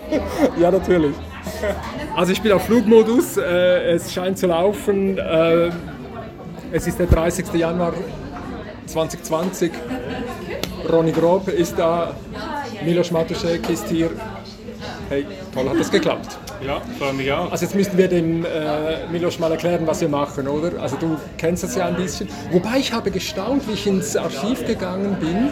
[0.60, 1.14] ja, natürlich.
[2.16, 5.18] Also ich bin auf Flugmodus, äh, es scheint zu laufen.
[5.18, 5.70] Äh,
[6.72, 7.52] es ist der 30.
[7.54, 7.92] Januar
[8.86, 9.72] 2020.
[10.90, 12.14] Ronny Grob ist da,
[12.84, 14.10] Milos Matuszek ist hier.
[15.08, 16.38] Hey, toll, hat das geklappt?
[16.64, 17.50] Ja, freue mich auch.
[17.50, 20.80] Also jetzt müssten wir dem äh, Milos mal erklären, was wir machen, oder?
[20.80, 22.28] Also du kennst das ja ein bisschen.
[22.50, 25.50] Wobei ich habe gestaunt, wie ich ins Archiv gegangen bin.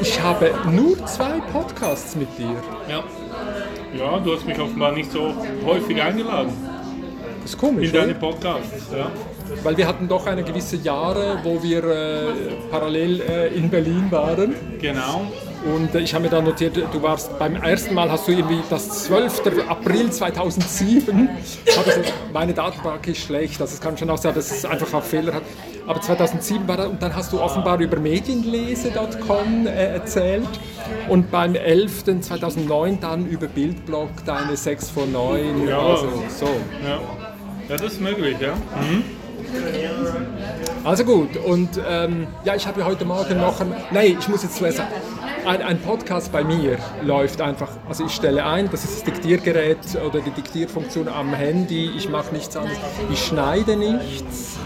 [0.00, 2.56] Ich habe nur zwei Podcasts mit dir.
[2.88, 3.04] Ja.
[3.96, 5.32] Ja, du hast mich offenbar nicht so
[5.64, 6.52] häufig eingeladen.
[7.42, 8.14] Das ist komisch, In deine?
[8.14, 9.10] Podcasts, ja.
[9.62, 12.24] Weil wir hatten doch eine gewisse Jahre, wo wir äh,
[12.70, 14.54] parallel äh, in Berlin waren.
[14.80, 15.30] Genau.
[15.74, 18.60] Und äh, ich habe mir dann notiert, du warst beim ersten Mal, hast du irgendwie
[18.70, 19.42] das 12.
[19.68, 22.00] April 2007, habe ich so,
[22.32, 25.34] meine Datenbank ist schlecht, also es kann schon auch sein, dass es einfach auch Fehler
[25.34, 25.42] hat.
[25.86, 30.48] Aber 2007 war das, und dann hast du offenbar über medienlese.com äh, erzählt
[31.08, 32.20] und beim 11.
[32.20, 35.78] 2009 dann über Bildblog deine 6 von 9, Ja.
[35.78, 36.46] also so.
[36.84, 37.00] Ja.
[37.68, 38.54] ja, das ist möglich, ja.
[40.84, 44.42] Also gut, und ähm, ja, ich habe ja heute Morgen noch ein, nein, ich muss
[44.42, 44.90] jetzt zuerst sagen,
[45.46, 49.78] ein, ein Podcast bei mir läuft einfach, also ich stelle ein, das ist das Diktiergerät
[50.04, 52.78] oder die Diktierfunktion am Handy, ich mache nichts anderes,
[53.12, 54.58] ich schneide nichts.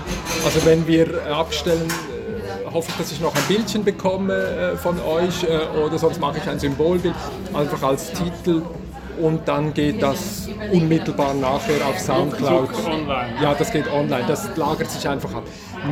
[0.45, 4.99] Also wenn wir abstellen, äh, hoffe ich, dass ich noch ein Bildchen bekomme äh, von
[5.01, 7.15] euch äh, oder sonst mache ich ein Symbolbild,
[7.53, 8.63] einfach als Titel
[9.21, 12.71] und dann geht das unmittelbar nachher auf Soundcloud.
[13.43, 15.43] Ja, das geht online, das lagert sich einfach ab.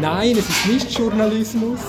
[0.01, 1.81] Nein, es ist nicht Journalismus.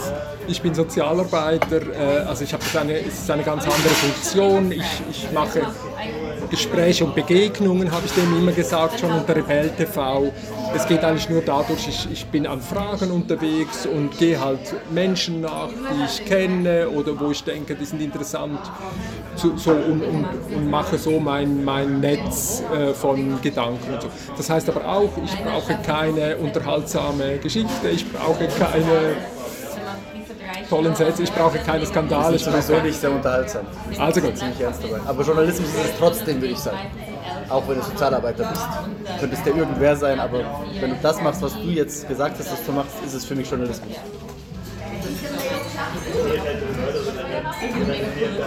[0.50, 4.72] Ich bin Sozialarbeiter, äh, also ich habe eine, es eine ganz andere Funktion.
[4.72, 5.62] Ich, ich mache
[6.50, 10.32] Gespräche und Begegnungen, habe ich dem immer gesagt, schon unter Rebell TV.
[10.76, 15.42] Es geht eigentlich nur dadurch, ich, ich bin an Fragen unterwegs und gehe halt Menschen
[15.42, 18.60] nach, die ich kenne oder wo ich denke, die sind interessant
[19.36, 20.26] zu, so, und, und,
[20.56, 24.08] und mache so mein, mein Netz äh, von Gedanken und so.
[24.36, 29.16] Das heißt aber auch, ich brauche keine unterhaltsame Geschichte, ich brauche keine
[30.70, 32.34] tollen Sätze, ich brauche keine Skandale.
[32.34, 33.66] Das ist sowieso nicht sehr unterhaltsam.
[33.98, 34.38] Also gut.
[34.38, 35.00] Ziemlich ernst dabei.
[35.06, 36.78] Aber Journalismus ist es trotzdem, würde ich sagen.
[37.50, 38.62] Auch wenn du Sozialarbeiter bist.
[39.06, 40.40] Du könntest ja irgendwer sein, aber
[40.80, 43.36] wenn du das machst, was du jetzt gesagt hast, dass du machst, ist es für
[43.36, 43.96] mich Journalismus.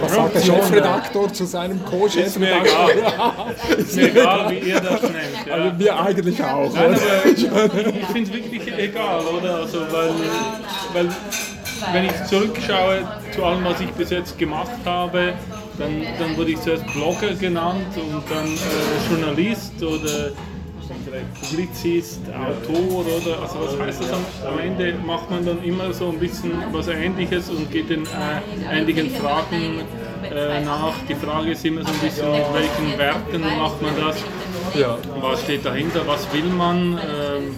[0.01, 1.81] Was sagt der Chefredaktor zu seinem
[2.15, 2.91] Ist mir egal.
[3.79, 5.47] Ist mir egal, wie ihr das nennt.
[5.47, 5.55] Ja.
[5.55, 6.73] Also wir eigentlich auch.
[6.73, 9.57] Nein, ich finde es wirklich egal, oder?
[9.57, 10.11] Also, weil,
[10.93, 11.09] weil,
[11.93, 15.35] wenn ich zurückschaue zu allem, was ich bis jetzt gemacht habe,
[15.79, 20.33] dann, dann wurde ich zuerst Blogger genannt und dann äh, Journalist oder
[21.41, 26.11] Publizist, Autor oder also was heißt das am, am Ende macht man dann immer so
[26.11, 29.81] ein bisschen was ähnliches und geht den äh, ähnlichen Fragen
[30.31, 30.95] äh, nach.
[31.09, 34.17] Die Frage ist immer so ein bisschen mit welchen Werten macht man das.
[34.75, 34.99] Ja.
[35.21, 36.07] Was steht dahinter?
[36.07, 36.99] Was will man?
[36.99, 37.55] Ähm,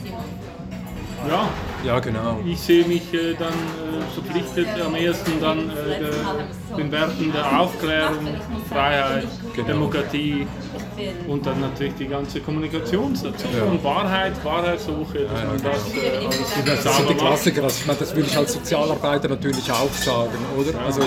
[1.29, 1.49] ja,
[1.85, 2.39] ja, genau.
[2.45, 7.61] ich sehe mich äh, dann äh, verpflichtet am ehesten dann äh, der, den Werten der
[7.61, 8.27] Aufklärung,
[8.69, 9.69] Freiheit, Genau.
[9.69, 10.47] Demokratie
[11.29, 16.27] und dann natürlich die ganze Kommunikationsstation und Wahrheit, Wahrheitssuche, dass man das äh,
[16.67, 17.15] alles Das sind die.
[17.15, 20.79] Klassiker, also ich meine, das würde ich als Sozialarbeiter natürlich auch sagen, oder?
[20.85, 21.03] Also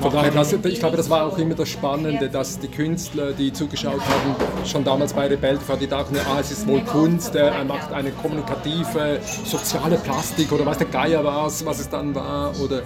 [0.00, 3.52] von daher, das, ich glaube, das war auch immer das Spannende, dass die Künstler, die
[3.52, 7.48] zugeschaut haben, schon damals bei Rebell TV, die dachten, ah, es ist wohl Kunst, äh,
[7.48, 12.52] er macht eine kommunikative, soziale Plastik oder weiß der Geier was, was es dann war,
[12.60, 12.82] oder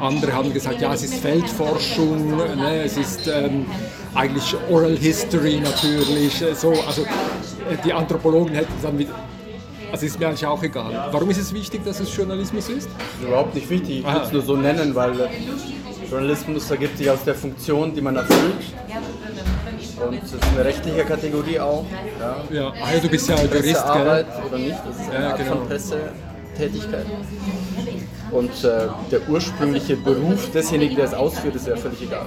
[0.00, 3.66] andere haben gesagt, ja, es ist Feldforschung, ne, es ist ähm,
[4.14, 9.14] eigentlich Oral History natürlich, äh, so, also äh, die Anthropologen hätten dann wieder
[9.92, 11.08] also ist mir eigentlich auch egal.
[11.12, 12.88] Warum ist es wichtig, dass es Journalismus ist?
[13.22, 15.30] Überhaupt nicht wichtig, ich würde es nur so nennen, weil
[16.10, 18.74] Journalismus ergibt sich aus der Funktion, die man erfüllt.
[20.06, 21.84] Und es ist eine rechtliche Kategorie auch.
[22.20, 22.56] Ja.
[22.56, 23.62] Ja, ah, ja du bist ja Jurist, gell?
[23.62, 25.56] Pressearbeit oder nicht, das ist eine Ja, Art genau.
[25.56, 27.06] von Pressetätigkeit.
[28.30, 32.26] Und äh, der ursprüngliche Beruf desjenigen, der es ausführt, ist ja völlig egal.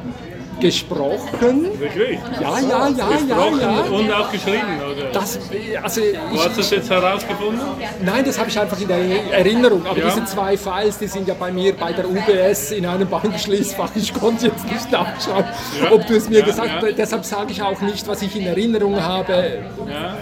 [0.60, 1.68] gesprochen.
[1.80, 2.20] Wirklich?
[2.42, 3.82] Ja, ja, ja, ja, Gesprochen ja.
[3.98, 5.10] Und auch geschrieben, oder?
[5.12, 5.40] Das,
[5.82, 6.02] also
[6.32, 7.62] Wo hast du das ich, jetzt herausgefunden?
[8.04, 8.98] nein, das habe ich einfach in der
[9.34, 9.86] Erinnerung.
[9.86, 10.06] Aber Ja.
[10.10, 13.92] diese zwei Files, die sind ja bei mir bei der UBS in einem Bankschließfach.
[13.96, 15.46] Ich konnte jetzt nicht nachschauen,
[15.92, 16.88] ob du es mir Ja, gesagt ja.
[16.88, 16.98] hast.
[16.98, 19.60] Deshalb sage ich auch nicht, was ich in Erinnerung habe,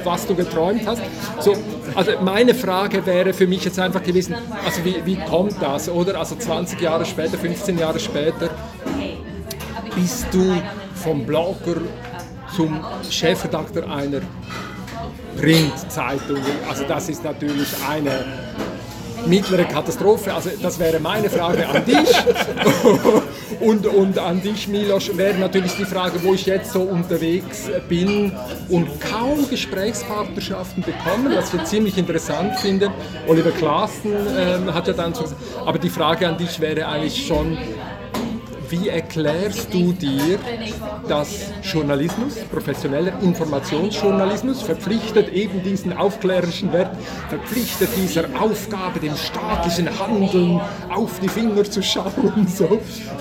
[0.03, 1.01] was du geträumt hast.
[1.39, 1.53] So,
[1.95, 4.35] also meine Frage wäre für mich jetzt einfach gewesen,
[4.65, 6.17] also wie, wie kommt das, oder?
[6.19, 8.49] Also 20 Jahre später, 15 Jahre später,
[9.95, 10.61] bist du
[10.95, 11.81] vom Blogger
[12.55, 14.21] zum Chefredakteur einer
[15.37, 16.41] Printzeitung.
[16.67, 18.25] Also das ist natürlich eine
[19.25, 20.33] mittlere Katastrophe.
[20.33, 22.09] Also das wäre meine Frage an dich.
[23.59, 28.31] und, und an dich, Milos, wäre natürlich die Frage, wo ich jetzt so unterwegs bin
[28.69, 32.91] und kaum Gesprächspartnerschaften bekommen, was ich ziemlich interessant finde.
[33.27, 37.25] Oliver Klaassen ähm, hat ja dann so gesagt, aber die Frage an dich wäre eigentlich
[37.25, 37.57] schon,
[38.71, 40.39] wie erklärst du dir,
[41.07, 46.95] dass Journalismus, professioneller Informationsjournalismus, verpflichtet eben diesen aufklärerischen Wert,
[47.29, 52.47] verpflichtet dieser Aufgabe, dem staatlichen Handeln auf die Finger zu schauen?
[52.47, 52.79] So.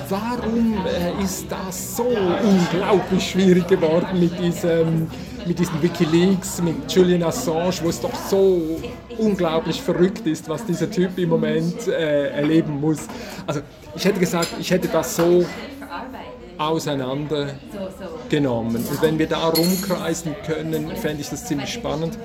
[0.09, 5.09] Warum äh, ist das so unglaublich schwierig geworden mit diesem,
[5.47, 8.81] mit diesen Wikileaks, mit Julian Assange, wo es doch so
[9.19, 13.07] unglaublich verrückt ist, was dieser Typ im Moment äh, erleben muss.
[13.47, 13.61] Also
[13.95, 15.45] ich hätte gesagt, ich hätte das so
[16.59, 18.77] auseinandergenommen.
[18.77, 22.19] Und wenn wir da rumkreisen können, fände ich das ziemlich spannend.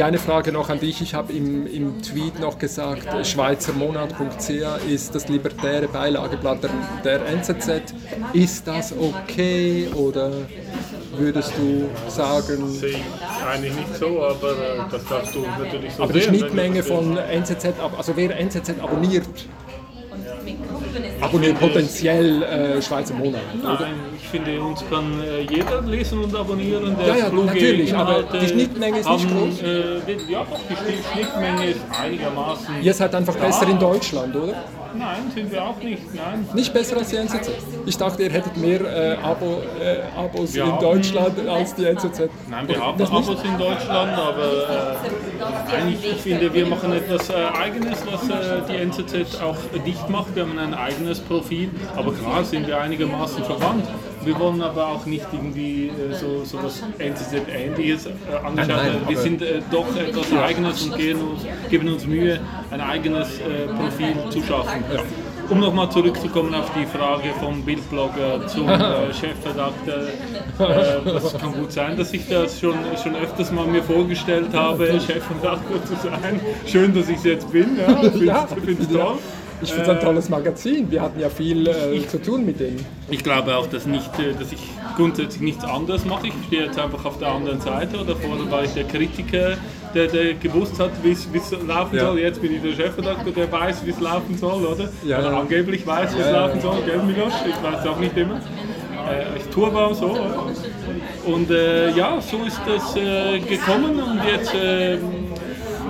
[0.00, 1.02] Die eine Frage noch an dich.
[1.02, 6.70] Ich habe im, im Tweet noch gesagt, schweizermonat.ch ist das libertäre Beilageblatt der,
[7.04, 7.92] der NZZ.
[8.32, 10.30] Ist das okay oder
[11.18, 16.02] würdest du sagen, Sehe ich eigentlich nicht so, aber äh, das darfst du natürlich so
[16.04, 16.34] aber die sehen.
[16.34, 19.26] Schnittmenge von NZZ, ab- also wer NZZ abonniert,
[21.20, 23.42] abonniert potenziell äh, Schweizer Monat.
[23.62, 23.76] Nein,
[24.09, 26.96] ich finde, uns kann äh, jeder lesen und abonnieren.
[26.98, 29.60] Der Ja, ja, kluge natürlich, aber Inhalte die Schnittmenge ist nicht haben, groß.
[29.62, 29.64] Äh,
[30.06, 32.74] die- ja, doch, die Schnitt- Schnittmenge ist einigermaßen.
[32.82, 34.54] Ihr seid einfach besser in Deutschland, oder?
[34.92, 36.02] Nein, sind wir auch nicht.
[36.14, 36.48] Nein.
[36.52, 37.48] Nicht besser als die NZZ.
[37.86, 41.84] Ich dachte, ihr hättet mehr äh, Abo, äh, Abos Wir in haben- Deutschland als die
[41.84, 42.28] NZZ.
[42.50, 43.28] Nein, wir haben Das nicht?
[43.28, 48.28] Abos in Deutschland, aber äh, nein, ich, ich finde, wir machen etwas äh, Eigenes, was
[48.30, 50.34] äh, die NZZ auch nicht macht.
[50.34, 53.86] Wir haben ein eigenes Profil, aber klar sind wir einigermaßen verwandt.
[54.24, 58.10] Wir wollen aber auch nicht irgendwie äh, so, so was NZZ-ähnliches äh,
[58.44, 58.68] anschauen.
[58.68, 62.38] Nein, wir sind äh, doch etwas Eigenes und uns, geben uns Mühe,
[62.70, 64.84] ein eigenes äh, Profil zu schaffen.
[65.48, 70.06] Um nochmal zurückzukommen auf die Frage vom Bildblogger zum äh, Chefredakteur.
[70.58, 74.86] Äh, das kann gut sein, dass ich das schon, schon öfters mal mir vorgestellt habe,
[75.06, 76.40] Chefredakteur zu sein.
[76.66, 77.78] Schön, dass ich es jetzt bin.
[77.78, 78.46] Ja, finde Ja,
[78.80, 79.04] es ja.
[79.04, 79.18] toll.
[79.62, 80.90] Ich finde es ein tolles Magazin.
[80.90, 82.84] Wir hatten ja viel äh, zu tun mit denen.
[83.10, 84.60] Ich glaube auch, dass, nicht, äh, dass ich
[84.96, 86.28] grundsätzlich nichts anderes mache.
[86.28, 87.98] Ich stehe jetzt einfach auf der anderen Seite.
[87.98, 89.56] Oder vorher war ich der Kritiker,
[89.94, 91.26] der, der gewusst hat, wie es
[91.66, 92.06] laufen Ja.
[92.06, 92.20] soll.
[92.20, 94.88] Jetzt bin ich der Chefredakteur, der weiß, wie es laufen soll, oder?
[95.04, 96.76] Ja, oder angeblich weiß, wie es Ja, laufen soll.
[96.86, 97.32] Gell, Milos?
[97.46, 98.36] Ich weiß es auch nicht immer.
[98.36, 100.10] Äh, ich tue aber so.
[100.12, 100.46] Oder?
[101.26, 104.00] Und äh, ja, so ist das äh, gekommen.
[104.00, 104.98] Und jetzt, äh,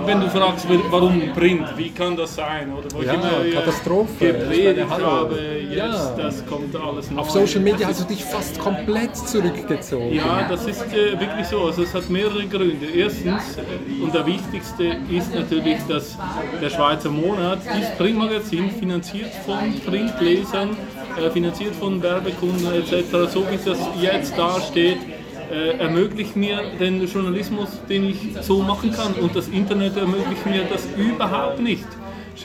[0.05, 2.71] wenn du fragst, warum Print, wie kann das sein?
[2.73, 4.25] Oder wo Ja, ich immer Katastrophe.
[4.33, 5.39] Gepredigt meine, habe,
[5.69, 6.15] jetzt, Ja.
[6.17, 7.21] das kommt alles neu.
[7.21, 10.13] Auf Social Media hast du dich fast komplett zurückgezogen.
[10.13, 11.65] ja, das ist äh, wirklich so.
[11.65, 12.85] Also es hat mehrere Gründe.
[12.95, 13.57] Erstens,
[14.01, 16.17] und der wichtigste ist natürlich, dass
[16.61, 20.69] der Schweizer Monat, dieses Printmagazin, finanziert von Printlesern,
[21.17, 24.97] äh, finanziert von Werbekunden etc., so wie das jetzt dasteht,
[25.51, 29.13] äh, ermöglicht mir den Journalismus, den ich so machen kann.
[29.15, 31.85] Und das Internet ermöglicht mir das überhaupt nicht.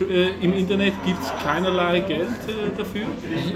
[0.00, 3.06] Äh, Im Internet gibt es keinerlei Geld äh, dafür.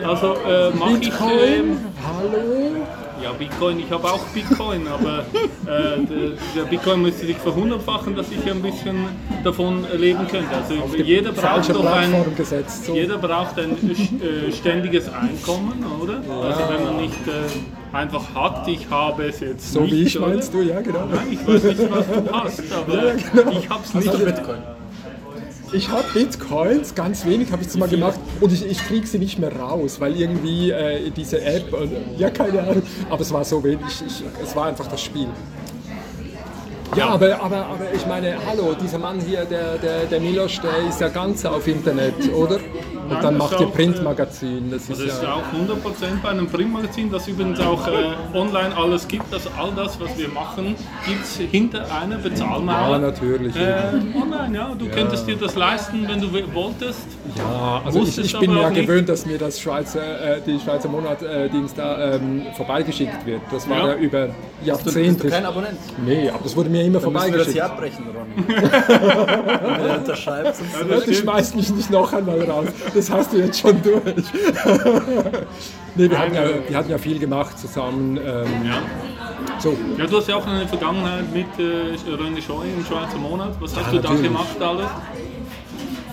[0.07, 1.09] Also äh, mache ich...
[1.09, 2.87] Ähm, hallo?
[3.23, 5.21] Ja, Bitcoin, ich habe auch Bitcoin, aber
[5.67, 9.07] äh, der, der Bitcoin müsste sich verhundertfachen, dass ich ein bisschen
[9.45, 10.49] davon leben könnte.
[10.55, 12.87] Also jeder braucht doch ein, gesetzt.
[12.87, 12.95] So.
[12.95, 16.15] jeder braucht ein äh, ständiges Einkommen, oder?
[16.43, 20.19] Also wenn man nicht äh, einfach hat, ich habe es jetzt So nicht, wie ich
[20.19, 20.29] oder?
[20.29, 21.07] meinst du, ja genau.
[21.13, 23.51] Nein, ich weiß nicht, was du hast, aber Ja, genau.
[23.59, 24.09] ich habe es nicht.
[24.09, 24.59] Also Bitcoin.
[25.73, 28.19] Ich habe Bitcoins, ganz wenig habe ich es mal gemacht.
[28.41, 32.29] Und ich, ich kriege sie nicht mehr raus, weil irgendwie äh, diese App, und, ja
[32.31, 35.29] keine Ahnung, aber es war so wenig, ich, es war einfach das Spiel.
[36.97, 40.89] Ja, aber, aber, aber ich meine, hallo, dieser Mann hier, der, der, der Milos, der
[40.89, 42.59] ist ja ganz auf Internet, oder?
[43.09, 44.71] Und dann macht ist ihr Printmagazin.
[44.71, 48.77] Das Das ist ist ja, auch 100% bei einem Printmagazin, das übrigens auch äh, online
[48.77, 49.33] alles gibt.
[49.33, 52.91] Also all das, was wir machen, gibt es hinter einer Bezahlmauer.
[52.93, 53.57] ja, natürlich.
[53.57, 53.83] Äh,
[54.21, 54.71] online, ja.
[54.79, 57.07] Du könntest dir das leisten, wenn du wolltest.
[57.37, 61.79] Ja, also ich, ich bin ja gewöhnt, dass mir das Schweizer, äh, die Schweizer Monatdienst
[61.79, 63.41] da ähm, vorbeigeschickt wird.
[63.51, 63.95] Das war ja, Ja.
[63.97, 65.23] über Bist du, Jahrzehnte.
[65.25, 65.79] bist du kein Abonnent?
[66.05, 67.53] nee, aber das wurde mir immer Dann müssen wir das vorbeigeschickt.
[67.53, 68.49] hier abbrechen, Ronny.
[69.79, 70.57] Wenn er unterschreibt.
[70.57, 72.69] sonst- Ja, das schmeißt mich nicht noch einmal raus.
[72.95, 74.03] Das hast du jetzt schon durch.
[75.95, 78.17] nee, wir hatten, ja, wir hatten ja viel gemacht zusammen.
[78.19, 78.23] Ähm,
[78.67, 78.83] Ja.
[79.59, 83.51] so, ja, du hast ja auch eine Vergangenheit mit äh, René Scheu im Schweizer Monat.
[83.61, 84.87] Was hast Ja, du da gemacht alles?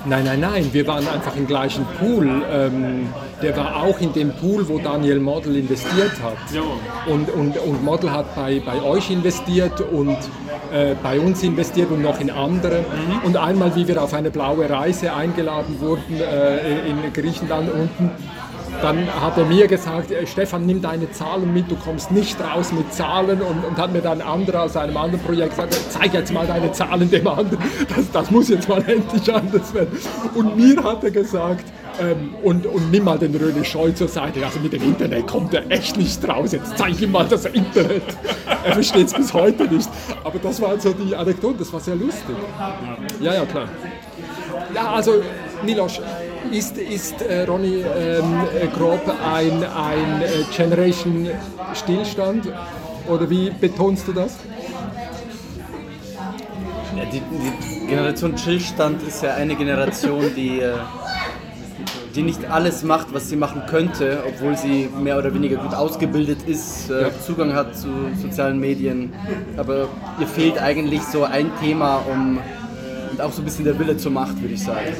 [0.06, 2.42] Nein, nein, nein, wir waren einfach im gleichen Pool.
[2.50, 3.10] Ähm,
[3.42, 6.38] der war auch in dem Pool, wo Daniel Model investiert hat.
[7.12, 10.16] Und, und, und Model hat bei, bei euch investiert und
[10.72, 12.86] äh, bei uns investiert und noch in andere.
[13.24, 18.12] Und einmal, wie wir auf eine blaue Reise eingeladen wurden äh, in Griechenland unten,
[18.82, 22.72] dann hat er mir gesagt, äh, Stefan, nimm deine Zahlen mit, du kommst nicht raus
[22.72, 26.32] mit Zahlen und, und hat mir dann andere aus einem anderen Projekt gesagt, zeig jetzt
[26.34, 27.60] mal deine Zahlen dem anderen,
[27.96, 29.98] das, das muss jetzt mal endlich anders werden.
[30.36, 31.66] Und mir hat er gesagt,
[32.00, 35.54] ähm, und, und nimm mal den Röne Scheu zur Seite, also mit dem Internet kommt
[35.54, 38.04] er echt nicht raus, jetzt zeig ihm mal das Internet.
[38.64, 39.90] Er versteht es bis heute nicht,
[40.24, 42.36] aber das war so die Anekdote, das war sehr lustig.
[43.20, 43.70] Ja, ja, klar.
[44.74, 45.22] Ja, also
[45.64, 46.02] Milos,
[46.52, 51.30] ist, ist äh, Ronny ähm, äh, Grob ein, ein äh, Generation
[51.74, 52.48] Stillstand?
[53.08, 54.38] Oder wie betonst du das?
[56.96, 60.74] Ja, die, die Generation Chillstand ist ja eine Generation, die, äh,
[62.18, 66.40] die nicht alles macht, was sie machen könnte, obwohl sie mehr oder weniger gut ausgebildet
[66.48, 67.12] ist, äh.
[67.26, 69.14] Zugang hat zu sozialen Medien.
[69.56, 69.88] Aber
[70.20, 72.40] ihr fehlt eigentlich so ein Thema, um
[73.18, 74.94] und auch so ein bisschen der Wille zur Macht, würde ich sagen.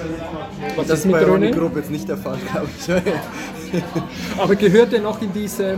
[0.76, 1.52] Was Das ist bei Ronny?
[1.52, 3.82] Grupp jetzt nicht der Fall, glaube ich.
[4.42, 5.78] Aber gehört er noch in diese...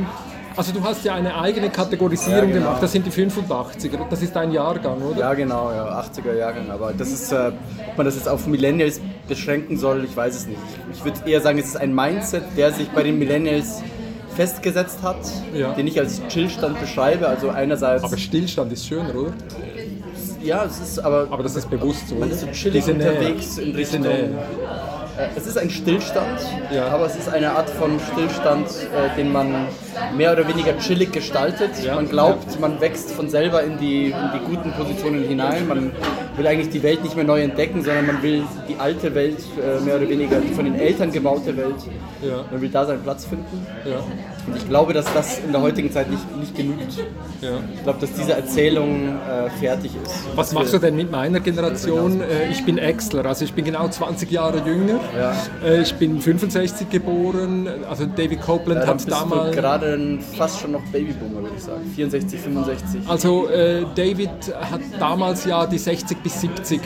[0.60, 2.66] Also du hast ja eine eigene Kategorisierung Ja, genau.
[2.66, 5.18] gemacht, das sind die 85er, das ist dein Jahrgang, oder?
[5.18, 6.70] Ja, genau, ja, 80er Jahrgang.
[6.70, 7.54] Aber das ist, äh,
[7.92, 9.00] ob man das jetzt auf Millennials
[9.30, 10.60] beschränken soll, ich weiß es nicht.
[10.94, 13.82] Ich würde eher sagen, es ist ein Mindset, der sich bei den Millennials
[14.36, 15.20] festgesetzt hat,
[15.54, 15.72] Ja.
[15.76, 17.30] den ich als Chillstand beschreibe.
[17.30, 19.32] Also einerseits, Aber Stillstand ist schöner, oder?
[20.44, 22.16] ja, es ist aber, Aber das ist bewusst so.
[22.16, 23.12] man ist so chillig Diese Nähe.
[23.12, 24.02] unterwegs in Diese Richtung.
[24.02, 24.24] Nähe.
[25.18, 26.40] Äh, Es ist ein Stillstand,
[26.70, 26.88] Ja.
[26.90, 29.68] aber es ist eine Art von Stillstand, äh, den man
[30.16, 31.72] mehr oder weniger chillig gestaltet.
[31.84, 31.96] Ja.
[31.96, 35.68] Man glaubt, man wächst von selber in die, in die guten Positionen hinein.
[35.68, 35.92] Man
[36.38, 39.84] will eigentlich die Welt nicht mehr neu entdecken, sondern man will die alte Welt, äh,
[39.84, 41.76] mehr oder weniger die von den Eltern gebaute Welt,
[42.22, 42.46] Ja.
[42.52, 43.66] man will da seinen Platz finden.
[43.86, 43.98] Ja.
[44.48, 46.98] Und ich glaube, dass das in der heutigen Zeit nicht, nicht genügt.
[47.42, 47.50] Ja.
[47.76, 50.14] Ich glaube, dass diese Erzählung äh, fertig ist.
[50.36, 52.22] Was machst du denn mit meiner Generation?
[52.22, 55.00] Äh, Ich bin Exler, also ich bin genau 20 Jahre jünger.
[55.64, 59.56] Äh, Ich bin 65 geboren, also David Copeland hat damals...
[59.56, 61.82] gerade ein- fast schon noch Babyboomer, würde ich sagen.
[61.96, 63.02] 64, 65.
[63.08, 64.30] Also äh, David
[64.60, 66.82] hat damals ja die 60 bis 70.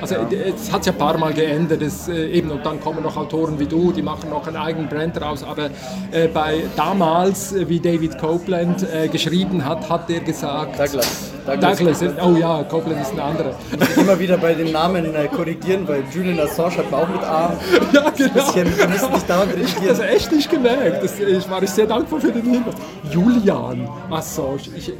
[0.00, 3.02] Also äh, es hat sich ein paar Mal geändert, das, äh, eben und dann kommen
[3.02, 5.42] noch Autoren wie du, die machen noch einen eigenen Brand raus.
[5.42, 5.66] Aber
[6.10, 10.78] äh, bei damals, äh, wie David Copeland äh, geschrieben hat, hat er gesagt.
[10.78, 11.33] Douglas.
[11.46, 13.54] Douglas, äh, oh ja, Copeland ist ein anderer.
[13.78, 17.22] Ich immer wieder bei den Namen äh, korrigieren, weil Julian Assange hat man auch mit
[17.22, 17.52] A.
[17.92, 18.32] ja, genau.
[18.32, 21.04] Bisschen, wir müssen dich dauernd Ich habe das echt nicht gemerkt.
[21.04, 22.74] Das, ich war sehr dankbar für den Hinweis.
[23.10, 24.60] Julian Assange.
[24.74, 24.94] Ich, ich,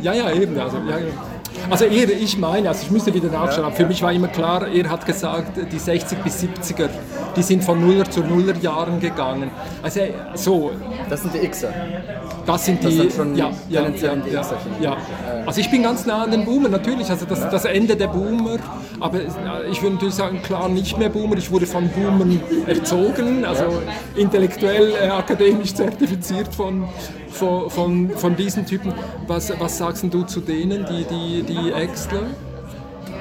[0.00, 0.58] ja, ja, eben.
[0.58, 1.04] Also, ja, ja.
[1.68, 4.66] also er, ich meine, also ich müsste wieder nachschauen, aber für mich war immer klar,
[4.66, 6.88] er hat gesagt, die 60 bis 70er,
[7.36, 9.50] die sind von Nuller zu Nuller Jahren gegangen.
[9.82, 10.00] Also
[10.34, 10.72] so,
[11.08, 11.72] Das sind die Xer.
[12.46, 12.96] das sind Das die.
[12.98, 14.22] sind schon ja, ja, die Xerchen.
[14.80, 14.96] ja.
[15.46, 17.10] Also ich bin ganz nah an den Boomer, natürlich.
[17.10, 18.58] Also das, das Ende der Boomer.
[19.00, 19.26] Aber äh,
[19.70, 21.36] ich würde natürlich sagen, klar nicht mehr Boomer.
[21.36, 23.64] Ich wurde von Boomern erzogen, also
[24.14, 26.88] intellektuell, äh, akademisch zertifiziert von,
[27.28, 28.92] von, von, von diesen Typen.
[29.26, 32.22] Was, was sagst du zu denen, die, die, die Exler?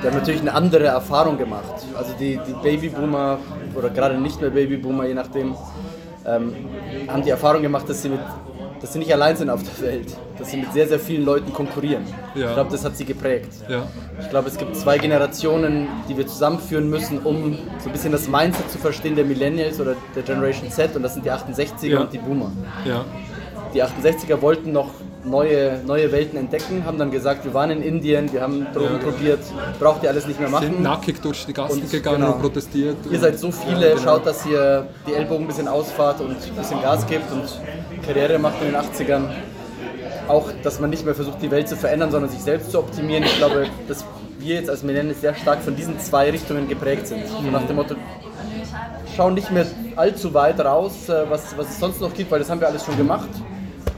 [0.03, 1.63] Die haben natürlich eine andere Erfahrung gemacht.
[1.95, 3.37] Also die, die Babyboomer
[3.75, 5.55] oder gerade nicht mehr Babyboomer, je nachdem,
[6.25, 6.53] ähm,
[7.07, 8.19] haben die Erfahrung gemacht, dass sie, mit,
[8.79, 10.15] dass sie nicht allein sind auf der Welt.
[10.37, 12.03] Dass sie mit sehr, sehr vielen Leuten konkurrieren.
[12.35, 12.49] Ja.
[12.49, 13.49] Ich glaube, das hat sie geprägt.
[13.67, 13.83] Ja.
[14.19, 18.27] Ich glaube, es gibt zwei Generationen, die wir zusammenführen müssen, um so ein bisschen das
[18.27, 22.01] Mindset zu verstehen der Millennials oder der Generation Z und das sind die 68er Ja.
[22.01, 22.51] und die Boomer.
[23.73, 24.89] Die 68er wollten noch
[25.23, 29.09] neue, neue Welten entdecken, haben dann gesagt, wir waren in Indien, wir haben Drogen Ja.
[29.09, 29.39] probiert,
[29.79, 30.81] braucht ihr alles nicht mehr Sind machen.
[30.83, 32.33] nackig durch die Gassen Und gegangen genau.
[32.33, 32.97] und protestiert.
[33.09, 36.81] Ihr seid so viele, schaut, dass ihr die Ellbogen ein bisschen ausfahrt und ein bisschen
[36.81, 37.43] Gas gebt und
[38.05, 39.23] Karriere macht in den 80ern.
[40.27, 43.23] Auch, dass man nicht mehr versucht, die Welt zu verändern, sondern sich selbst zu optimieren.
[43.23, 44.05] Ich glaube, dass
[44.39, 47.27] wir jetzt als Millennials sehr stark von diesen zwei Richtungen geprägt sind.
[47.27, 47.95] So nach dem Motto,
[49.15, 49.65] schauen nicht mehr
[49.97, 52.85] allzu weit raus, äh, was, was es sonst noch gibt, weil das haben wir alles
[52.85, 53.29] schon gemacht.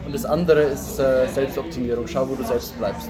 [0.06, 2.06] Und das andere ist äh, Selbstoptimierung.
[2.08, 3.10] Schau, wo du selbst bleibst.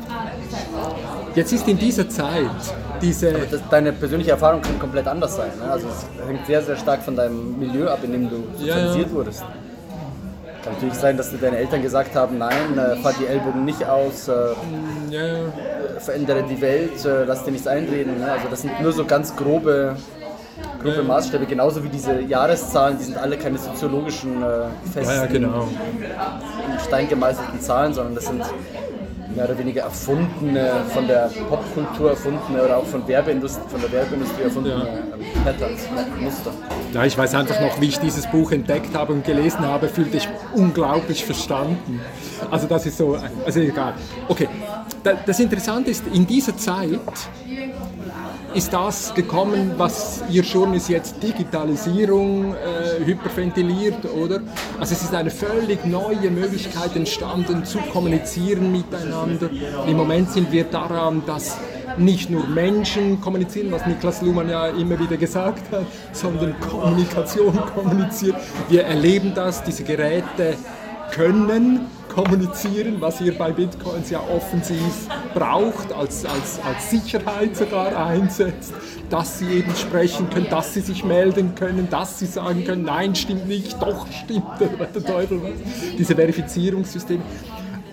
[1.36, 2.46] Jetzt ist in dieser Zeit
[3.02, 3.34] diese.
[3.50, 5.52] Das, deine persönliche Erfahrung kann komplett anders sein.
[5.60, 5.72] Ne?
[5.72, 9.14] Also es hängt sehr, sehr stark von deinem Milieu ab, in dem du sozialisiert ja.
[9.16, 9.44] wurdest.
[10.64, 13.86] Kann natürlich sein, dass dir deine Eltern gesagt haben, nein, äh, fahr die Ellbogen nicht
[13.86, 14.32] aus, äh,
[15.10, 15.40] Ja, ja.
[16.00, 18.20] verändere die Welt, äh, lass dir nichts einreden.
[18.20, 18.32] Ne?
[18.32, 19.98] Also das sind nur so ganz grobe,
[20.84, 24.46] grobe Maßstäbe, genauso wie diese Jahreszahlen, die sind alle keine soziologischen äh,
[24.92, 25.68] festen, ja, ja, genau.
[25.68, 28.44] in Stein gemeißelten Zahlen, sondern das sind
[29.36, 34.44] mehr oder weniger erfundene, von der Popkultur erfundene oder auch von, Werbeindustrie, von der Werbeindustrie
[34.44, 35.88] erfundene ähm, Patterns,
[36.20, 36.52] Muster.
[36.94, 40.18] Ja, ich weiß einfach noch, wie ich dieses Buch entdeckt habe und gelesen habe, fühlte
[40.18, 42.02] ich unglaublich verstanden.
[42.52, 43.94] Also das ist so, also egal.
[44.28, 44.48] Okay,
[45.26, 47.00] das Interessante ist, in dieser Zeit
[48.54, 54.42] ist das gekommen, was ihr schon ist jetzt Digitalisierung äh, hyperventiliert, oder?
[54.80, 59.50] Also es ist eine völlig neue Möglichkeit entstanden zu kommunizieren miteinander.
[59.88, 61.58] Im Moment sind wir daran, dass
[61.98, 68.36] nicht nur Menschen kommunizieren, was Niklas Luhmann ja immer wieder gesagt hat, sondern Kommunikation kommuniziert.
[68.70, 70.56] Wir erleben das, diese Geräte
[71.12, 78.74] können kommunizieren, was ihr bei Bitcoins ja offensiv braucht, als, als, als Sicherheit sogar einsetzt,
[79.10, 83.16] dass sie eben sprechen können, dass sie sich melden können, dass sie sagen können, nein,
[83.16, 85.52] stimmt nicht, doch stimmt, oder der Teufel was.
[85.98, 87.24] Diese Verifizierungssysteme.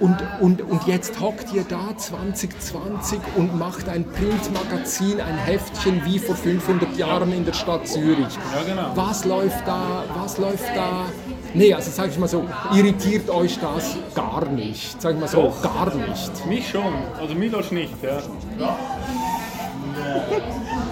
[0.00, 6.18] Und, und, und jetzt hockt ihr da 2020 und macht ein Printmagazin, ein Heftchen wie
[6.18, 8.38] vor 500 Jahren in der Stadt Zürich.
[8.54, 8.92] Ja, genau.
[8.94, 10.04] Was läuft da?
[10.14, 11.04] Was läuft da?
[11.54, 15.00] Nee, also sage ich mal so, irritiert euch das gar nicht.
[15.00, 15.62] Sag ich mal so, Doch.
[15.62, 16.46] gar nicht.
[16.46, 18.18] Mich schon, also Milos nicht, ja.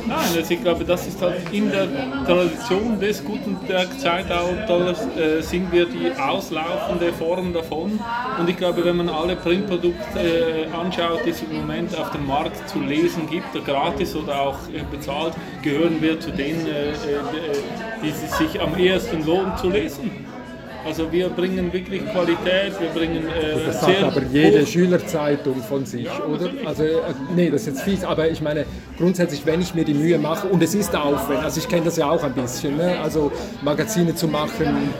[0.06, 1.86] Nein, also ich glaube, das ist halt in der
[2.24, 8.00] Tradition des Gutenberg-Zeitalters äh, sind wir die auslaufende Form davon.
[8.38, 12.26] Und ich glaube, wenn man alle Printprodukte äh, anschaut, die es im Moment auf dem
[12.26, 16.94] Markt zu lesen gibt, gratis oder auch äh, bezahlt, gehören wir zu denen, äh, äh,
[18.02, 20.10] die sich am ehesten lohnt zu lesen.
[20.88, 26.08] Also wir bringen wirklich Qualität, wir bringen äh, Das sagt aber jede Schülerzeitung von sich,
[26.26, 26.48] oder?
[26.64, 26.98] Also, äh,
[27.36, 28.64] nee, das ist jetzt fies, aber ich meine,
[28.96, 31.98] grundsätzlich, wenn ich mir die Mühe mache, und es ist aufwendig, also ich kenne das
[31.98, 32.98] ja auch ein bisschen, ne?
[33.00, 34.94] also Magazine zu machen,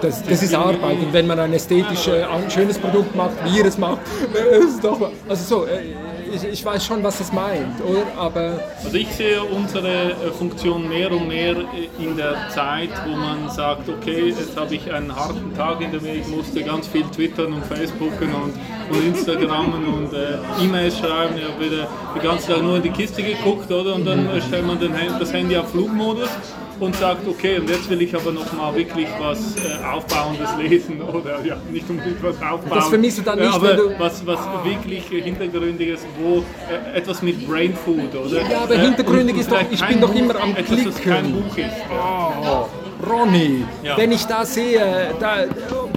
[0.00, 0.98] das, das ist Arbeit.
[0.98, 4.00] Und wenn man ein ästhetisch äh, schönes Produkt macht, wie ihr es macht,
[4.34, 5.94] äh, ist doch, also so, äh,
[6.36, 8.04] ich, ich weiß schon, was das meint, oder?
[8.16, 13.16] Aber Also ich sehe unsere äh, Funktion mehr und mehr äh, in der Zeit, wo
[13.16, 17.04] man sagt, okay, jetzt habe ich einen harten Tag hinter mir, ich musste ganz viel
[17.04, 18.54] twittern und facebooken und,
[18.90, 22.90] und Instagrammen und äh, E-Mails schreiben, ich habe wieder den ganzen Tag nur in die
[22.90, 23.94] Kiste geguckt, oder?
[23.94, 26.30] Und dann äh, stellt man den, das Handy auf Flugmodus
[26.78, 31.00] und sagt, okay, und jetzt will ich aber noch mal wirklich was äh, Aufbauendes lesen,
[31.14, 32.70] oder ja, nicht unbedingt was Aufbauendes.
[32.74, 36.38] Das vermisst du dann nicht, aber wenn du- was, was wirklich äh, Hintergründiges, wo
[36.70, 38.42] äh, etwas mit Brain Food, oder?
[38.50, 41.24] Ja, aber Äh, hintergründig ist doch- ich kein bin doch immer am etwas, das kein
[41.24, 41.42] Klicken.
[41.42, 41.66] Buch ist.
[41.90, 42.66] Oh,
[43.08, 43.96] Ronny, Ja.
[43.96, 45.44] wenn ich da sehe, da,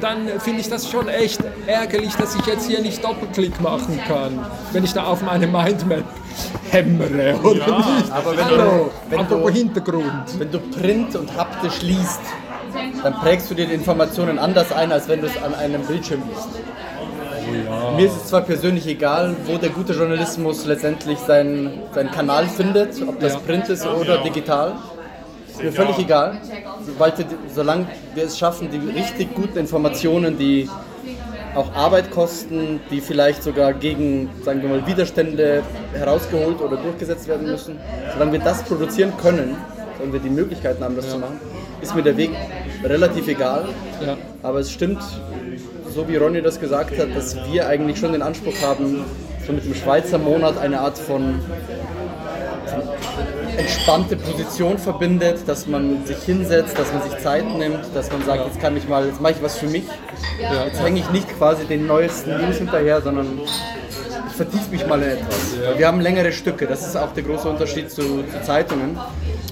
[0.02, 4.40] dann finde ich das schon echt ärgerlich, dass ich jetzt hier nicht Doppelklick machen kann,
[4.74, 6.04] wenn ich da auf meine Mindmap
[6.72, 8.12] hämmere, oder Ja, nicht?
[8.12, 10.24] aber wenn Hallo, du- wenn apropos du- Hintergrund.
[10.38, 12.22] Wenn du Print und haptisch liest,
[13.04, 16.22] dann prägst du dir die Informationen anders ein, als wenn du es an einem Bildschirm
[16.30, 16.50] liest.
[17.96, 23.02] Mir ist es zwar persönlich egal, wo der gute Journalismus letztendlich seinen, seinen Kanal findet,
[23.08, 23.40] ob das Ja.
[23.40, 24.74] Print ist oder digital.
[25.60, 26.40] Ist mir völlig egal.
[26.86, 30.70] Sobald wir, solange wir es schaffen, die richtig guten Informationen, die
[31.54, 37.48] auch Arbeit kosten, die vielleicht sogar gegen, sagen wir mal, Widerstände herausgeholt oder durchgesetzt werden
[37.48, 37.78] müssen,
[38.14, 39.58] solange wir das produzieren können,
[39.98, 41.42] solange wir die Möglichkeiten haben, das zu machen,
[41.82, 42.32] ist mir der Weg
[42.84, 43.66] relativ egal.
[44.06, 44.16] Ja.
[44.42, 45.02] Aber es stimmt,
[45.94, 49.04] so wie Ronny das gesagt hat, dass wir eigentlich schon den Anspruch haben,
[49.46, 51.42] so mit dem Schweizer Monat eine Art von
[53.60, 58.46] entspannte Position verbindet, dass man sich hinsetzt, dass man sich Zeit nimmt, dass man sagt,
[58.46, 59.84] jetzt kann ich mal, jetzt mache ich was für mich.
[60.66, 65.10] Jetzt hänge ich nicht quasi den neuesten News hinterher, sondern ich vertiefe mich mal in
[65.10, 65.56] etwas.
[65.78, 68.98] Wir haben längere Stücke, das ist auch der große Unterschied zu, zu Zeitungen.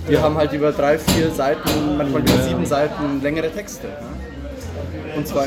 [0.07, 3.89] Wir haben halt über drei, vier Seiten, manchmal über sieben Seiten längere Texte.
[5.15, 5.45] Und zwar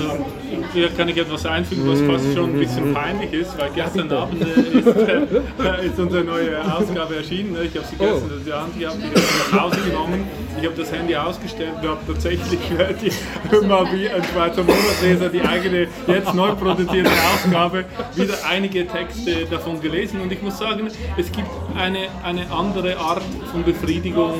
[0.73, 4.43] hier kann ich etwas einfügen, was fast schon ein bisschen peinlich ist, weil gestern Abend
[4.43, 7.53] äh, ist, äh, ist unsere neue Ausgabe erschienen.
[7.53, 7.65] ne?
[7.65, 10.27] Ich habe sie gestern in der Hand gehabt, ich habe sie nach Hause genommen,
[10.59, 15.29] ich habe das Handy ausgestellt und habe tatsächlich äh, die, mal wie ein Schweizer Monatsleser
[15.29, 17.85] die eigene, jetzt neu produzierte Ausgabe,
[18.15, 23.23] wieder einige Texte davon gelesen und ich muss sagen, es gibt eine, eine andere Art
[23.53, 24.35] von Befriedigung.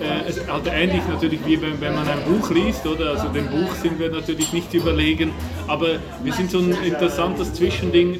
[0.00, 3.10] Äh, also ähnlich natürlich wie wenn, wenn man ein Buch liest, oder?
[3.10, 5.25] Also dem Buch sind wir natürlich nicht überlegen,
[5.66, 8.18] aber wir sind so ein interessantes Zwischending,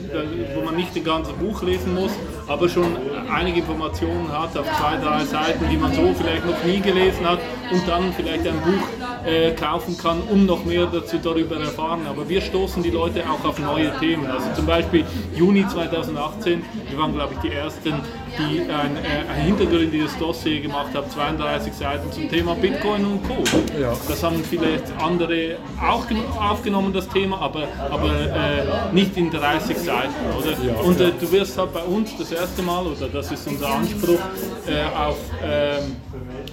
[0.54, 2.12] wo man nicht ein ganzes Buch lesen muss,
[2.46, 2.96] aber schon
[3.32, 7.38] einige Informationen hat auf zwei, drei Seiten, die man so vielleicht noch nie gelesen hat
[7.72, 8.88] und dann vielleicht ein Buch
[9.24, 12.00] äh, kaufen kann, um noch mehr dazu darüber erfahren.
[12.08, 14.26] Aber wir stoßen die Leute auch auf neue Themen.
[14.26, 17.94] Also zum Beispiel Juni 2018, wir waren glaube ich die ersten,
[18.38, 23.36] die ein, äh, ein hintergründiges Dossier gemacht haben, 32 Seiten zum Thema Bitcoin und Co.
[23.80, 23.92] Ja.
[24.08, 29.76] Das haben vielleicht andere auch gen- aufgenommen, das Thema, aber, aber äh, nicht in 30
[29.78, 30.12] Seiten.
[30.38, 30.84] Oder?
[30.84, 34.18] und äh, du wirst halt bei uns das erste Mal, oder das ist unser Anspruch,
[34.66, 35.96] äh, auf, ähm,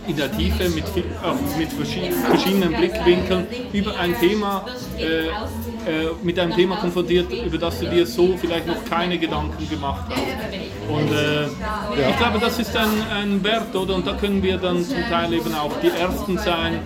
[0.07, 0.83] in der Tiefe mit,
[1.23, 4.65] auf, mit verschi- verschiedenen Blickwinkeln über ein Thema,
[4.97, 5.31] äh, äh,
[6.21, 10.19] mit einem Thema konfrontiert, über das du dir so vielleicht noch keine Gedanken gemacht hast.
[10.89, 11.45] Und äh,
[12.09, 13.95] ich glaube, das ist ein, ein Wert, oder?
[13.95, 16.79] Und da können wir dann zum Teil eben auch die Ersten sein,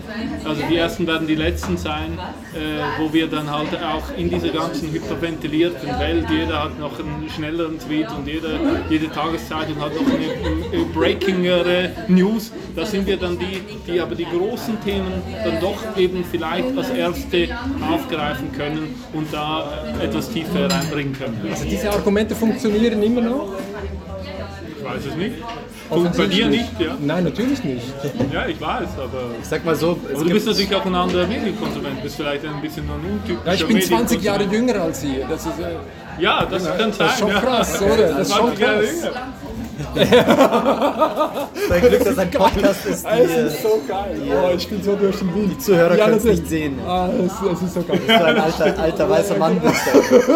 [0.45, 2.17] also die Ersten werden die Letzten sein,
[2.53, 7.27] äh, wo wir dann halt auch in dieser ganzen hyperventilierten Welt, jeder hat noch einen
[7.35, 8.49] schnelleren Tweet und jeder,
[8.89, 14.25] jede Tageszeitung hat noch eine, breakingere News, da sind wir dann die, die aber die
[14.25, 15.11] großen Themen
[15.43, 17.47] dann doch eben vielleicht als Erste
[17.91, 21.47] aufgreifen können und da etwas tiefer reinbringen können.
[21.49, 23.53] Also diese Argumente funktionieren immer noch?
[24.77, 25.35] Ich weiß es nicht.
[25.89, 26.97] Und bei dir nicht, ja?
[26.99, 27.85] Nein, natürlich nicht.
[28.33, 29.31] Ja, ich weiß, aber.
[29.41, 32.45] Ich sag mal so, es Aber du bist natürlich auch ein anderer Medienkonsument, bist vielleicht
[32.45, 35.25] ein bisschen ein untypischer Ja, ich bin 20 Jahre jünger als ihr.
[35.27, 36.93] Das ist, äh, Ja, das kann sein.
[36.99, 37.39] das ist schon ja.
[37.39, 38.07] krass, oder?
[38.13, 39.46] Das ist schon 20 Jahre krass.
[41.69, 44.17] Dein Glück, dass ein Podcast ist, Ah, es die, ist so geil.
[44.31, 45.51] Oh, ich bin so durch den Wind.
[45.53, 46.79] Die Zuhörer können's das ist- nicht sehen.
[46.87, 47.99] Ah, es, es ist so geil.
[48.07, 49.75] so ein alter, alter weißer Mann bist.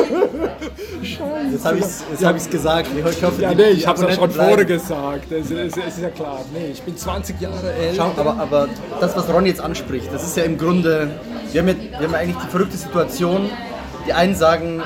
[1.52, 2.88] Jetzt habe ich es jetzt hab gesagt.
[2.96, 5.32] Ich hoffe, Ja, die- nee, die ich habe es ja schon vorher gesagt.
[5.32, 6.40] Es, es, es ist ja klar.
[6.54, 7.96] Nee, ich bin 20 Jahre älter.
[8.16, 8.68] Schau, aber, aber
[9.00, 11.10] das, was Ron jetzt anspricht, das ist ja im Grunde,
[11.52, 13.50] wir haben, ja, wir haben ja eigentlich die verrückte Situation,
[14.08, 14.82] die einen sagen,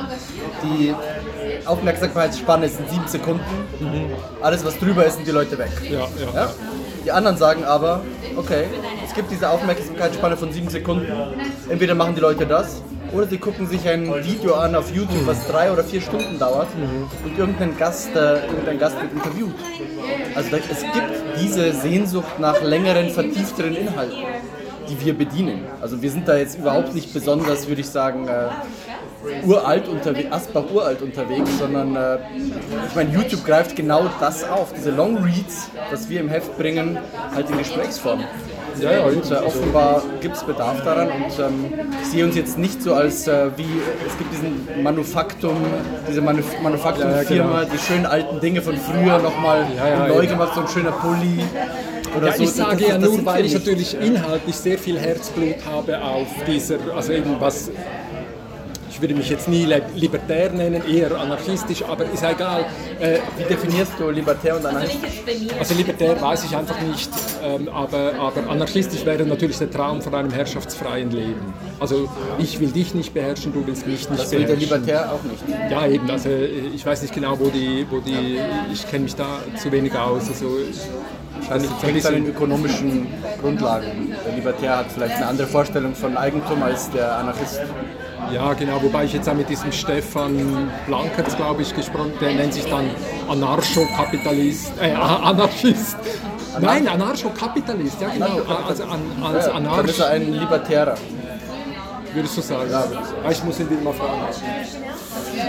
[0.63, 0.93] die
[1.65, 3.43] Aufmerksamkeitsspanne sind sieben Sekunden,
[4.41, 5.71] alles was drüber ist, sind die Leute weg.
[5.83, 6.07] Ja, ja.
[6.33, 6.49] Ja?
[7.03, 8.01] Die anderen sagen aber,
[8.35, 8.65] okay,
[9.05, 11.11] es gibt diese Aufmerksamkeitsspanne von sieben Sekunden,
[11.69, 15.45] entweder machen die Leute das oder sie gucken sich ein Video an auf YouTube, was
[15.47, 16.67] drei oder vier Stunden dauert
[17.23, 19.55] und irgendein Gast, äh, irgendein Gast wird interviewt.
[20.35, 24.17] Also es gibt diese Sehnsucht nach längeren, vertiefteren Inhalten,
[24.89, 25.65] die wir bedienen.
[25.81, 28.49] Also wir sind da jetzt überhaupt nicht besonders, würde ich sagen, äh,
[29.45, 32.17] uralt unterwegs, Asbach uralt unterwegs, sondern äh,
[32.89, 36.97] ich meine, YouTube greift genau das auf, diese Long Reads, was wir im Heft bringen,
[37.33, 38.23] halt in Gesprächsform.
[38.81, 42.57] Ja, ja, Und äh, offenbar gibt es Bedarf daran und ähm, ich sehe uns jetzt
[42.57, 43.63] nicht so als äh, wie,
[44.05, 45.55] es gibt diesen Manufaktum,
[46.09, 47.71] diese Manuf Manufaktum-Firma, Ja, genau.
[47.73, 51.39] die schönen alten Dinge von früher nochmal Ja, neu gemacht, so ein schöner Pulli
[52.17, 52.43] oder Ja, so.
[52.43, 56.27] ich sage das- ja das nur, weil ich natürlich inhaltlich sehr viel Herzblut habe auf
[56.45, 57.71] dieser, also eben was,
[58.95, 62.65] ich würde mich jetzt nie li- libertär nennen, eher anarchistisch, aber ist ja egal.
[62.99, 65.21] Äh, Wie definierst du libertär und anarchistisch?
[65.59, 67.09] also libertär weiß ich einfach nicht,
[67.43, 71.53] ähm, aber, aber anarchistisch wäre natürlich der Traum von einem herrschaftsfreien Leben.
[71.79, 74.69] Also ich will dich nicht beherrschen, du willst mich nicht Das will der beherrschen.
[74.79, 75.43] Libertär auch nicht.
[75.69, 78.39] Ja, eben, also äh, ich weiß nicht genau, wo die, wo die
[78.71, 80.29] ich kenne mich da zu wenig aus.
[80.29, 80.45] Also,
[81.49, 83.07] Das hängt an den ökonomischen
[83.41, 84.15] Grundlagen.
[84.25, 87.59] Der Libertär hat vielleicht eine andere Vorstellung von Eigentum als der Anarchist.
[88.33, 92.53] Ja, genau, wobei ich jetzt auch mit diesem Stefan Blankertz, glaube ich, gesprochen der nennt
[92.53, 92.89] sich dann
[93.29, 95.97] Anarchokapitalist, äh, Anarchist.
[96.59, 98.83] Nein, Anarchokapitalist, ja genau, also
[99.23, 100.95] als ist Anarch, er ein Libertärer.
[102.13, 102.69] würdest du sagen.
[102.71, 102.85] Ja,
[103.29, 104.21] ich muss ihn mal fragen.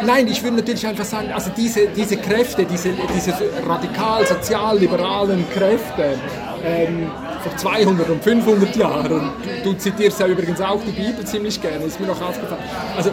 [0.04, 3.32] Nein, ich würde natürlich einfach sagen, also diese, diese Kräfte, diese, diese
[3.66, 6.18] radikal sozial-liberalen Kräfte
[6.64, 7.10] ähm,
[7.48, 9.20] vor 200 und 500 Jahren, du,
[9.64, 12.62] du zitierst ja übrigens auch die Bibel ziemlich gerne, ist mir noch aufgefallen.
[12.96, 13.10] Also,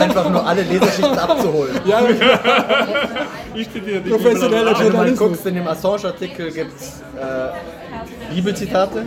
[0.00, 1.80] einfach nur alle Leserschichten abzuholen.
[1.84, 2.02] ja,
[3.54, 5.18] Ich zitiere die Professioneller Bibel, Wenn du mal Journalismus.
[5.28, 9.06] guckst, in dem Assange-Artikel gibt es äh, Bibelzitate,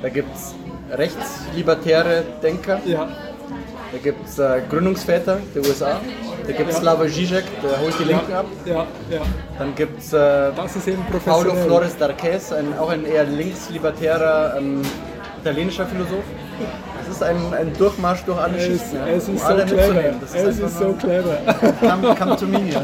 [0.00, 0.54] da gibt es
[0.90, 3.08] rechtslibertäre Denker, ja.
[3.92, 6.00] Da gibt es äh, Gründungsväter der USA,
[6.46, 9.20] da gibt es Slavoj Žižek, der holt die Linken ab, Ja, ja.
[9.58, 11.54] dann gibt es äh, Das ist eben Paulo.
[11.54, 14.82] Flores Darquez, ein, auch ein eher linkslibertärer ähm,
[15.42, 16.24] italienischer Philosoph.
[17.10, 18.96] ist ein, ein Durchmarsch durch alle Es, Schichten.
[18.96, 19.82] ja, es um ist so alle clever.
[19.92, 20.20] mitzunehmen.
[20.20, 21.36] Das Es einfach ist so clever.
[21.80, 22.70] Come, come to me.
[22.72, 22.82] Ja.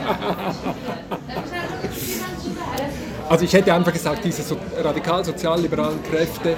[3.30, 6.56] Also ich hätte einfach gesagt, diese so radikal-sozialliberalen Kräfte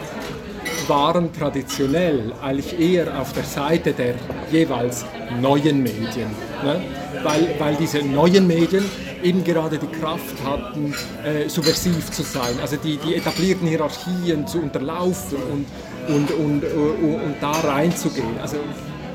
[0.88, 4.14] waren traditionell eigentlich eher auf der Seite der
[4.50, 5.04] jeweils
[5.40, 6.30] neuen Medien.
[6.64, 6.80] Ne?
[7.22, 8.84] Weil, weil diese neuen Medien
[9.22, 14.58] eben gerade die Kraft hatten, äh, subversiv zu sein, also die, die etablierten Hierarchien zu
[14.58, 15.66] unterlaufen und,
[16.14, 18.38] und, und, und, und da reinzugehen.
[18.40, 18.56] Also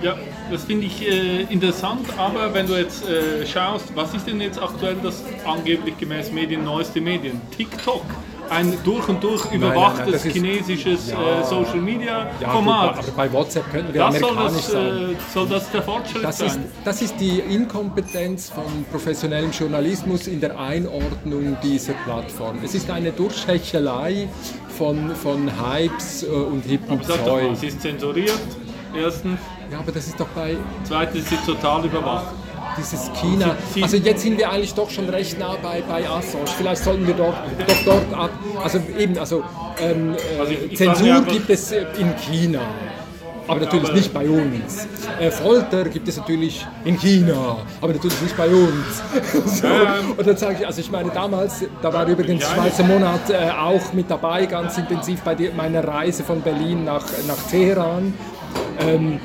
[0.02, 0.16] Ja,
[0.52, 4.62] das finde ich äh, interessant, aber wenn du jetzt äh, schaust, was ist denn jetzt
[4.62, 7.42] aktuell das angeblich gemäß Medien neueste Medien?
[7.58, 8.06] TikTok,
[8.50, 11.42] ein durch und durch überwachtes das ist- chinesisches Ja.
[11.42, 12.98] äh, Social Media ja, gut, Format.
[13.00, 15.12] aber bei WhatsApp könnten wir das soll amerikanisch das, sein.
[15.12, 16.66] äh, soll das der Fortschritt Das ist, sein?
[16.84, 22.58] das ist die Inkompetenz von professionellem Journalismus in der Einordnung dieser Plattform.
[22.64, 24.28] Es ist eine Durchhechelei
[24.78, 27.52] von, von Hypes äh, und hippen Zeug.
[27.54, 28.32] es ist zensuriert,
[28.96, 29.40] erstens.
[29.72, 32.28] Ja, aber das ist doch bei Zweitens ist sie total überwacht.
[32.78, 33.56] Dieses China.
[33.82, 36.46] Also jetzt sind wir eigentlich doch schon recht nah bei, bei Assange.
[36.58, 37.34] Vielleicht sollten wir doch,
[37.68, 38.30] doch dort ab.
[38.64, 39.44] Also eben, also
[39.82, 42.62] ähm, äh, Also ich- ich Zensur einfach- gibt es in China.
[43.48, 44.88] Aber natürlich Aber- nicht bei uns.
[45.20, 49.04] Äh, Folter gibt es natürlich in China, aber natürlich nicht bei uns.
[49.62, 49.68] so.
[49.68, 49.98] Ja.
[50.18, 53.52] Und dann sage ich, also ich meine damals, da war übrigens Ja, Schweizer Monat äh,
[53.52, 58.16] auch mit dabei, ganz intensiv bei die, meiner Reise von Berlin nach, nach Teheran.
[58.80, 59.20] Ähm,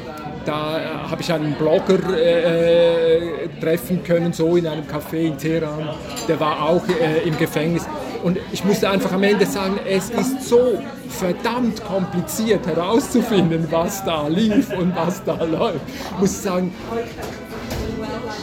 [0.44, 5.38] da äh, habe ich einen Blogger äh, äh, treffen können, so in einem Café in
[5.38, 5.90] Teheran.
[6.28, 7.86] Der war auch äh, im Gefängnis.
[8.22, 14.28] Und ich musste einfach am Ende sagen, es ist so verdammt kompliziert herauszufinden, was da
[14.28, 15.80] lief und was da läuft.
[16.14, 16.72] Ich muss sagen,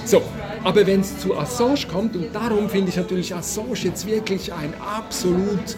[0.06, 0.22] so,
[0.68, 4.74] aber wenn es zu Assange kommt, und darum finde ich natürlich Assange jetzt wirklich ein
[4.82, 5.78] absolut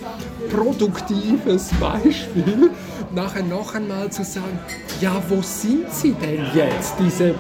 [0.50, 2.72] produktives Beispiel,
[3.14, 4.58] nachher noch einmal zu sagen,
[5.00, 7.36] ja, wo sind sie denn jetzt, diese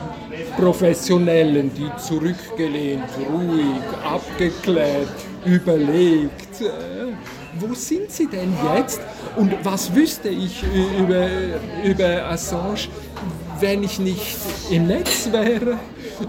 [0.57, 5.09] Professionellen, die zurückgelehnt, ruhig, abgeklärt,
[5.43, 7.13] überlegt, äh,
[7.59, 9.01] wo sind sie denn jetzt?
[9.35, 10.63] Und was wüsste ich
[10.99, 11.27] über,
[11.83, 12.89] über Assange,
[13.59, 14.37] wenn ich nicht
[14.69, 15.79] im Netz wäre,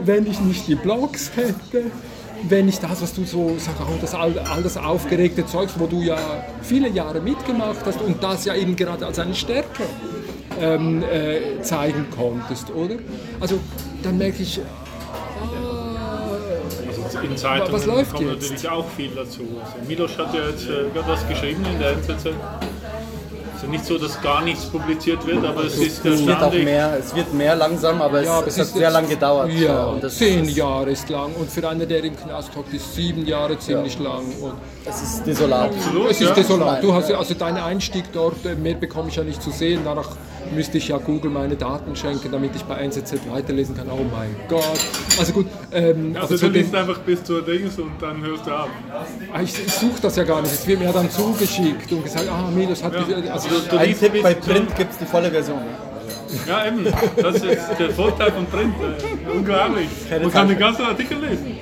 [0.04, 1.90] wenn ich nicht die Blogs hätte,
[2.48, 5.86] wenn ich das, was du so sagst, auch das, all, all das aufgeregte Zeugs, wo
[5.86, 6.16] du ja
[6.62, 9.84] viele Jahre mitgemacht hast und das ja eben gerade als eine Stärke
[10.60, 12.96] ähm, äh, zeigen konntest, oder?
[13.40, 13.60] Also
[14.02, 14.60] dann merke ich,
[17.04, 19.42] Also in Zeitungen Was läuft kommt natürlich auch viel dazu.
[19.62, 22.28] Also Milos hat ja jetzt äh, was geschrieben in der NZZ.
[23.60, 26.96] Also nicht so, dass gar nichts publiziert wird, aber es ist Es wird auch mehr,
[26.98, 29.50] es wird mehr langsam, aber es, Ja, aber es hat sehr jetzt- lang gedauert.
[29.52, 32.94] Ja, Und das, zehn Jahre ist lang und für einen, der im Knast hockt, ist
[32.94, 34.24] sieben Jahre ziemlich lang.
[34.40, 34.54] Und
[34.86, 35.72] Es ist desolat.
[35.74, 36.34] Absolut, es ist ja.
[36.34, 36.82] desolat.
[36.82, 39.82] Du hast ja, also deinen Einstieg dort, äh, mehr bekomme ich ja nicht zu sehen.
[39.84, 40.08] Danach
[40.54, 43.86] müsste ich ja Google meine Daten schenken, damit ich bei NZZ weiterlesen kann.
[43.90, 44.78] Oh mein Gott.
[45.18, 48.50] Also gut, ähm, Also so du liest einfach bis zur Dings und dann hörst du
[48.52, 48.68] ab.
[49.32, 50.52] Ah, ich, ich suche das ja gar nicht.
[50.52, 52.92] Es wird mir ja dann zugeschickt und gesagt, ah, Milos hat...
[52.94, 55.58] die- Also, Du Ein liest Tipp, bei Print gibt es die volle Version.
[55.58, 55.64] ne?
[56.46, 56.84] Ja, eben.
[57.20, 57.44] Das ist
[57.78, 58.74] der Vorteil von Print.
[58.80, 59.88] Äh, unglaublich.
[60.10, 61.58] Man kann den ganzen Artikel lesen.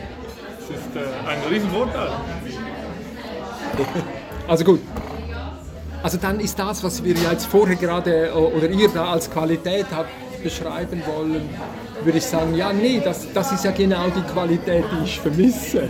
[0.68, 2.10] Das ist äh, ein riesen Vorteil.
[4.46, 4.80] Also gut.
[6.02, 9.30] Also dann ist das, was wir ja jetzt vorher gerade äh, oder ihr da als
[9.30, 10.10] Qualität habt
[10.42, 11.48] beschreiben wollen,
[12.04, 15.88] würde ich sagen, ja, nee, das, das ist ja genau die Qualität, die ich vermisse.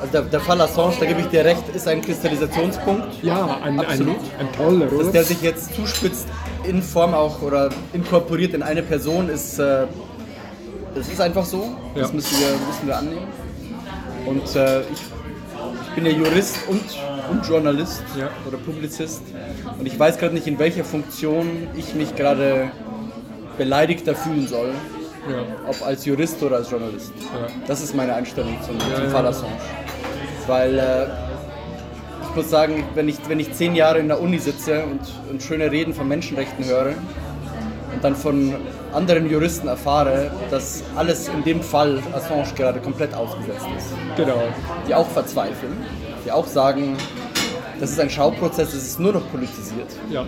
[0.00, 3.78] Also der, der Fall Assange, da gebe ich dir recht, ist ein Kristallisationspunkt, Ja, ein,
[3.78, 4.16] ein, Absolut.
[4.40, 5.12] ein toller, dass oder?
[5.12, 6.26] der sich jetzt zuspitzt
[6.64, 9.86] in Form auch oder inkorporiert in eine Person, ist, äh,
[10.96, 11.68] das ist einfach so.
[11.94, 12.14] Das Ja.
[12.14, 13.28] müssen, wir, müssen wir annehmen.
[14.26, 14.86] Und äh, ich,
[15.88, 16.80] ich bin ja Jurist und,
[17.30, 18.28] und Journalist Ja.
[18.46, 19.22] oder Publizist.
[19.78, 22.70] Und ich weiß gerade nicht, in welcher Funktion ich mich gerade
[23.56, 24.70] beleidigter fühlen soll.
[25.30, 25.42] Ja.
[25.68, 27.12] Ob als Jurist oder als Journalist.
[27.18, 27.48] Ja.
[27.66, 29.10] Das ist meine Einstellung zum, zum.
[29.10, 29.52] Fall Assange.
[30.46, 31.06] Weil äh,
[32.30, 35.42] ich muss sagen, wenn ich, wenn ich zehn Jahre in der Uni sitze und, und
[35.42, 36.94] schöne Reden von Menschenrechten höre
[37.94, 38.54] und dann von
[38.94, 44.40] anderen Juristen erfahre, dass alles in dem Fall Assange gerade komplett ausgesetzt ist, Genau.
[44.86, 45.72] die auch verzweifeln,
[46.24, 46.96] die auch sagen,
[47.80, 49.88] das ist ein Schauprozess, es ist nur noch politisiert.
[50.10, 50.24] Ja.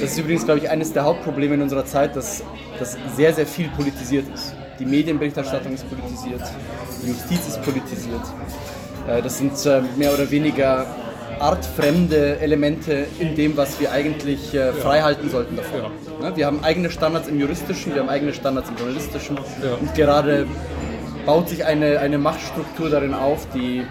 [0.00, 2.42] Das ist übrigens, glaube ich, eines der Hauptprobleme in unserer Zeit, dass,
[2.78, 4.54] dass sehr, sehr viel politisiert ist.
[4.78, 6.40] Die Medienberichterstattung ist politisiert,
[7.02, 8.22] die Justiz ist politisiert.
[9.08, 10.86] Äh, Das sind äh, mehr oder weniger
[11.38, 15.80] artfremde Elemente in dem, was wir eigentlich äh, frei halten sollten davon.
[16.20, 19.74] Ne, Wir haben eigene Standards im Juristischen, wir haben eigene Standards im Journalistischen Ja.
[19.80, 20.46] und gerade
[21.26, 23.82] baut sich eine, eine Machtstruktur darin auf, die,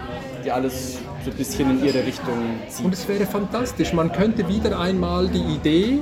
[0.44, 2.34] die alles so ein bisschen in ihre Richtung
[2.68, 2.84] zieht.
[2.84, 3.92] Und es wäre fantastisch.
[3.92, 6.00] Man könnte wieder einmal die Idee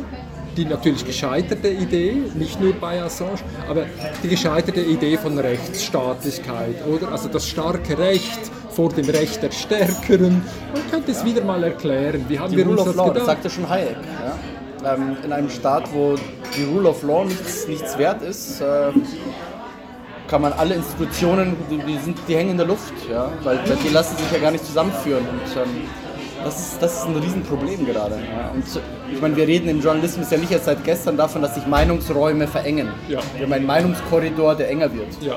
[0.59, 3.87] die natürlich gescheiterte Idee, nicht nur bei Assange, aber
[4.23, 7.13] die gescheiterte Idee von Rechtsstaatlichkeit, oder?
[7.13, 10.43] Also das starke Recht vor dem Recht der Stärkeren.
[10.73, 12.25] Man könnte es wieder mal erklären.
[12.29, 13.27] Wie haben Die wir Rule uns of das Law, das gedacht?
[13.27, 13.97] sagte schon Hayek.
[14.85, 14.95] Ja?
[14.95, 16.17] Ähm, in einem Staat, wo
[16.57, 18.91] die Rule of Law nichts, nichts wert ist, äh,
[20.29, 23.31] kann man alle Institutionen, die, sind, die hängen in der Luft, ja?
[23.43, 25.27] weil die lassen sich ja gar nicht zusammenführen.
[25.27, 25.83] Und ähm,
[26.45, 28.17] das, ist, das ist ein Riesenproblem gerade.
[28.17, 28.51] Ja?
[28.55, 28.65] Und
[29.13, 32.47] ich meine, wir reden im Journalismus ja nicht erst seit gestern davon, dass sich Meinungsräume
[32.47, 32.89] verengen.
[33.09, 33.21] Ja.
[33.37, 35.09] Wir haben einen Meinungskorridor, der enger wird.
[35.21, 35.37] Ja,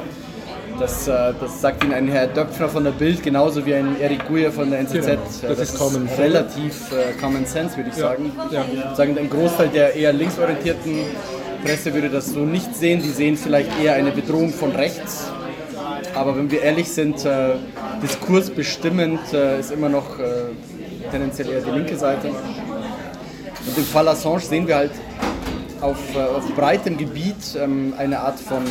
[0.77, 4.27] Das, äh, das sagt Ihnen ein Herr Döpfner von der Bild, genauso wie ein Erik
[4.27, 4.93] Guyer von der NZZ.
[4.93, 5.08] Genau,
[5.43, 8.32] Ja, das ist Common relativ äh, Common Sense, würde ich sagen.
[8.51, 8.65] ja.
[8.95, 10.99] Sagen, ein Großteil der eher linksorientierten
[11.63, 13.02] Presse würde das so nicht sehen.
[13.02, 15.32] Die sehen vielleicht eher eine Bedrohung von rechts.
[16.15, 17.54] Aber wenn wir ehrlich sind, äh,
[18.02, 20.52] diskursbestimmend äh, ist immer noch äh,
[21.12, 22.28] tendenziell eher die linke Seite.
[22.28, 24.91] Und im Fall Assange sehen wir halt
[25.82, 28.63] auf, äh, auf breitem Gebiet ähm, eine Art von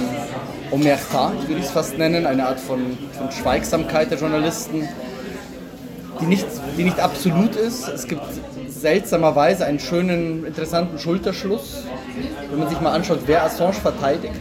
[0.71, 4.89] Omerta, würde ich es fast nennen, eine Art von, von Schweigsamkeit der Journalisten,
[6.21, 7.89] die nicht, die nicht absolut ist.
[7.89, 8.23] Es gibt
[8.81, 11.85] seltsamerweise einen schönen, interessanten Schulterschluss,
[12.51, 14.41] wenn man sich mal anschaut, wer Assange verteidigt.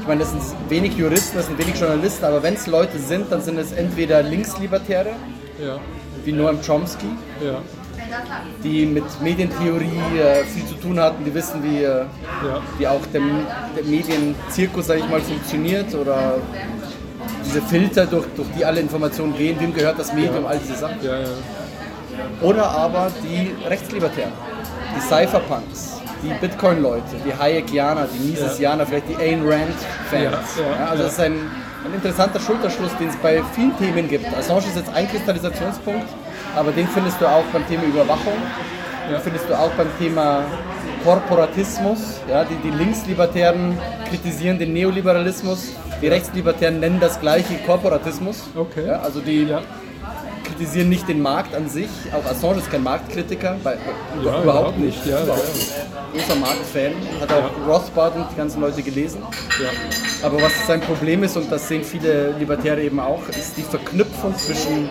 [0.00, 3.30] Ich meine, das sind wenig Juristen, das sind wenig Journalisten, aber wenn es Leute sind,
[3.30, 5.10] dann sind es entweder Linkslibertäre,
[5.64, 5.78] ja,
[6.24, 7.06] wie Noam Chomsky,
[7.44, 7.60] ja,
[8.64, 12.62] die mit Medientheorie äh, viel zu tun hatten, die wissen, wie, äh, ja.
[12.78, 13.22] wie auch der,
[13.76, 16.38] der Medienzirkus, sag ich mal, funktioniert oder
[17.44, 20.96] diese Filter, durch, durch die alle Informationen gehen, wem gehört das Medium, all diese Sachen.
[22.40, 24.32] Oder aber die Rechtslibertären,
[24.96, 30.36] die Cypherpunks, die Bitcoin-Leute, die Hayekianer, die Misesianer, vielleicht die Ayn Rand-Fans.
[30.88, 31.08] Also ja.
[31.08, 31.32] es ist ein,
[31.84, 34.26] ein interessanter Schulterschluss, den es bei vielen Themen gibt.
[34.36, 36.06] Assange ist jetzt ein Kristallisationspunkt,
[36.56, 38.34] aber den findest du auch beim Thema Überwachung,
[39.10, 40.44] den findest du auch beim Thema
[41.04, 42.20] Korporatismus.
[42.28, 43.76] Ja, die, die Linkslibertären
[44.08, 48.44] kritisieren den Neoliberalismus, die Rechtslibertären nennen das gleiche Korporatismus.
[48.54, 48.86] Okay.
[48.86, 49.60] Ja, also die Ja.
[50.52, 51.88] Kritisieren nicht den Markt an sich.
[52.12, 53.76] Auch Assange ist kein Marktkritiker, bei,
[54.24, 55.04] Ja, überhaupt nicht.
[55.06, 55.46] Ja, ja, Überhaupt.
[56.12, 59.22] Großer Marktfan, hat auch Rothbard und die ganzen Leute gelesen.
[59.62, 59.70] ja.
[60.26, 64.36] Aber was sein Problem ist, und das sehen viele Libertäre eben auch, ist die Verknüpfung
[64.36, 64.88] zwischen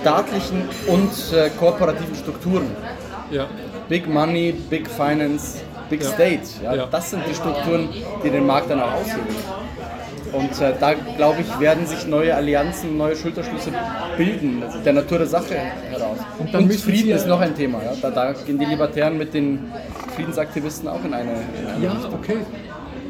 [0.00, 2.70] staatlichen und äh, kooperativen Strukturen.
[3.30, 3.46] ja.
[3.88, 5.58] Big Money, Big Finance,
[5.90, 6.08] Big Ja.
[6.08, 6.42] State.
[6.62, 6.86] Ja, Ja.
[6.86, 7.88] Das sind die Strukturen,
[8.24, 9.36] die den Markt dann auch aushebeln.
[10.34, 13.70] Und äh, da, glaube ich, werden sich neue Allianzen, neue Schulterschlüsse
[14.16, 16.18] bilden, also der Natur der Sache heraus.
[16.38, 17.82] Und, dann müssen Frieden ist noch ein Thema.
[17.82, 17.92] Ja?
[18.00, 19.70] Da, da gehen die Libertären mit den
[20.16, 22.38] Friedensaktivisten auch in eine, in eine Ja, okay.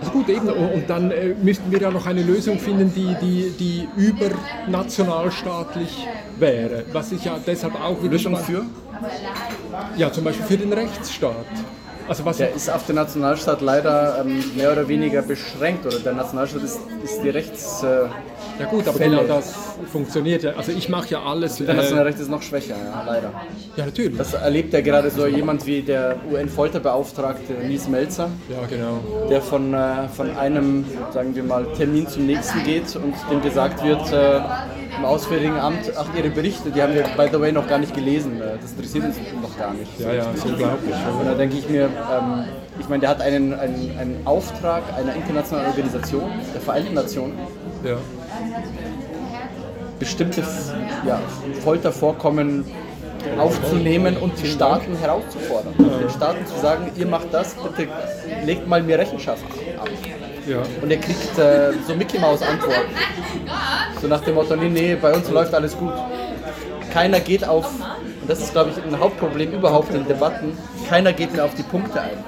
[0.00, 0.48] Also gut, eben.
[0.48, 6.06] Und und dann äh, müssten wir ja noch eine Lösung finden, die, die, die übernationalstaatlich
[6.38, 6.84] wäre.
[6.92, 8.66] Was ich ja deshalb auch wieder Lösung für.
[9.96, 11.46] Ja, zum Beispiel für den Rechtsstaat.
[12.08, 15.86] Also was Der ist auf den Nationalstaat leider ähm, mehr oder weniger beschränkt.
[15.86, 17.82] Oder der Nationalstaat ist, ist die Rechts...
[17.82, 18.08] Äh,
[18.58, 19.16] ja gut, aber Fälle.
[19.16, 19.52] genau das
[19.90, 20.52] funktioniert ja.
[20.52, 21.56] Also ich mache ja alles.
[21.56, 23.32] der Äh, nationale Recht ist noch schwächer, ja, leider.
[23.76, 24.16] ja, natürlich.
[24.16, 29.28] Das erlebt ja gerade so jemand wie der UN-Folterbeauftragte Nies Melzer, ja, genau.
[29.28, 33.82] der von, äh, von einem, sagen wir mal, Termin zum nächsten geht und dem gesagt
[33.82, 34.40] wird, äh,
[34.98, 37.94] im Auswärtigen Amt, ach, Ihre Berichte, die haben wir, by the way, noch gar nicht
[37.94, 38.40] gelesen.
[38.40, 39.98] Äh, Das interessiert uns noch gar nicht.
[39.98, 40.94] Ja, ja, ist unglaublich.
[41.20, 42.44] Und da denke ich mir, ähm,
[42.78, 47.34] ich meine, der hat einen, einen, einen Auftrag einer internationalen Organisation, der Vereinten Nationen,
[47.84, 47.96] Ja.
[49.98, 50.42] bestimmte
[51.06, 51.20] ja,
[51.62, 52.64] Foltervorkommen
[53.38, 55.72] aufzunehmen und die Staaten herauszufordern.
[55.78, 57.88] Den Staaten zu sagen, ihr macht das, bitte
[58.44, 59.44] legt mal mir Rechenschaft
[59.78, 59.88] ab.
[60.46, 60.62] Ja.
[60.82, 62.94] Und er kriegt äh, so Mickey Maus Antworten.
[64.00, 65.92] So nach dem Motto, nee, nee, bei uns läuft alles gut.
[66.92, 70.56] Keiner geht auf, und das ist glaube ich ein Hauptproblem überhaupt in Debatten,
[70.88, 72.24] keiner geht mehr auf die Punkte ein.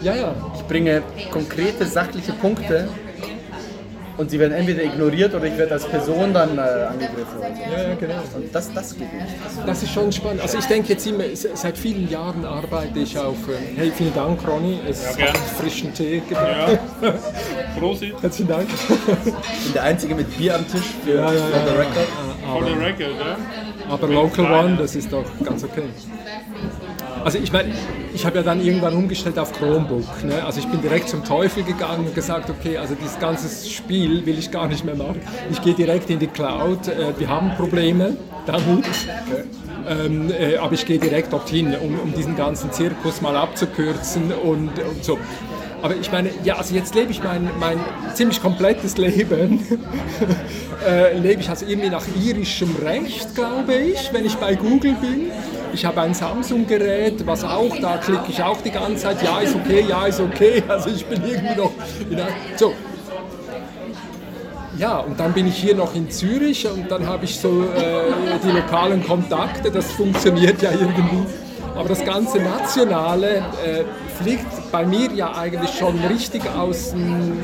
[0.00, 0.34] ja, ja.
[0.56, 2.88] Ich bringe konkrete sachliche Punkte
[4.18, 7.38] und sie werden entweder ignoriert oder ich werde als Person dann äh, angegriffen.
[7.74, 8.14] Ja, ja, genau.
[8.34, 9.26] Und das, das geht nicht.
[9.66, 10.42] Das ist schon spannend.
[10.42, 14.14] Also ich denke jetzt immer, se- seit vielen Jahren arbeite ich auf, ähm, hey, vielen
[14.14, 16.78] Dank Ronny, es Ja, hat frischen Tee gebracht.
[17.02, 17.14] Ja.
[17.78, 18.14] Prosit.
[18.22, 18.68] Herzlichen Dank.
[19.56, 21.80] Ich bin der Einzige mit Bier am Tisch für Ja, ja, for the ja.
[21.80, 22.08] record.
[22.44, 23.36] For the record, ja.
[23.88, 25.82] Aber Local One, das ist doch ganz okay.
[27.24, 27.72] Also ich meine,
[28.14, 30.24] ich habe ja dann irgendwann umgestellt auf Chromebook.
[30.24, 30.44] Ne?
[30.44, 34.38] Also ich bin direkt zum Teufel gegangen und gesagt, okay, also dieses ganze Spiel will
[34.38, 35.20] ich gar nicht mehr machen.
[35.50, 36.88] Ich gehe direkt in die Cloud.
[36.88, 38.84] Äh, wir haben Probleme damit.
[39.88, 44.70] Ähm, äh, aber ich gehe direkt dorthin, um, um diesen ganzen Zirkus mal abzukürzen und,
[44.78, 45.18] und so.
[45.82, 47.78] Aber ich meine, ja, also jetzt lebe ich mein, mein
[48.14, 49.66] ziemlich komplettes Leben,
[50.88, 55.32] äh, lebe ich also irgendwie nach irischem Recht, glaube ich, wenn ich bei Google bin.
[55.72, 59.54] Ich habe ein Samsung-Gerät, was auch, da klicke ich auch die ganze Zeit, ja ist
[59.54, 60.62] okay, ja ist okay.
[60.68, 61.72] Also ich bin irgendwie noch...
[62.56, 62.74] So,
[64.78, 68.38] ja, und dann bin ich hier noch in Zürich und dann habe ich so äh,
[68.42, 71.26] die lokalen Kontakte, das funktioniert ja irgendwie.
[71.76, 73.84] Aber das ganze Nationale äh,
[74.20, 77.38] fliegt bei mir ja eigentlich schon richtig aus dem,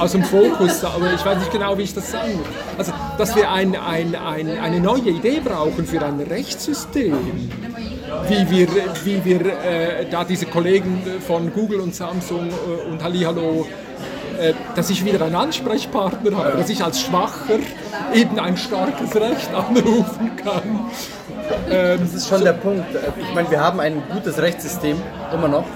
[0.00, 0.82] aus dem Fokus.
[0.84, 2.46] Aber ich weiß nicht genau, wie ich das sagen muss.
[2.78, 7.14] Also, dass wir ein, ein, ein, eine neue Idee brauchen für ein Rechtssystem.
[8.28, 8.68] Wie wir,
[9.04, 13.66] wie wir äh, da diese Kollegen von Google und Samsung äh, und Hallihallo
[14.40, 17.58] äh, dass ich wieder einen Ansprechpartner habe, dass ich als Schwacher
[18.14, 20.90] eben ein starkes Recht anrufen kann.
[21.70, 22.86] Ähm, das ist schon so der Punkt.
[23.18, 24.96] Ich meine, wir haben ein gutes Rechtssystem,
[25.32, 25.66] immer noch.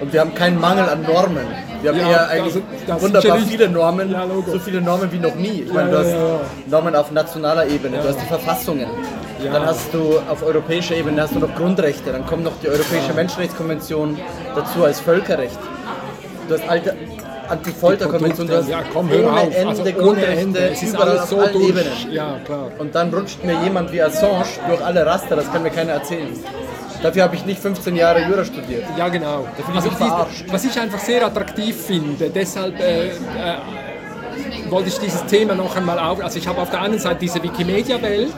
[0.00, 1.46] Und wir haben keinen Mangel an Normen.
[1.84, 5.18] Wir haben ja, eher eigentlich das, das wunderbar viele Normen, ja, so viele Normen wie
[5.18, 5.64] noch nie.
[5.66, 6.14] Ich meine, du hast
[6.66, 8.86] Normen auf nationaler Ebene, du hast die Verfassungen.
[9.42, 13.12] Dann hast du auf europäischer Ebene hast du noch Grundrechte, dann kommt noch die Europäische
[13.12, 14.16] Menschenrechtskonvention
[14.54, 15.58] dazu als Völkerrecht.
[16.48, 16.96] Du hast alte,
[17.48, 19.54] Anti-Folter-Konvention, das ja, komm, ohne auf.
[19.54, 21.68] Ende also es ist alles so durch.
[21.68, 21.92] Ebenen.
[22.10, 22.70] Ja, klar.
[22.78, 26.32] Und dann rutscht mir jemand wie Assange durch alle Raster, das kann mir keiner erzählen.
[27.02, 28.84] Dafür habe ich nicht 15 Jahre Jura studiert.
[28.96, 29.46] Ja, genau.
[29.74, 33.12] Also ich was ich einfach sehr attraktiv finde, deshalb äh, äh,
[34.70, 36.22] wollte ich dieses Thema noch einmal auf.
[36.24, 38.32] Also ich habe auf der einen Seite diese Wikimedia-Welt,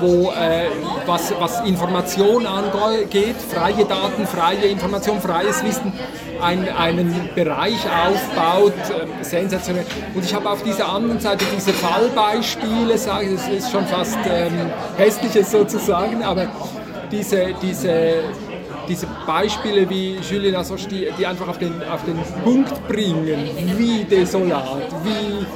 [0.00, 0.68] wo äh,
[1.06, 5.92] was, was Information angeht, freie Daten, freie Information, freies Wissen,
[6.40, 9.84] ein, einen Bereich aufbaut, äh, sensationell.
[10.14, 14.70] Und ich habe auf dieser anderen Seite diese Fallbeispiele, sage das ist schon fast ähm,
[14.96, 16.48] hässliches sozusagen, aber
[17.10, 18.14] diese, diese,
[18.88, 24.04] diese Beispiele wie Julien Assange, die, die einfach auf den, auf den Punkt bringen, wie
[24.04, 25.46] desolat, wie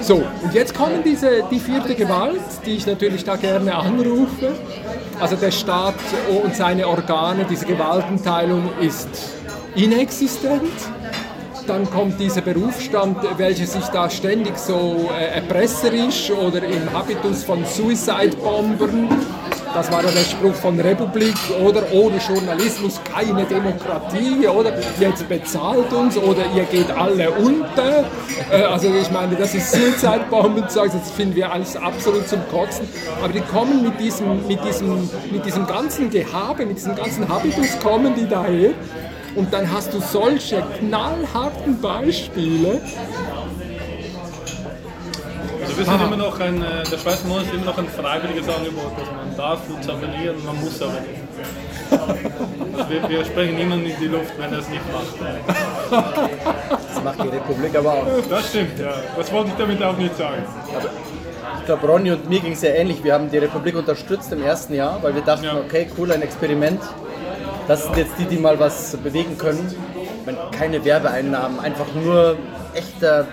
[0.00, 4.54] so, und jetzt kommen diese, die vierte Gewalt, die ich natürlich da gerne anrufe.
[5.20, 5.94] Also der Staat
[6.42, 9.08] und seine Organe, diese Gewaltenteilung ist
[9.74, 10.72] inexistent.
[11.66, 17.64] Dann kommt dieser Berufsstand, welcher sich da ständig so äh, erpresserisch oder im Habitus von
[17.64, 19.08] Suicide-Bombern
[19.76, 25.92] das war ja der Spruch von Republik, oder ohne Journalismus keine Demokratie, oder jetzt bezahlt
[25.92, 28.04] uns, oder ihr geht alle unter.
[28.50, 32.88] Äh, also ich meine, das ist Suicidebomben, das finden wir alles absolut zum Kotzen.
[33.22, 37.78] Aber die kommen mit diesem, mit diesem, mit diesem ganzen Gehabe, mit diesem ganzen Habitus
[37.78, 38.70] kommen die daher.
[39.34, 42.80] Und dann hast du solche knallharten Beispiele,
[45.76, 48.92] wir sind immer noch ein, äh, der Schweizer Monat ist immer noch ein freiwilliges Angebot.
[48.98, 51.26] Also man darf uns abonnieren, man muss aber nicht.
[52.88, 55.14] Wir, wir sprechen niemanden in die Luft, wenn er es nicht macht.
[55.90, 58.06] Das macht die Republik aber auch.
[58.28, 58.94] Das stimmt, ja.
[59.16, 60.42] Das wollte ich damit auch nicht sagen.
[60.74, 60.88] Also,
[61.58, 63.02] ich glaube, Ronny und mir ging es ja ähnlich.
[63.02, 65.56] Wir haben die Republik unterstützt im ersten Jahr, weil wir dachten, ja.
[65.56, 66.80] okay, cool, ein Experiment.
[67.68, 69.74] Das sind jetzt die, die mal was bewegen können.
[70.24, 72.36] Meine, keine Werbeeinnahmen, einfach nur
[72.74, 73.26] echter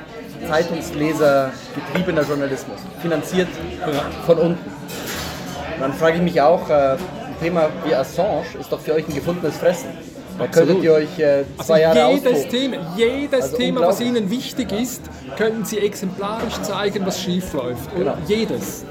[0.48, 3.48] Zeitungsleser getriebener Journalismus, finanziert
[4.26, 4.72] von unten.
[5.80, 6.98] dann frage ich mich auch, äh, ein
[7.42, 9.90] Thema wie Assange ist doch für euch ein gefundenes Fressen.
[10.38, 14.30] Da könntet ihr euch äh, zwei also Jahre jedes Thema, jedes also Thema, was Ihnen
[14.30, 15.02] wichtig ist,
[15.38, 17.96] könnten Sie exemplarisch zeigen, was schief läuft.
[17.96, 18.18] Genau.
[18.28, 18.84] Jedes.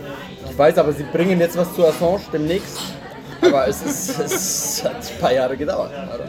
[0.49, 2.79] Ich weiß, aber Sie bringen jetzt was zu Assange demnächst.
[3.43, 5.91] Aber es, ist, es hat ein paar Jahre gedauert.
[5.91, 6.27] Oder?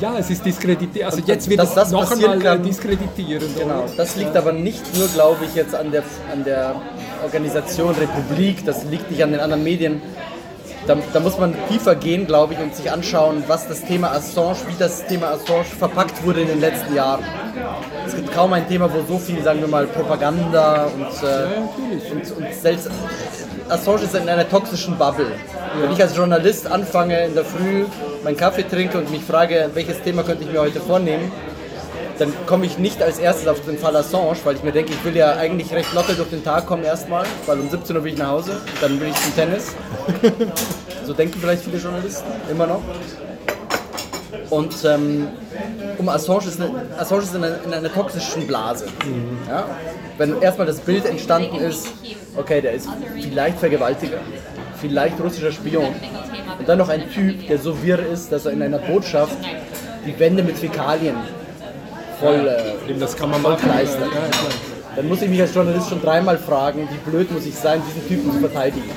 [0.00, 1.04] Ja, es ist diskreditiert.
[1.04, 3.42] Also jetzt wird das, das noch einmal kann, diskreditieren.
[3.56, 6.76] Genau, das liegt aber nicht nur, glaube ich, jetzt an der, an der
[7.24, 10.00] Organisation Republik, das liegt nicht an den anderen Medien.
[10.86, 14.56] Da, da, muss man tiefer gehen, glaube ich, und sich anschauen, was das Thema Assange,
[14.68, 17.22] wie das Thema Assange verpackt wurde in den letzten Jahren.
[18.06, 22.36] Es gibt kaum ein Thema, wo so viel, sagen wir mal, Propaganda und, äh, und,
[22.36, 22.88] und selbst
[23.70, 25.32] Assange ist in einer toxischen Bubble.
[25.80, 27.84] Wenn ich als Journalist anfange in der Früh
[28.24, 31.30] meinen Kaffee trinke und mich frage, welches Thema könnte ich mir heute vornehmen,
[32.18, 35.04] dann komme ich nicht als erstes auf den Fall Assange, weil ich mir denke, ich
[35.04, 38.14] will ja eigentlich recht locker durch den Tag kommen erstmal, weil um 17 Uhr bin
[38.14, 39.74] ich nach Hause, dann will ich zum Tennis.
[41.06, 42.80] so denken vielleicht viele Journalisten immer noch.
[44.50, 45.28] Und ähm,
[45.98, 48.86] um Assange ist, eine, Assange ist in, einer, in einer toxischen Blase.
[49.04, 49.38] Mhm.
[49.48, 49.66] Ja?
[50.16, 51.88] Wenn erstmal das Bild entstanden ist,
[52.36, 52.88] okay, der ist
[53.20, 54.18] vielleicht Vergewaltiger,
[54.80, 55.94] vielleicht russischer Spion.
[56.58, 59.36] Und dann noch ein Typ, der so wirr ist, dass er in einer Botschaft
[60.06, 61.16] die Wände mit Fäkalien
[62.20, 63.70] voll, äh, das kann man machen.
[64.96, 68.08] Dann muss ich mich als Journalist schon dreimal fragen, wie blöd muss ich sein, diesen
[68.08, 68.90] Typen zu verteidigen.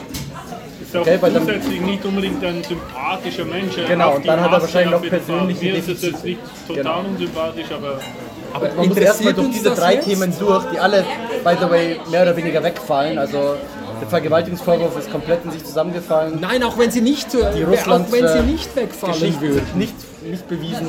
[0.91, 3.75] Ist auch okay, grundsätzlich dann, nicht unbedingt ein sympathischer Mensch.
[3.87, 6.99] Genau, und dann hat er wahrscheinlich noch persönliche Mir ist es jetzt nicht total genau.
[7.09, 7.99] unsympathisch, aber
[8.53, 10.05] aber man muss erstmal durch diese drei jetzt?
[10.05, 11.05] Themen durch, die alle,
[11.45, 13.17] by the way, mehr oder weniger wegfallen.
[13.17, 13.55] Also
[14.01, 16.39] Der Vergewaltigungsvorwurf ist komplett in sich zusammengefallen.
[16.41, 19.41] Nein, auch wenn sie nicht, so, Die Russland, auch wenn sie äh, nicht wegfallen Geschichten
[19.41, 19.65] würden.
[19.65, 20.87] sind nicht, nicht bewiesen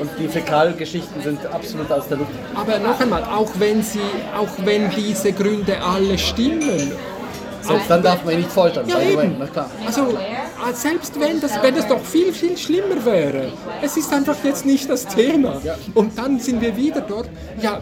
[0.00, 2.30] und die Fäkalgeschichten sind absolut aus der Luft.
[2.56, 4.00] Aber noch einmal, auch wenn sie,
[4.36, 6.92] auch wenn diese Gründe alle stimmen,
[7.66, 8.88] Selbst dann darf man ihn nicht foltern.
[8.88, 9.36] Ja, eben.
[9.86, 10.18] Also,
[10.72, 13.52] selbst wenn das, wenn das doch viel, viel schlimmer wäre,
[13.82, 15.60] es ist einfach jetzt nicht das Thema.
[15.94, 17.28] Und dann sind wir wieder dort.
[17.60, 17.80] Ja,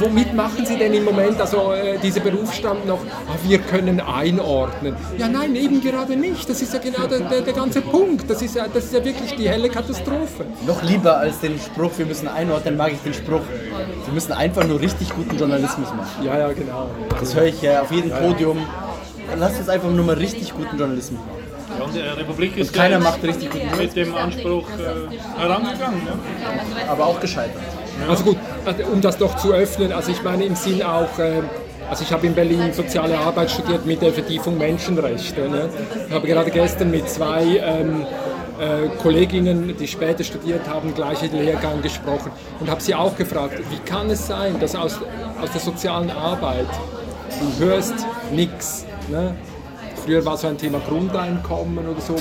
[0.00, 4.96] womit machen Sie denn im Moment also äh, diese Berufsstand noch, ah, wir können einordnen?
[5.16, 6.48] Ja, nein, eben gerade nicht.
[6.48, 8.28] Das ist ja genau der, der, der ganze Punkt.
[8.28, 10.46] Das ist, ja, das ist ja wirklich die helle Katastrophe.
[10.66, 13.42] Noch lieber als den Spruch, wir müssen einordnen, mag ich den Spruch,
[14.04, 16.24] wir müssen einfach nur richtig guten Journalismus machen.
[16.24, 16.90] Ja, ja, genau.
[17.20, 18.58] Das höre ich ja auf jedem Podium.
[19.38, 21.38] Lass uns einfach nur mal richtig guten Journalismus machen.
[21.78, 26.00] Ja, und die Republik ist Keiner ja macht richtig guten mit dem Anspruch äh, herangegangen.
[26.06, 26.90] Ja?
[26.90, 27.62] aber auch gescheitert.
[28.08, 28.47] Also gut, äh,
[28.92, 31.42] um das doch zu öffnen, also ich meine im Sinn auch, äh,
[31.88, 35.48] also ich habe in Berlin soziale Arbeit studiert mit der Vertiefung Menschenrechte.
[35.48, 35.68] Ne?
[36.08, 38.06] Ich habe gerade gestern mit zwei ähm,
[38.60, 42.30] äh, Kolleginnen, die später studiert haben, gleichen Lehrgang gesprochen
[42.60, 44.98] und habe sie auch gefragt, wie kann es sein, dass aus,
[45.40, 46.68] aus der sozialen Arbeit
[47.40, 47.94] du hörst
[48.32, 48.84] nichts.
[49.08, 49.34] Ne?
[50.04, 52.16] Früher war so ein Thema Grundeinkommen oder so.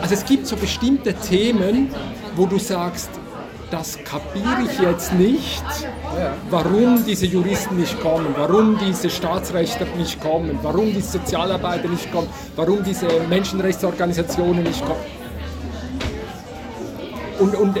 [0.00, 1.90] Also es gibt so bestimmte Themen,
[2.36, 3.10] wo du sagst,
[3.74, 5.64] das kapiere ich jetzt nicht,
[6.48, 12.28] warum diese Juristen nicht kommen, warum diese Staatsrechtler nicht kommen, warum die Sozialarbeiter nicht kommen,
[12.54, 15.04] warum diese Menschenrechtsorganisationen nicht kommen.
[17.40, 17.76] Und, und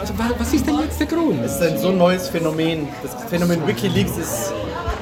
[0.00, 1.44] also, wa- was ist denn jetzt der Grund?
[1.44, 2.88] Es ist ein so neues Phänomen.
[3.02, 4.54] Das Phänomen Wikileaks ist,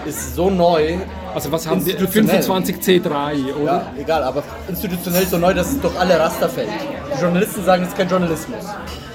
[0.07, 0.99] ist so neu.
[1.35, 1.93] Also was haben wir?
[1.99, 2.41] Institutionell.
[2.41, 3.65] 25C3, oder?
[3.65, 6.69] Ja, egal, aber institutionell so neu, dass es durch alle Raster fällt.
[7.17, 8.65] Die Journalisten sagen, es ist kein Journalismus.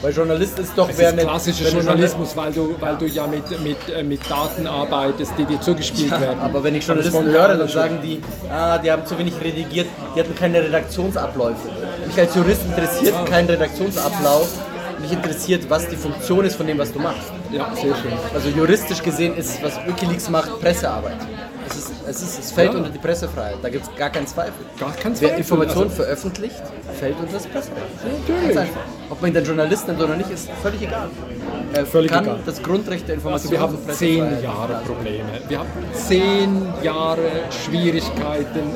[0.01, 3.43] Weil Journalist ist doch, Es wer ist klassischer Journalismus, weil du, weil du ja mit,
[3.61, 6.39] mit, äh, mit Daten arbeitest, die dir zugespielt werden.
[6.39, 10.19] Aber wenn ich Journalisten höre, dann sagen die, ah, die haben zu wenig redigiert, die
[10.21, 11.69] hatten keine Redaktionsabläufe.
[12.07, 14.47] Mich als Jurist interessiert kein Redaktionsablauf.
[15.01, 17.31] Mich interessiert, was die Funktion ist von dem, was du machst.
[17.51, 18.11] Ja, sehr schön.
[18.33, 21.17] Also juristisch gesehen ist, was Wikileaks macht, Pressearbeit.
[21.67, 22.77] Es, ist, es, ist, es fällt Ja.
[22.79, 24.65] unter die Pressefreiheit, da gibt es gar keinen Zweifel.
[24.79, 25.37] Gar kein Wer Zweifel.
[25.39, 26.61] Informationen Also- veröffentlicht,
[26.99, 27.81] fällt unter das Presserecht.
[28.27, 28.55] Natürlich.
[28.55, 28.81] Ganz einfach.
[29.09, 31.09] Ob man ihn dann Journalist nennt oder nicht, ist völlig egal.
[31.73, 32.39] Er Völlig kann egal.
[32.45, 34.43] das Grundrecht der Also Information wir haben zehn.
[34.43, 35.29] Jahre Probleme.
[35.47, 37.21] Wir haben zehn Jahre
[37.63, 38.71] Schwierigkeiten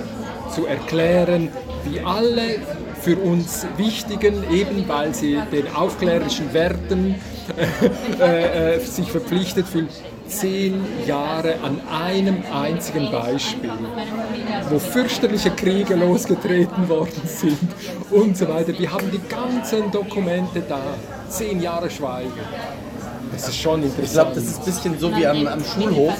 [0.53, 1.49] zu erklären,
[1.85, 2.57] wie alle
[3.01, 7.15] für uns wichtigen, eben weil sie den aufklärerischen Werten
[8.19, 9.89] äh, äh, sich verpflichtet fühlen,
[10.27, 13.71] zehn Jahre an einem einzigen Beispiel,
[14.69, 17.59] wo fürchterliche Kriege losgetreten worden sind
[18.11, 18.77] und so weiter.
[18.77, 20.81] Wir haben die ganzen Dokumente da,
[21.29, 22.31] zehn Jahre Schweigen.
[23.31, 24.05] Das ist schon interessant.
[24.05, 26.13] Ich glaube, das ist ein bisschen so wie am, am Schulhof.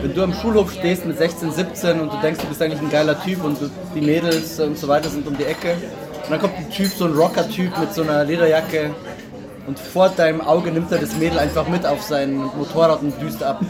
[0.00, 2.90] Wenn du am Schulhof stehst mit 16, 17 und du denkst, du bist eigentlich ein
[2.90, 3.58] geiler Typ und
[3.94, 5.74] die Mädels und so weiter sind um die Ecke.
[6.24, 8.94] Und dann kommt ein Typ, so ein Rocker-Typ mit so einer Lederjacke
[9.66, 13.42] und vor deinem Auge nimmt er das Mädel einfach mit auf sein Motorrad und düst
[13.42, 13.60] ab.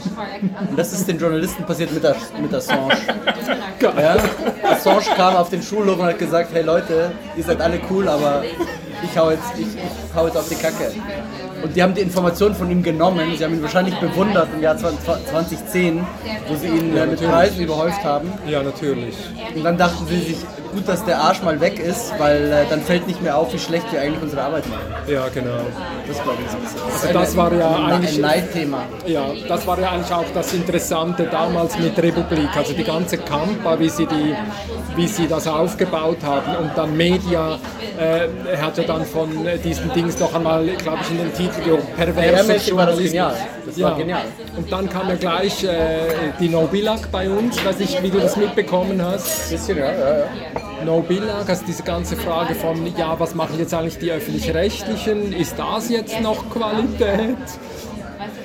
[0.68, 2.95] Und das ist den Journalisten passiert mit, der, mit Assange.
[3.80, 4.16] Ja?
[4.70, 8.42] Assange kam auf den Schulhof und hat gesagt, hey Leute, ihr seid alle cool, aber
[9.03, 10.92] ich hau jetzt, ich, ich hau jetzt auf die Kacke.
[11.62, 14.76] Und die haben die Informationen von ihm genommen, sie haben ihn wahrscheinlich bewundert im Jahr
[14.76, 16.05] 2010,
[16.49, 18.32] wo sie ihn äh, mit Preisen überhäuft haben.
[18.47, 19.16] Ja, natürlich.
[19.55, 20.36] Und dann dachten sie sich,
[20.75, 23.59] gut, dass der Arsch mal weg ist, weil äh, dann fällt nicht mehr auf, wie
[23.59, 24.83] schlecht wir eigentlich unsere Arbeit machen.
[25.07, 25.51] Ja, genau.
[26.07, 26.93] Das glaube ich so ein.
[27.03, 28.79] Also das war ja ein, eigentlich- ein Neidthema.
[29.07, 33.79] Ja, das war ja eigentlich auch das Interessante damals mit Republik, also die ganze Kampa,
[33.79, 34.35] wie sie, die,
[34.97, 37.59] wie sie das aufgebaut haben und dann Media,
[37.99, 39.31] äh, hat ja dann von
[39.64, 43.05] diesen Dings noch einmal, glaube ich, in den Titel gehoben, war das Journalismus.
[43.07, 43.35] genial.
[43.66, 44.22] Das war genial.
[44.57, 45.70] Und dann kam ja gleich äh,
[46.39, 49.51] die No Billag bei uns, weiß nicht, wie du das mitbekommen hast.
[49.51, 50.25] Bisschen, ja, ja, ja.
[50.85, 55.32] No Billag, also diese ganze Frage von, ja, was machen jetzt eigentlich die Öffentlich-Rechtlichen?
[55.32, 57.37] Ist das jetzt noch Qualität?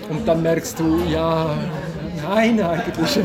[0.10, 1.56] Und dann merkst du, ja,
[2.28, 3.20] nein, eigentlich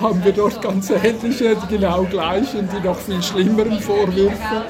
[0.00, 4.64] haben wir dort ganz ähnliche, genau gleichen, die noch viel schlimmeren Vorwürfe.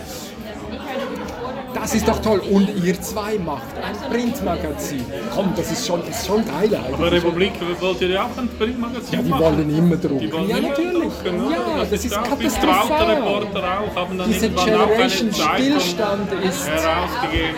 [1.87, 2.41] Das ist doch toll.
[2.51, 5.05] Und ihr zwei macht ein Printmagazin.
[5.33, 6.95] Komm, das ist schon, das ist schon geil eigentlich.
[6.95, 9.45] Aber Republik wollte ja auch ein Printmagazin Ja, die machen.
[9.45, 10.33] wollen immer drucken.
[10.33, 10.93] Wollen ja, immer natürlich.
[11.01, 11.55] drucken, oder?
[11.55, 13.15] Ja, das ist auch wie katastrophal.
[13.15, 17.57] Reporter auch, haben dann Diese Generation Stillstand ist, Dieses, herausgegeben.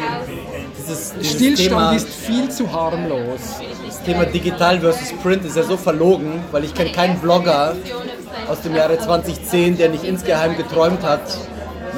[0.78, 3.40] dieses Stillstand Thema, ist viel zu harmlos.
[3.86, 7.76] Das Thema Digital versus Print ist ja so verlogen, weil ich kenne keinen Blogger
[8.46, 11.22] aus dem Jahre 2010, der nicht insgeheim geträumt hat,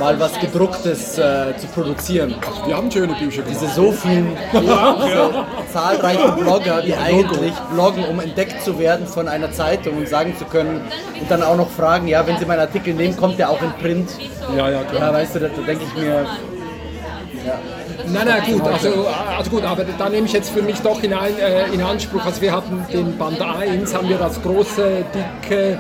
[0.01, 2.35] mal was gedrucktes äh, zu produzieren.
[2.67, 3.61] Wir haben schöne Bücher gemacht.
[3.63, 9.53] Diese so vielen, diese, zahlreiche Blogger, die eigentlich bloggen, um entdeckt zu werden von einer
[9.53, 10.81] Zeitung und sagen zu können
[11.21, 13.73] und dann auch noch fragen, ja, wenn sie meinen Artikel nehmen, kommt der auch in
[13.75, 14.11] Print.
[14.57, 15.03] Ja, ja, klar.
[15.03, 16.27] Ja, weißt du, da, da denke ich mir,
[18.13, 21.13] Nein, nein, gut, also, also gut, aber da nehme ich jetzt für mich doch in,
[21.13, 25.79] ein, äh, in Anspruch, also wir hatten den Band 1, haben wir das große, dicke,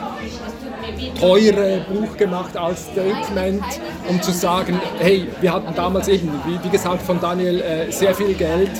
[1.18, 3.62] teure Buch gemacht als Statement,
[4.08, 8.14] um zu sagen, hey, wir hatten damals eben, wie, wie gesagt von Daniel, äh, sehr
[8.14, 8.70] viel Geld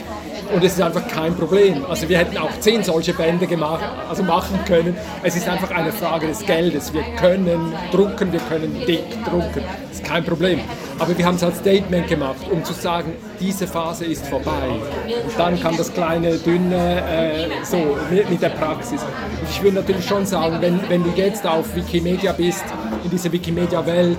[0.53, 1.85] und es ist einfach kein Problem.
[1.87, 4.97] Also wir hätten auch zehn solche Bände gemacht, also machen können.
[5.23, 6.93] Es ist einfach eine Frage des Geldes.
[6.93, 9.63] Wir können drucken, wir können dick drucken.
[9.89, 10.61] Das ist kein Problem.
[10.99, 14.69] Aber wir haben es als Statement gemacht, um zu sagen, diese Phase ist vorbei.
[15.07, 19.01] Und dann kam das kleine, dünne, äh, so mit, der Praxis.
[19.03, 22.65] Und ich würde natürlich schon sagen, wenn, wenn du jetzt auf Wikimedia bist,
[23.05, 24.19] in dieser Wikimedia-Welt,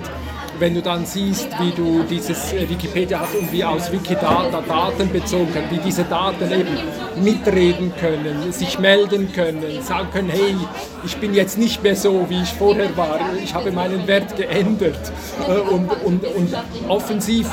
[0.58, 5.10] wenn du dann siehst, wie du dieses äh, Wikipedia hast und wie aus Wikidata Daten
[5.10, 6.78] bezogen können, wie diese Daten eben
[7.22, 10.56] mitreden können, sich melden können, sagen können, hey,
[11.04, 15.12] ich bin jetzt nicht mehr so, wie ich vorher war, ich habe meinen Wert geändert
[15.48, 16.54] äh, und, und, und
[16.88, 17.48] offensiv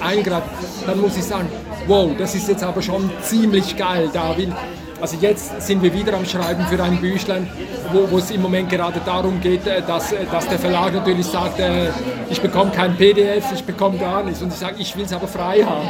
[0.00, 0.48] eingreifen,
[0.86, 1.48] dann muss ich sagen,
[1.86, 4.52] wow, das ist jetzt aber schon ziemlich geil, da will
[5.00, 7.48] also jetzt sind wir wieder am Schreiben für ein Büchlein,
[7.92, 11.26] wo, wo es im Moment gerade darum geht, äh, dass, äh, dass der Verlag natürlich
[11.26, 11.90] sagt, äh,
[12.28, 14.42] ich bekomme kein PDF, ich bekomme gar nichts.
[14.42, 15.88] Und ich sage, ich will es aber frei haben.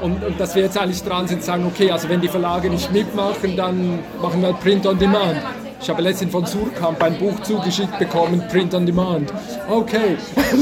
[0.00, 2.92] Und, und, dass wir jetzt eigentlich dran sind, sagen, okay, also wenn die Verlage nicht
[2.92, 5.36] mitmachen, dann machen wir halt Print on Demand.
[5.80, 9.32] Ich habe letztens von Surkamp ein Buch zugeschickt bekommen, Print on Demand.
[9.68, 10.16] Okay,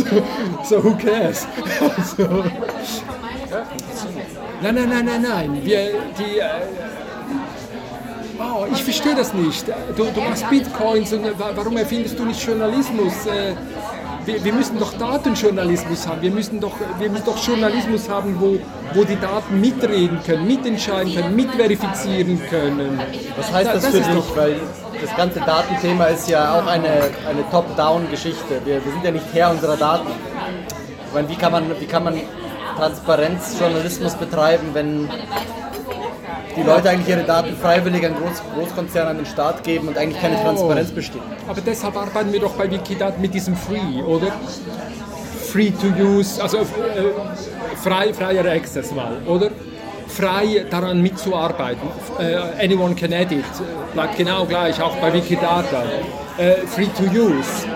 [0.65, 1.47] so who cares?
[4.63, 5.61] Nein, nein, nein, nein, nein.
[5.63, 6.41] Wir, die,
[8.39, 9.67] oh, ich verstehe das nicht.
[9.97, 13.27] Du, du machst Bitcoins und warum erfindest du nicht Journalismus?
[13.27, 13.55] Äh,
[14.27, 16.23] wir, wir, müssen doch Datenjournalismus haben.
[16.23, 18.59] Wir müssen doch, wir müssen doch Journalismus haben, wo,
[18.95, 23.01] wo die Daten mitreden können, mitentscheiden können, mitverifizieren können.
[23.37, 24.37] Was heißt das, das für dich?
[24.37, 24.57] Weil
[25.01, 26.89] das ganze Datenthema ist ja auch eine,
[27.29, 28.63] eine Top-Down-Geschichte.
[28.65, 30.09] Wir, wir sind ja nicht Herr unserer Daten.
[31.07, 32.19] Ich meine, wie kann man, wie kann man
[32.79, 35.09] Transparenzjournalismus betreiben, wenn
[36.57, 40.21] die Leute eigentlich ihre Daten freiwillig an Groß Großkonzerne an den Staat geben und eigentlich
[40.21, 40.95] keine Transparenz oh.
[40.95, 41.23] besteht.
[41.49, 44.29] Aber deshalb arbeiten wir doch bei Wikidata mit diesem Free, oder?
[45.53, 46.65] Free to use, also äh,
[47.83, 49.51] frei, freier Access mal, oder?
[50.09, 51.89] Frei daran mitzuarbeiten.
[52.19, 53.45] Äh, anyone can edit,
[53.93, 55.83] bleibt genau gleich, auch bei Wikidata.
[56.37, 57.67] Äh, free to use.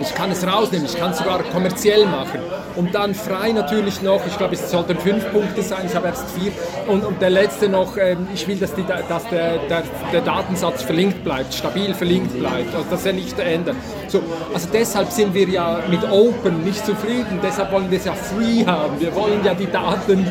[0.00, 2.40] Ich kann es rausnehmen, ich kann es sogar kommerziell machen.
[2.76, 6.30] Und dann frei natürlich noch, ich glaube, es sollten fünf Punkte sein, ich habe erst
[6.30, 6.52] vier.
[6.86, 10.82] Und, und der letzte noch, ähm, ich will, dass, die, dass der, der, der, Datensatz
[10.82, 13.76] verlinkt bleibt, stabil verlinkt bleibt, also dass er nicht ändert.
[14.08, 18.14] So, also deshalb sind wir ja mit Open nicht zufrieden, deshalb wollen wir es ja
[18.14, 18.98] free haben.
[19.00, 20.26] Wir wollen ja die Daten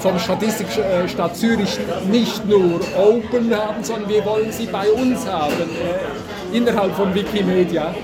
[0.00, 1.78] vom Statistikstadt Zürich
[2.10, 7.94] nicht nur open haben, sondern wir wollen sie bei uns haben, äh, innerhalb von Wikimedia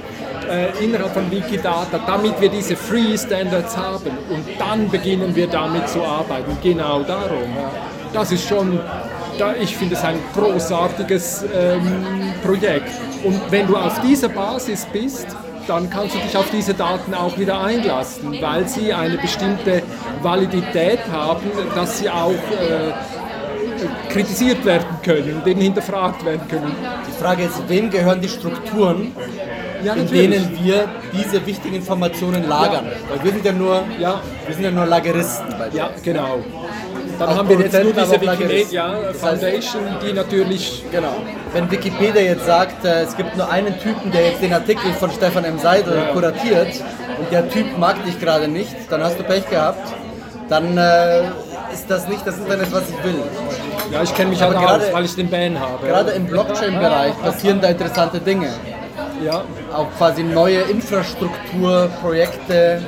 [0.51, 4.11] äh, innerhalb von Wikidata, damit wir diese Free Standards haben.
[4.30, 6.57] Und dann beginnen wir damit zu arbeiten.
[6.62, 7.57] Genau darum.
[8.12, 8.78] Das ist schon,
[9.38, 12.90] da, ich finde es ein großartiges ähm, Projekt.
[13.24, 15.26] Und wenn du auf dieser Basis bist,
[15.66, 19.82] dann kannst du dich auf diese Daten auch wieder einlassen, weil sie eine bestimmte
[20.22, 22.92] Validität haben, dass sie auch äh,
[24.09, 26.74] kritisiert werden können und eben hinterfragt werden können.
[27.07, 29.12] Die Frage ist, wem gehören die Strukturen,
[29.85, 32.87] ja, in denen wir diese wichtigen Informationen lagern.
[33.09, 34.20] Weil wir sind ja nur, ja.
[34.47, 35.55] wir sind ja nur Lageristen.
[35.72, 36.39] ja, genau.
[37.18, 40.85] Dann haben wir jetzt nur diese Wikimedia Foundation, die natürlich...
[40.91, 41.16] Genau.
[41.53, 45.11] Wenn Wikipedia jetzt sagt, äh, es gibt nur einen Typen, der jetzt den Artikel von
[45.11, 45.59] Stefan M.
[45.59, 46.12] Seidel ja.
[46.12, 46.83] kuratiert
[47.18, 49.95] und der Typ mag dich gerade nicht, dann hast du Pech gehabt.
[50.51, 51.22] Dann äh,
[51.72, 53.22] ist das nicht das Internet, was ich will.
[53.91, 55.87] Ja, ich kenne mich Aber halt gerade, aus, weil ich den Ban habe.
[55.87, 58.51] Gerade im Blockchain-Bereich passieren da interessante Dinge
[59.25, 59.45] ja.
[59.73, 62.83] auch quasi neue Infrastrukturprojekte,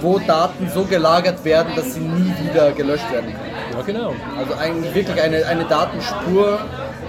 [0.00, 3.52] wo Daten so gelagert werden, dass sie nie wieder gelöscht werden können.
[3.72, 4.14] Ja, genau.
[4.38, 6.60] Also eigentlich wirklich eine, eine Datenspur,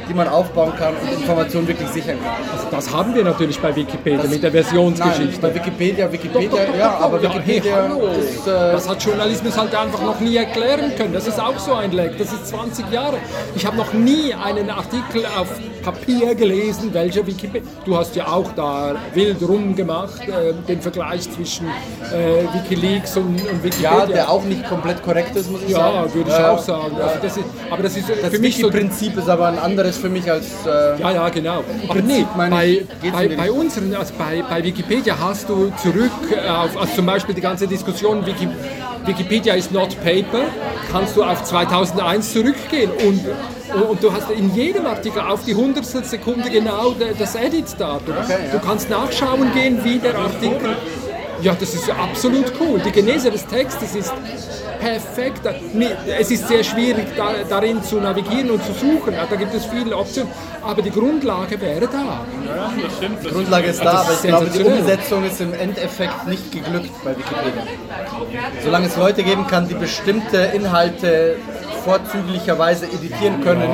[0.10, 2.34] die man aufbauen kann und Informationen wirklich sichern kann.
[2.52, 5.42] Also das haben wir natürlich bei Wikipedia das, mit der Versionsgeschichte.
[5.42, 9.04] Nein, bei Wikipedia, Wikipedia, doch, doch, doch, ja, aber Wikipedia hey, ist, äh Das hat
[9.04, 11.14] Journalismus halt einfach noch nie erklären können.
[11.14, 12.18] Das ist auch so ein Leck.
[12.18, 13.18] Das ist 20 Jahre.
[13.56, 15.48] Ich habe noch nie einen Artikel auf
[15.82, 17.68] Papier gelesen, welcher Wikipedia.
[17.86, 23.64] Du hast ja auch da wild rumgemacht, äh, den Vergleich zwischen äh, Wikileaks und, und,
[23.64, 24.00] Wikipedia.
[24.00, 25.96] Ja, der auch nicht komplett korrekt ist, muss ich ja, sagen.
[25.96, 26.96] Ja, würde ich auch sagen.
[27.02, 28.70] Also das ist, aber das ist das für mich so.
[28.70, 30.48] Prinzip ist aber ein anderes für mich als.
[30.66, 31.64] Äh, Ja, ja, genau.
[31.88, 36.48] Aber nee, meine bei, bei, bei unseren, also bei, bei Wikipedia hast du zurück äh,
[36.50, 38.48] auf, also zum Beispiel die ganze Diskussion, Wiki,
[39.06, 40.46] Wikipedia is not paper,
[40.92, 43.26] kannst du auf 2001 zurückgehen und,
[43.90, 48.16] und, du hast in jedem Artikel auf die hundertstel Sekunde genau das Edit-Datum.
[48.52, 50.76] Du kannst nachschauen gehen, wie der Artikel...
[51.42, 52.82] Ja, das ist absolut cool.
[52.86, 54.14] Die Genese des Textes ist
[54.80, 55.42] perfekt.
[55.74, 59.14] Nee, Es ist sehr schwierig, da, darin zu navigieren und zu suchen.
[59.30, 60.32] Da gibt es viele Optionen.
[60.62, 62.26] Aber die Grundlage wäre da.
[62.46, 63.20] Ja, das stimmt.
[63.22, 64.64] die Das Grundlage ist da, aber ich glaube, die.
[64.64, 67.64] Umsetzung ist im Endeffekt nicht geglückt bei Wikipedia.
[68.64, 71.38] Solange es Leute geben kann, die bestimmte Inhalte
[71.86, 73.70] vorzüglicherweise editieren können,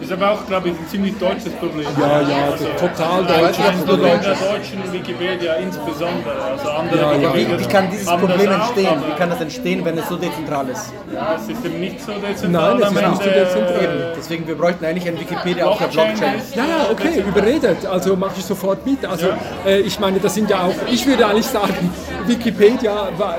[0.00, 1.86] ist aber auch, glaube ich, ein ziemlich deutsches Problem.
[1.98, 3.42] Ja, ja, total deutsch.
[3.42, 6.42] weiß nicht, ob Das es nur Problem Deutsch der deutschen Wikipedia insbesondere.
[6.52, 7.34] Also andere Ja, ja.
[7.34, 9.02] Wie, wie kann dieses Problem entstehen?
[9.06, 10.92] Wie kann das entstehen, wenn es so dezentral ist?
[11.12, 12.78] Ja, es ist eben nicht so dezentral.
[12.78, 13.84] Nein, es ist nicht so dezentral.
[13.84, 17.86] äh, Deswegen, wir bräuchten eigentlich ein Wikipedia auf der Blockchain Ja, ja, okay, überredet.
[17.86, 19.04] Also mache ich sofort mit.
[19.04, 19.28] Also
[19.66, 21.92] äh, ich meine, das sind ja auch, ich würde eigentlich sagen,
[22.26, 23.36] Wikipedia war,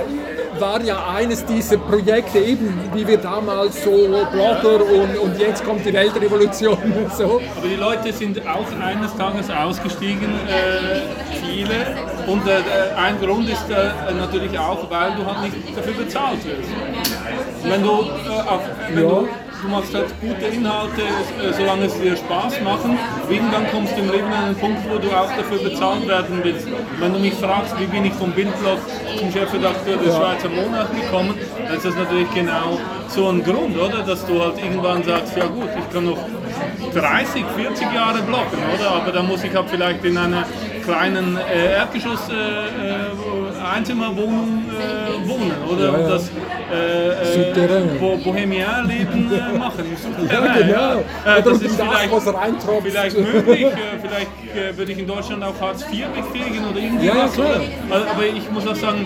[0.60, 3.91] war ja eines dieser Projekte, eben wie wir damals so
[4.32, 7.41] Blogger und, und jetzt kommt die Weltrevolution und so.
[7.57, 11.01] Aber die Leute sind auch eines Tages ausgestiegen, äh,
[11.45, 11.76] viele.
[12.28, 12.60] Und äh,
[12.97, 16.70] ein Grund ist äh, natürlich auch, weil du halt nicht dafür bezahlt wirst.
[17.64, 18.62] Wenn du, äh, auf,
[18.93, 19.10] wenn Ja.
[19.10, 19.28] du,
[19.62, 22.97] du machst halt gute Inhalte, äh, solange es dir Spaß machen,
[23.30, 26.68] irgendwann kommst du im Leben an einen Punkt, wo du auch dafür bezahlt werden willst.
[26.99, 28.80] Wenn du mich fragst, wie bin ich vom Bildblog
[29.18, 31.36] zum Chefredakteur des Schweizer Monats gekommen,
[31.66, 34.03] dann ist das natürlich genau so ein Grund, oder?
[34.03, 36.18] Dass du halt irgendwann sagst, ja gut, ich kann noch
[36.93, 38.91] 30, 40 Jahre blocken, oder?
[38.91, 40.45] Aber dann muss ich halt vielleicht in einer
[40.89, 45.91] kleinen äh, Erdgeschoss äh, äh, Einzimmerwohnung äh, wohnen, oder?
[45.91, 46.09] Ja, ja.
[46.09, 46.29] Das
[46.71, 47.99] äh, äh.
[47.99, 49.85] Bo Bohemian-Leben äh, machen.
[50.31, 50.99] Ja, genau.
[50.99, 52.87] Äh, Oder das ist vielleicht, reintropft.
[52.87, 53.65] vielleicht möglich.
[53.65, 53.71] Äh,
[54.01, 57.33] vielleicht äh, würde ich in Deutschland auch Hartz IV bekriegen oder irgendwie Ja, ja, was.
[57.33, 57.61] klar.
[57.89, 58.11] Oder?
[58.11, 59.05] Aber ich muss auch sagen,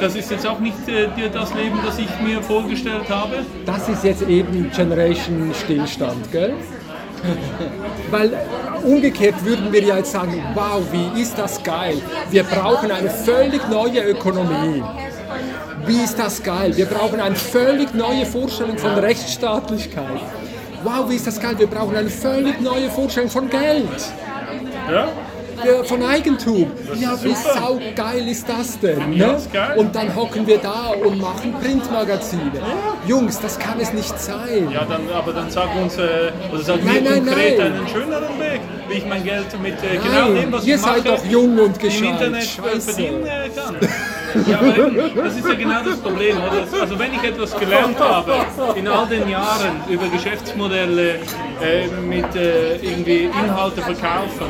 [0.00, 3.36] das ist jetzt auch nicht äh, das Leben, das ich mir vorgestellt habe.
[3.66, 6.54] Das ist jetzt eben Generation Stillstand, gell?
[8.10, 8.32] Weil
[8.84, 12.00] umgekehrt würden wir ja jetzt sagen, wow, wie ist das geil.
[12.30, 14.82] Wir brauchen eine völlig neue Ökonomie.
[15.86, 16.76] Wie ist das geil.
[16.76, 20.20] Wir brauchen eine völlig neue Vorstellung von Rechtsstaatlichkeit.
[20.84, 21.58] Wow, wie ist das geil.
[21.58, 24.12] Wir brauchen eine völlig neue Vorstellung von Geld.
[24.90, 25.08] Ja?
[25.64, 26.70] Ja, von Eigentum.
[26.94, 27.54] Ja, wie super.
[27.54, 29.12] sau geil ist das denn?
[29.12, 29.38] Ja, Ne?
[29.76, 32.52] Und dann hocken wir da und machen Printmagazine.
[33.06, 34.70] Jungs, das kann es nicht sein.
[34.72, 37.72] Ja, dann, aber dann sag uns, äh, oder sag Nein, mir nein, konkret nein.
[37.72, 40.80] einen schöneren Weg, wie ich mein Geld mit äh, genau Nein, dem, was ihr ich
[40.80, 42.10] mache, seid doch jung und im gescheit.
[42.10, 42.80] Internet äh, Scheiße.
[42.92, 43.76] verdienen äh, kann.
[44.46, 46.36] Ja, aber eben, das ist ja genau das Problem.
[46.36, 46.80] Oder?
[46.80, 48.34] Also wenn ich etwas gelernt habe
[48.76, 51.16] in all den Jahren über Geschäftsmodelle
[51.62, 54.46] äh, mit äh, irgendwie Inhalte verkaufen,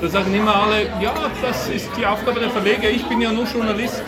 [0.00, 1.12] dann sagen immer alle, ja,
[1.42, 4.02] das ist die Aufgabe der Verleger, ich bin ja nur Journalist.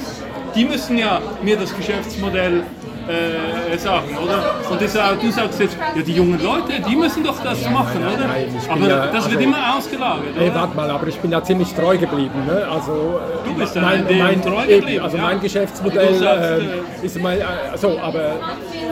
[0.55, 2.65] Die müssen ja mir das Geschäftsmodell
[3.09, 4.55] äh, sagen, oder?
[4.71, 8.27] Und das, du sagst jetzt, ja, die jungen Leute, die müssen doch das machen, oder?
[8.27, 10.55] nein, Aber ja- das wird also- immer ausgelagert, oder?
[10.55, 12.47] warte mal, aber ich bin ja ziemlich treu geblieben.
[12.47, 12.67] Ne?
[12.71, 15.23] Also, äh, Du bist ja mein, mein, treu eben, geblieben, also ja.
[15.25, 16.69] mein Geschäftsmodell sagst, ähm,
[17.03, 17.45] äh, ist mein, äh,
[17.77, 18.33] so, aber,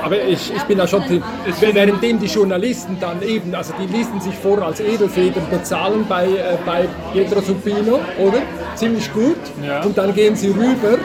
[0.02, 1.22] aber ich, ich bin ja schon, die,
[1.60, 6.58] währenddem die Journalisten dann eben, also die ließen sich vor als Edelfedern bezahlen bei, äh,
[6.66, 8.38] bei Pietro Supino, oder?
[8.74, 9.36] Ziemlich gut.
[9.66, 9.82] Ja.
[9.82, 10.98] Und dann gehen sie rüber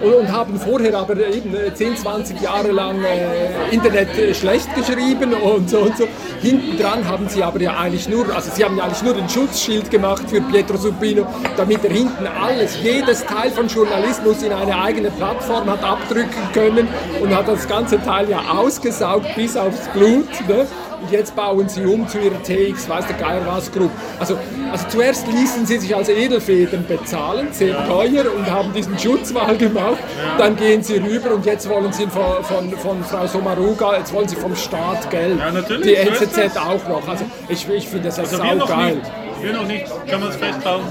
[0.00, 5.32] und, haben vorher aber eben äh, 10, 20 Jahre lang äh, Internet äh, schlecht geschrieben
[5.34, 6.06] und so und so.
[6.40, 9.28] Hinten dran haben sie aber ja eigentlich nur, also sie haben ja eigentlich nur den
[9.28, 11.26] Schutzschild gemacht für Pietro Supino,
[11.56, 16.88] damit er hinten alles, jedes Teil von Journalismus in eine eigene Plattform hat abdrücken können
[17.20, 20.28] und hat das ganze Teil ja ausgesaugt bis aufs Blut.
[20.48, 20.66] Ne?
[21.00, 23.90] Und jetzt bauen sie um zu ihrer TX, weiß der Geier was Group.
[24.18, 24.38] Also,
[24.72, 29.98] also zuerst ließen sie sich als Edelfedern bezahlen, sehr teuer, und haben diesen Schutzwall gemacht.
[30.38, 34.28] Dann gehen sie rüber und jetzt wollen sie von, von, von Frau Somaruga, jetzt wollen
[34.28, 35.38] sie vom Staat Geld.
[35.38, 37.06] Ja, natürlich, Die NZZ auch noch.
[37.06, 39.86] Also ich, ich finde das Also wir sau noch nicht.
[39.86, 40.84] Wir noch nicht, kann man es festhalten.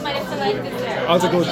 [1.08, 1.48] Also gut.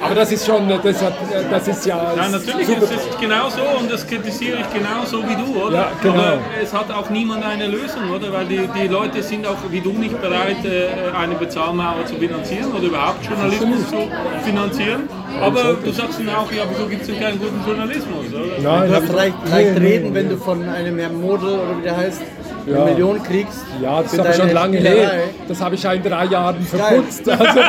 [0.00, 1.14] Aber das ist schon, das, hat,
[1.50, 2.82] das ist ja Nein, natürlich super.
[2.82, 5.76] ist es genauso und das kritisiere ich genauso wie du, oder?
[5.78, 6.14] Ja, genau.
[6.22, 8.32] Aber es hat auch niemand eine Lösung, oder?
[8.32, 12.72] Weil die, die Leute sind auch wie du nicht bereit, äh, eine Bezahlmauer zu finanzieren
[12.72, 13.96] oder überhaupt Journalismus zu
[14.44, 15.08] finanzieren.
[15.40, 18.44] Aber du sagst ihnen auch, ja, wieso gibt es denn keinen guten Journalismus, oder?
[18.62, 20.14] Nein, Du hab hast ich- leicht, nee, leicht nee, reden, nee.
[20.14, 22.22] wenn du von einem Herrn Model oder wie der heißt,
[22.66, 22.84] eine Ja.
[22.84, 23.64] Million kriegst.
[23.82, 25.22] Ja, das ist aber schon lange Spielerei, her.
[25.48, 27.22] Das habe ich ja in drei Jahren verputzt.
[27.44, 27.60] Also,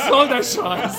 [0.00, 0.96] was soll der Scheiß?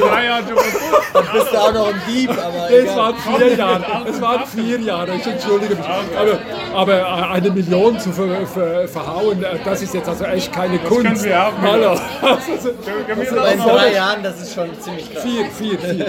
[0.00, 1.02] Drei Jahre schon verputzt.
[1.14, 3.84] Dann bist du auch noch ein Dieb, aber Es waren vier Jahre.
[4.08, 5.14] Es waren vier Jahre.
[5.16, 5.84] Ich entschuldige mich.
[5.86, 6.38] Aber,
[6.74, 11.02] aber eine Million zu ver, ver, verhauen, äh, das ist jetzt also echt keine Kunst.
[11.04, 11.70] können wir auch nicht.
[11.72, 11.90] Hallo.
[12.22, 15.22] Also, in das drei Jahren, das ist schon ziemlich krass.
[15.22, 16.06] vier, vier, vier.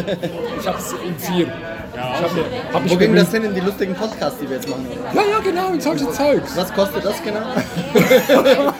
[0.60, 1.48] Ich habe es in vier.
[1.96, 4.68] Ich habe mir, hab Wo ging das hin in die lustigen Podcasts, die wir jetzt
[4.68, 4.88] machen?
[5.14, 6.56] Ja, ja, genau, in solche Zeugs.
[6.58, 7.42] Was kostet das genau?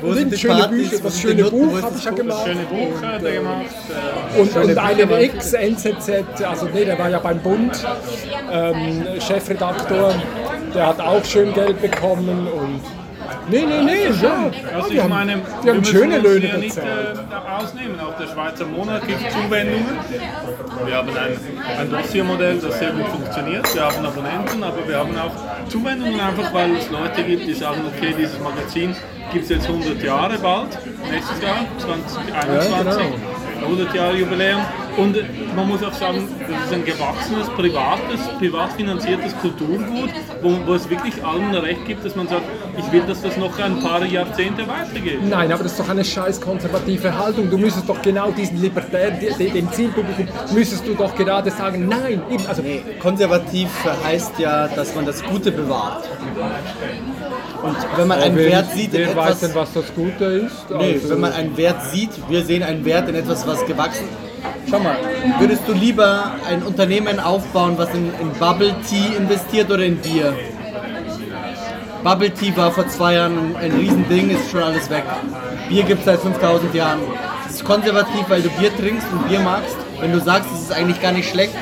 [0.00, 0.90] Wo Und sind die schöne Partys?
[0.90, 2.46] Bücher, das schöne Buch habe das ich ja gemacht.
[2.46, 3.66] Schöne Buch hat er gemacht.
[4.36, 5.10] Äh, Und, und einen.
[5.10, 7.72] Ex-NZZ, also nee, der war ja beim Bund,
[8.52, 10.14] ähm, Chefredaktor,
[10.74, 12.80] der hat auch schön Geld bekommen und.
[13.48, 14.50] Nee, nee, nee, ja.
[14.74, 16.82] Also die ich haben, meine, die haben wir schöne müssen uns Löhne hier nicht äh,
[17.62, 18.00] ausnehmen.
[18.00, 19.98] Auch der Schweizer Monat gibt Zuwendungen.
[20.84, 21.38] Wir haben ein,
[21.78, 23.74] ein Dossiermodell, das sehr gut funktioniert.
[23.74, 27.82] Wir haben Abonnenten, aber wir haben auch Zuwendungen, einfach weil es Leute gibt, die sagen,
[27.86, 28.96] okay, dieses Magazin
[29.32, 30.78] gibt es jetzt 100 Jahre bald,
[31.10, 32.72] nächstes Jahr, 2021.
[32.72, 33.45] Ja, genau.
[33.62, 34.60] 100 Jahre Jubiläum.
[34.96, 35.16] Und
[35.54, 40.10] man muss auch sagen, das ist ein gewachsenes, privates, privat finanziertes Kulturgut,
[40.42, 42.42] wo, wo es wirklich allen recht gibt, dass man sagt,
[42.78, 45.20] ich will, dass das noch ein paar Jahrzehnte weitergeht.
[45.28, 47.50] Nein, aber das ist doch eine scheiß konservative Haltung.
[47.50, 52.46] Du müsstest doch genau diesen Libertären, dem Zielpublikum, müsstest du doch gerade sagen, nein, eben,
[52.46, 53.68] also Nee, konservativ
[54.04, 56.08] heißt ja, dass man das Gute bewahrt.
[57.68, 59.40] Und wenn man einen Wert sieht in wer weiß etwas...
[59.40, 60.70] denn, was das Gute ist?
[60.70, 64.08] Nee, Also- wenn man einen Wert sieht, wir sehen einen Wert in etwas, was gewachsen
[64.70, 64.96] Schau mal,
[65.38, 70.34] würdest du lieber ein Unternehmen aufbauen, was in, in Bubble Tea investiert oder in Bier?
[72.02, 75.04] Bubble Tea war vor zwei Jahren ein Riesending, ist schon alles weg.
[75.68, 77.00] Bier gibt es seit 5000 Jahren.
[77.48, 79.76] Es ist konservativ, weil du Bier trinkst und Bier magst.
[80.00, 81.54] Wenn du sagst, es ist eigentlich gar nicht schlecht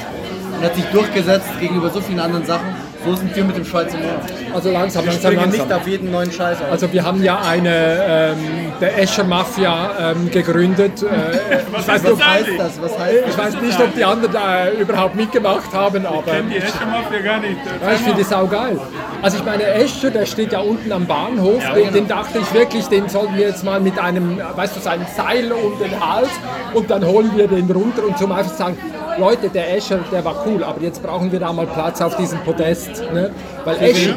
[0.58, 2.73] und hat sich durchgesetzt gegenüber so vielen anderen Sachen,
[3.04, 4.20] so sind wir mit dem Schweizer Humor.
[4.54, 5.50] also langsam, Wir langsam, langsam.
[5.66, 6.70] nicht auf jeden neuen Scheiß auf.
[6.70, 8.36] Also wir haben ja eine, ähm,
[8.80, 11.02] der Escher Mafia ähm, gegründet.
[11.02, 12.82] Äh, ich, weiß ist nicht, was heißt das?
[12.82, 16.56] Was heißt ich weiß nicht, ob die anderen da überhaupt mitgemacht haben, aber Kennt die
[16.58, 17.56] Escher Mafia gar nicht.
[17.82, 18.78] ja, ich finde es saugeil.
[19.22, 21.94] Also ich meine, Escher, der steht ja unten am Bahnhof, Ja, den, genau.
[21.96, 25.06] den dachte ich wirklich, den sollten wir jetzt mal mit einem, weißt du, so einem
[25.16, 26.30] Seil um den Hals
[26.74, 28.76] und dann holen wir den runter und zum einfach sagen,
[29.18, 32.38] Leute, der Escher, der war cool, aber jetzt brauchen wir da mal Platz auf diesem
[32.40, 33.02] Podest.
[33.12, 33.30] Ne?
[33.64, 34.14] Weil Escher...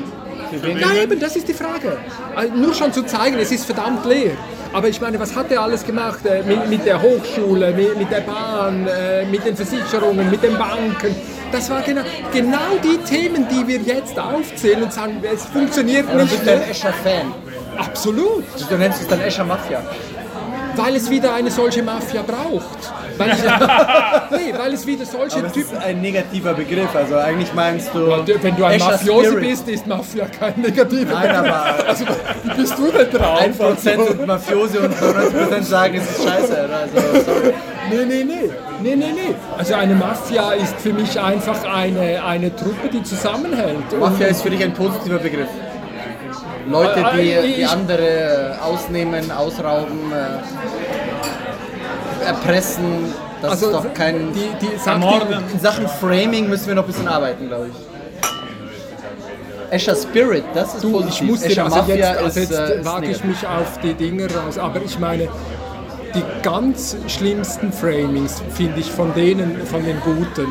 [0.80, 1.98] Ja, eben, das ist die Frage.
[2.34, 4.32] Also nur schon zu zeigen, es ist verdammt leer.
[4.72, 8.10] Aber ich meine, was hat er alles gemacht äh, mit, mit der Hochschule, mit, mit
[8.10, 11.14] der Bahn, äh, mit den Versicherungen, mit den Banken?
[11.52, 16.18] Das waren genau, genau die Themen, die wir jetzt aufzählen und sagen, es funktioniert du
[16.18, 16.30] nicht.
[16.30, 16.62] bist ein?
[16.70, 17.34] Escher-Fan.
[17.78, 19.82] Absolut, Du nennst es dann Escher Mafia.
[20.76, 22.94] weil es wieder eine solche Mafia braucht.
[23.18, 23.38] Weil, ich,
[24.32, 25.84] nee, weil es wieder solche Aber es ist Typen...
[25.84, 28.08] ein negativer Begriff, also eigentlich meinst du.
[28.42, 29.50] Wenn du ein Escher Mafiosi Spirit.
[29.50, 31.54] bist, ist Mafia kein negativer Nein, Begriff.
[31.54, 32.06] aber- Also,
[32.44, 33.42] wie bist du denn drauf?
[33.42, 36.58] 1% sind Mafiosi und 90% sagen, es ist scheiße.
[36.58, 37.54] Also, sorry.
[37.90, 38.50] Nee, nee, nee.
[38.82, 39.36] Nee, nee, nee.
[39.58, 43.98] Also eine Mafia ist für mich einfach eine, eine Truppe, die zusammenhält.
[44.00, 45.48] Mafia ist für dich ein positiver Begriff.
[46.70, 51.37] Leute, die, Äh, die ich- andere ausnehmen, ausrauben, äh,
[52.28, 53.14] erpressen.
[53.42, 54.34] Das also ist doch kein.
[54.34, 55.44] die, die Ermorden.
[55.54, 57.74] In Sachen Framing müssen wir noch ein bisschen arbeiten, glaube ich.
[59.70, 61.22] Escher Spirit, das ist Du, positiv.
[61.22, 63.48] ich muss dir, Escher also Mafia jetzt, also ist, jetzt äh, ist wage ich mich
[63.48, 65.28] auf die Dinge raus, aber ich meine,
[66.16, 70.48] die ganz schlimmsten Framings finde ich von denen, von den Guten.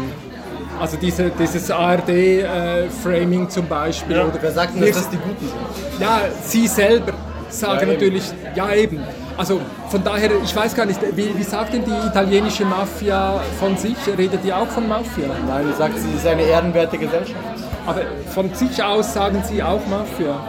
[0.78, 4.18] Also diese, dieses ARD-Framing zum Beispiel.
[4.20, 6.00] Oder Wer sagt denn, dass das die Guten sind?
[6.00, 7.14] Ja, sie selber
[7.48, 8.24] sagen Ja, natürlich,
[8.54, 9.00] ja eben.
[9.36, 9.60] Also
[9.90, 13.96] von daher, ich weiß gar nicht, wie, wie sagt denn die italienische Mafia von sich?
[14.16, 15.28] Redet die auch von Mafia?
[15.46, 17.36] Nein, du sagst, sie ist eine ehrenwerte Gesellschaft.
[17.86, 18.00] Aber
[18.34, 20.40] von sich aus sagen sie auch Mafia.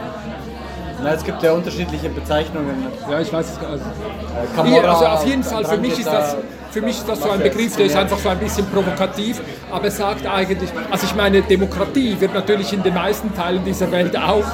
[1.02, 2.86] Na, es gibt ja unterschiedliche Bezeichnungen.
[3.08, 3.84] Ja, ich weiß es gar nicht.
[3.84, 6.36] Äh, Camorra, also auf jeden Fall, für mich ist das,
[6.72, 9.84] für mich ist das so ein Begriff, der ist einfach so ein bisschen provokativ, aber
[9.84, 14.16] er sagt eigentlich, also ich meine, Demokratie wird natürlich in den meisten Teilen dieser Welt
[14.16, 14.44] auch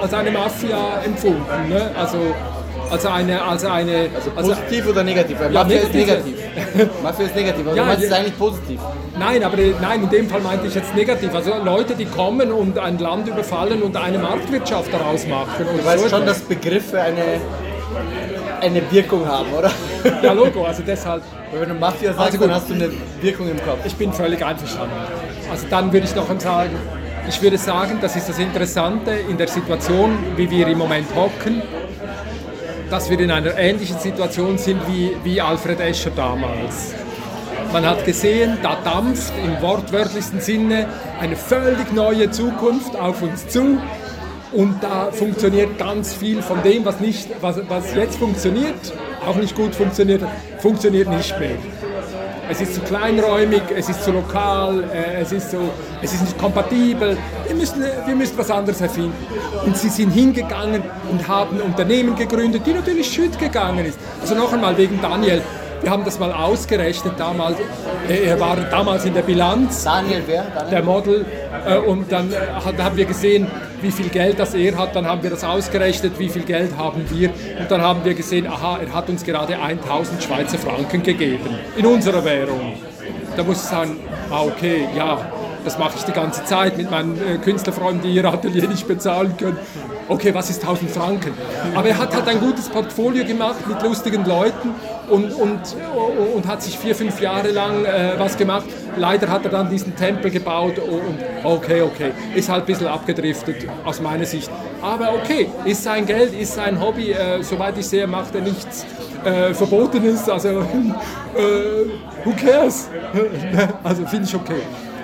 [0.00, 1.68] als eine Mafia empfunden.
[1.68, 1.90] Ne?
[1.94, 2.16] Also,
[2.92, 5.38] also eine, also eine, also, Positiv oder negativ?
[5.40, 6.34] Weil Ja, Mafia ist negativ.
[7.02, 8.80] Mafia ist negativ, aber Ja, du meinst es eigentlich positiv.
[9.18, 11.34] nein, aber nein, in dem Fall meinte ich jetzt negativ.
[11.34, 15.66] Also Leute, die kommen und ein Land überfallen und eine Marktwirtschaft daraus machen.
[15.76, 16.38] Du weißt so schon, etwas.
[16.38, 17.40] dass Begriffe eine,
[18.60, 19.70] eine Wirkung haben, oder?
[20.22, 21.22] Ja, Logo, also deshalb.
[21.50, 22.46] Weil wenn du Mafia sagst, Also gut.
[22.48, 22.90] dann hast du eine
[23.20, 23.78] Wirkung im Kopf.
[23.84, 24.94] Ich bin völlig einverstanden.
[25.50, 26.70] Also dann würde ich noch sagen,
[27.28, 31.62] ich würde sagen, das ist das Interessante in der Situation, wie wir im Moment hocken,
[32.92, 36.92] dass wir in einer ähnlichen Situation sind wie, wie Alfred Escher damals.
[37.72, 40.86] Man hat gesehen, da dampft im wortwörtlichsten Sinne
[41.18, 43.78] eine völlig neue Zukunft auf uns zu.
[44.52, 48.92] Und da funktioniert ganz viel von dem, was, nicht, was, was jetzt funktioniert,
[49.26, 50.22] auch nicht gut funktioniert,
[50.58, 51.56] funktioniert nicht mehr.
[52.52, 55.70] Es ist zu kleinräumig, es ist zu lokal, äh, es, ist so,
[56.02, 57.16] es ist nicht kompatibel.
[57.46, 59.14] Wir müssen, wir müssen was anderes erfinden.
[59.64, 63.98] Und sie sind hingegangen und haben Unternehmen gegründet, die natürlich schütt gegangen ist.
[64.20, 65.40] Also noch einmal wegen Daniel.
[65.80, 67.56] Wir haben das mal ausgerechnet damals.
[68.06, 69.84] Äh, er war damals in der Bilanz.
[69.84, 70.42] Daniel wer?
[70.42, 70.70] Daniel?
[70.70, 71.26] Der Model.
[71.66, 73.46] Äh, und dann haben wir gesehen,
[73.80, 74.94] wie viel Geld das er hat.
[74.96, 77.30] Dann haben wir das ausgerechnet, wie viel Geld haben wir.
[77.30, 81.48] Und dann haben wir gesehen, aha, er hat uns gerade 1000 Schweizer Franken gegeben.
[81.76, 82.74] In unserer Währung.
[83.36, 83.96] Da muss ich sagen,
[84.30, 85.18] ah, okay, ja,
[85.64, 89.36] das mache ich die ganze Zeit mit meinen äh, Künstlerfreunden, die ihr Atelier nicht bezahlen
[89.36, 89.56] können.
[90.08, 91.32] Okay, was ist 1000 Franken?
[91.74, 94.74] Aber er hat halt ein gutes Portfolio gemacht mit lustigen Leuten
[95.12, 95.60] und, und,
[96.34, 98.64] und hat sich vier, fünf Jahre lang äh, was gemacht.
[98.96, 103.66] Leider hat er dann diesen Tempel gebaut und okay, okay, ist halt ein bisschen abgedriftet
[103.84, 104.50] aus meiner Sicht.
[104.80, 108.86] Aber okay, ist sein Geld, ist sein Hobby, äh, soweit ich sehe, macht er nichts
[109.24, 110.48] äh, Verbotenes, also
[111.38, 111.42] äh,
[112.24, 112.88] who cares?
[113.84, 114.62] also finde ich okay.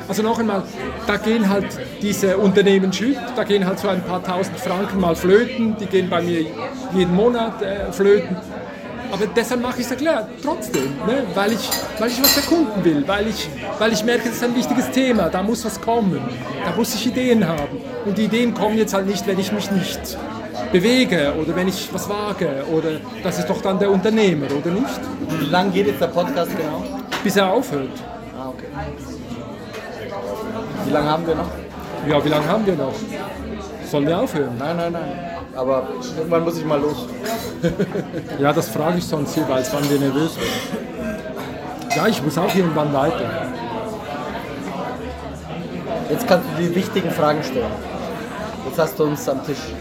[0.09, 0.63] Also noch einmal,
[1.07, 1.67] da gehen halt
[2.01, 6.09] diese Unternehmen schütt, da gehen halt so ein paar tausend Franken mal flöten, die gehen
[6.09, 6.47] bei mir
[6.95, 8.35] jeden Monat äh, flöten.
[9.11, 11.25] Aber deshalb mache ich es ja klar, trotzdem, ne?
[11.35, 13.49] weil, ich, weil ich was erkunden will, weil ich,
[13.79, 16.21] weil ich merke, das ist ein wichtiges Thema, da muss was kommen,
[16.65, 17.81] da muss ich Ideen haben.
[18.05, 20.19] Und die Ideen kommen jetzt halt nicht, wenn ich mich nicht
[20.73, 22.91] bewege oder wenn ich was wage oder
[23.23, 25.01] das ist doch dann der Unternehmer, oder nicht?
[25.41, 26.85] Wie lange geht jetzt der Podcast genau?
[27.25, 27.91] Bis er aufhört.
[28.39, 28.67] Ah, okay.
[30.85, 31.51] Wie lange haben wir noch?
[32.07, 32.95] Ja, wie lange haben wir noch?
[33.91, 34.57] Sollen wir aufhören?
[34.59, 35.38] Nein, nein, nein.
[35.59, 37.09] Aber irgendwann muss ich mal los.
[38.39, 40.39] ja, das frage ich sonst jeweils, wann wir nervös.
[41.97, 43.29] Ja, ich muss auch irgendwann weiter.
[46.09, 47.73] Jetzt kannst du die wichtigen Fragen stellen.
[48.69, 49.75] Jetzt hast du uns am Tisch.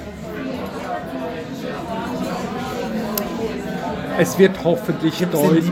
[4.17, 5.63] Es wird hoffentlich Gibt's deutlich.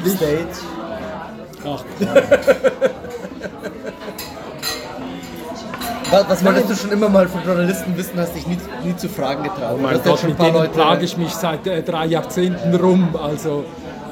[1.66, 1.84] Ach,
[6.16, 9.10] was, was wolltest du schon immer mal von Journalisten wissen, hast dich nie, nie zu
[9.10, 9.76] Fragen getraut?
[9.76, 13.10] Oh mein Gott, mit denen plage ich mich seit äh, drei Jahrzehnten rum.
[13.22, 13.66] Also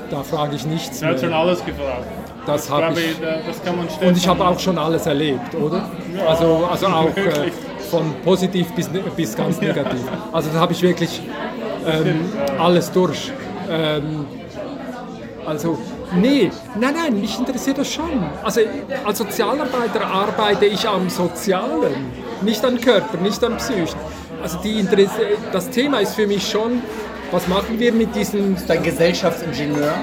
[0.09, 1.15] da frage ich nichts Er mehr.
[1.15, 2.05] hat schon alles gefragt.
[2.45, 3.19] Das habe ich.
[3.21, 5.85] da- das kann man Und ich habe auch schon alles erlebt, oder?
[6.27, 7.51] Also, also auch äh,
[7.89, 10.01] von positiv bis, ne- bis ganz negativ.
[10.33, 11.21] Also da habe ich wirklich
[11.87, 12.25] ähm,
[12.59, 13.31] alles durch.
[13.71, 14.25] Ähm,
[15.45, 15.77] also,
[16.15, 18.23] nee, nein, nein, mich interessiert das schon.
[18.43, 18.61] Also
[19.03, 23.99] als Sozialarbeiter arbeite ich am Sozialen, nicht am Körper, nicht am Psychen.
[24.41, 26.81] Also die Interesse, das Thema ist für mich schon,
[27.31, 29.93] was machen wir mit diesen Du bist ein Gesellschaftsingenieur.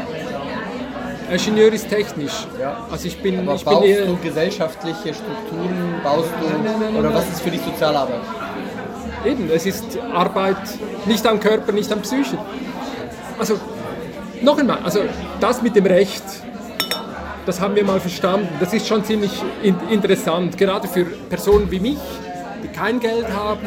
[1.31, 2.47] Ingenieur ist technisch.
[2.61, 2.87] Ja.
[2.91, 5.95] Also ich bin, Aber ich bin baust eher, du gesellschaftliche Strukturen?
[6.03, 6.47] Baust du?
[6.47, 8.21] Nein, nein, nein, oder was ist für dich Sozialarbeit?
[9.25, 10.57] Eben, es ist Arbeit
[11.07, 12.37] nicht am Körper, nicht am Psyche.
[13.39, 13.61] Also,
[14.43, 15.01] noch einmal, also
[15.41, 16.23] das mit dem Recht,
[17.47, 18.49] das haben wir mal verstanden.
[18.61, 19.33] Das ist schon ziemlich
[19.63, 21.99] in interessant, gerade für Personen wie mich,
[22.63, 23.67] die kein Geld haben,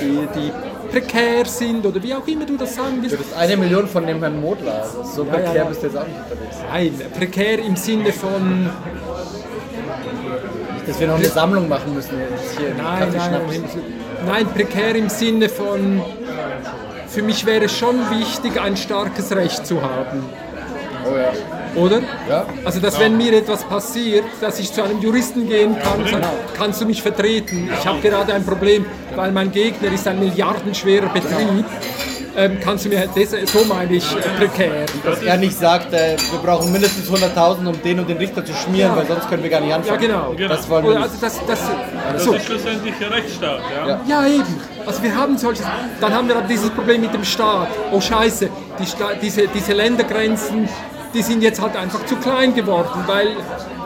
[0.00, 0.52] die, die
[0.90, 3.14] prekär sind oder wie auch immer du das sagen willst.
[3.14, 4.82] Du bist eine Million von dem Herrn Modler.
[4.82, 5.64] Also so ja, prekär ja.
[5.64, 6.56] bist du jetzt auch nicht unterwegs.
[6.70, 8.70] Nein, prekär im Sinne von,
[10.86, 12.68] Dass wir noch eine Sammlung machen müssen jetzt hier.
[12.76, 13.76] nein, nein, Schnaps.
[14.26, 16.00] nein, prekär im Sinne von,
[17.08, 20.24] für mich wäre es schon wichtig, ein starkes Recht zu haben.
[21.08, 21.32] Oh ja.
[21.80, 22.00] Oder?
[22.28, 22.46] Ja.
[22.64, 26.24] Also, dass wenn mir etwas passiert, dass ich zu einem Juristen gehen kann und sagen,
[26.56, 27.68] kannst du mich vertreten?
[27.78, 31.64] Ich habe gerade ein Problem, weil mein Gegner ist ein milliardenschwerer Betrieb.
[32.38, 34.84] Ähm, kannst du mir, das, so meine ich äh, prekär.
[35.04, 38.52] Dass er nicht sagt, äh, wir brauchen mindestens 100.000, um den und den Richter zu
[38.52, 40.00] schmieren, weil sonst können wir gar nicht Ja, anfangen.
[40.00, 40.34] genau.
[40.46, 41.02] Das wollen wir nicht.
[41.02, 41.60] also das, das,
[42.12, 42.32] Das so.
[42.34, 43.60] ist schlussendlich ein Rechtsstaat.
[43.74, 43.86] Ja?
[43.88, 44.00] Ja.
[44.06, 44.44] Ja, eben.
[44.86, 45.66] Also wir haben solches.
[46.00, 47.68] Dann haben wir aber dieses Problem mit dem Staat.
[47.90, 50.68] Oh Scheiße, die Sta diese, diese Ländergrenzen,
[51.12, 53.36] die sind jetzt halt einfach zu klein geworden, weil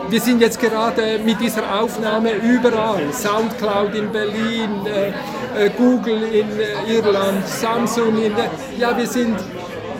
[0.09, 3.11] wir sind jetzt gerade mit dieser Aufnahme überall.
[3.13, 8.33] Soundcloud in Berlin, äh, äh, Google in äh, Irland, Samsung in.
[8.33, 9.37] Äh, ja, wir sind.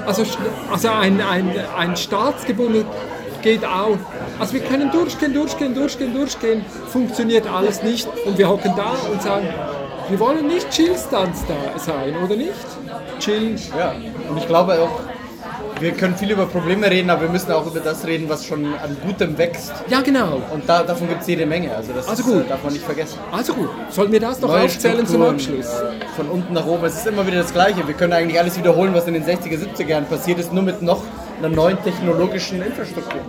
[0.05, 0.23] Also,
[0.71, 2.85] also ein, ein, ein Staatsgebunden
[3.41, 3.97] geht auch.
[4.39, 6.65] Also wir können durchgehen, durchgehen, durchgehen, durchgehen.
[6.89, 8.07] Funktioniert alles nicht.
[8.25, 9.47] Und wir hocken da und sagen,
[10.11, 12.51] wir wollen nicht Chillstands da sein, oder nicht?
[13.19, 13.55] Chill.
[13.77, 13.93] Ja.
[14.29, 14.99] Und ich glaube auch,
[15.79, 18.65] wir können viel über Probleme reden, aber wir müssen auch über das reden, was schon
[18.65, 19.73] an Gutem wächst.
[19.87, 20.39] Ja, genau.
[20.53, 21.75] Und da, davon gibt es jede Menge.
[21.75, 22.45] Also das Also ist, gut.
[22.45, 23.17] äh, darf man nicht vergessen.
[23.31, 25.81] Also gut, sollen wir das noch Neue aufzählen zum Strukturen, Abschluss?
[26.15, 26.85] Von unten nach oben.
[26.85, 27.87] Es ist immer wieder das Gleiche.
[27.87, 30.83] Wir können eigentlich alles wiederholen, was in den 60er, 70er Jahren passiert ist, nur mit
[30.83, 31.01] noch
[31.39, 33.21] einer neuen technologischen Infrastruktur.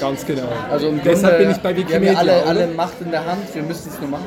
[0.00, 0.48] Ganz genau.
[0.70, 2.12] Also im Deshalb Grunde, bin ich bei Wir haben Wikimedia.
[2.12, 4.24] ja alle, alle Macht in der Hand, wir müssen es nur machen.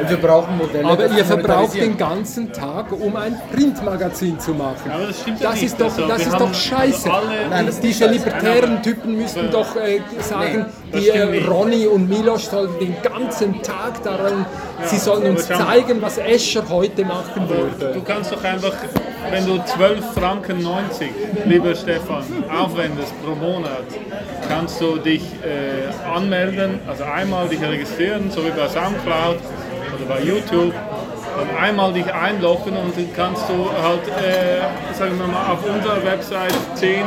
[0.00, 0.84] Und wir brauchen Modelle.
[0.88, 4.90] Aber ihr verbraucht den ganzen Tag, um ein Printmagazin zu machen.
[4.90, 5.64] Aber das stimmt ja das nicht.
[5.66, 7.12] ist doch, Also, das ist doch scheiße.
[7.12, 11.48] also Nein, nicht Diese libertären Typen müssten doch äh, sagen, das die äh, nicht.
[11.48, 14.46] Ronny und Milos sollen den ganzen Tag daran,
[14.84, 18.00] sie sollen uns zeigen, was Escher heute machen Du würde.
[18.06, 18.72] kannst doch einfach,
[19.30, 21.10] wenn du 12 Franken 90,
[21.46, 23.84] lieber Stefan, aufwendest pro Monat,
[24.48, 29.38] kannst du dich äh, anmelden, also einmal dich registrieren, so wie bei Soundcloud
[30.02, 30.72] oder bei YouTube,
[31.36, 36.04] dann einmal dich einloggen und dann kannst du halt, äh, sagen wir mal, auf unserer
[36.04, 37.04] Website 10,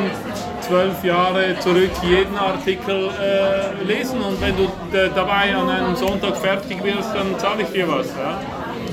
[0.62, 4.64] 12 Jahre zurück jeden Artikel äh, lesen und wenn du
[4.98, 8.08] äh, dabei an einem Sonntag fertig wirst, dann zahle ich dir was.
[8.08, 8.39] Ja?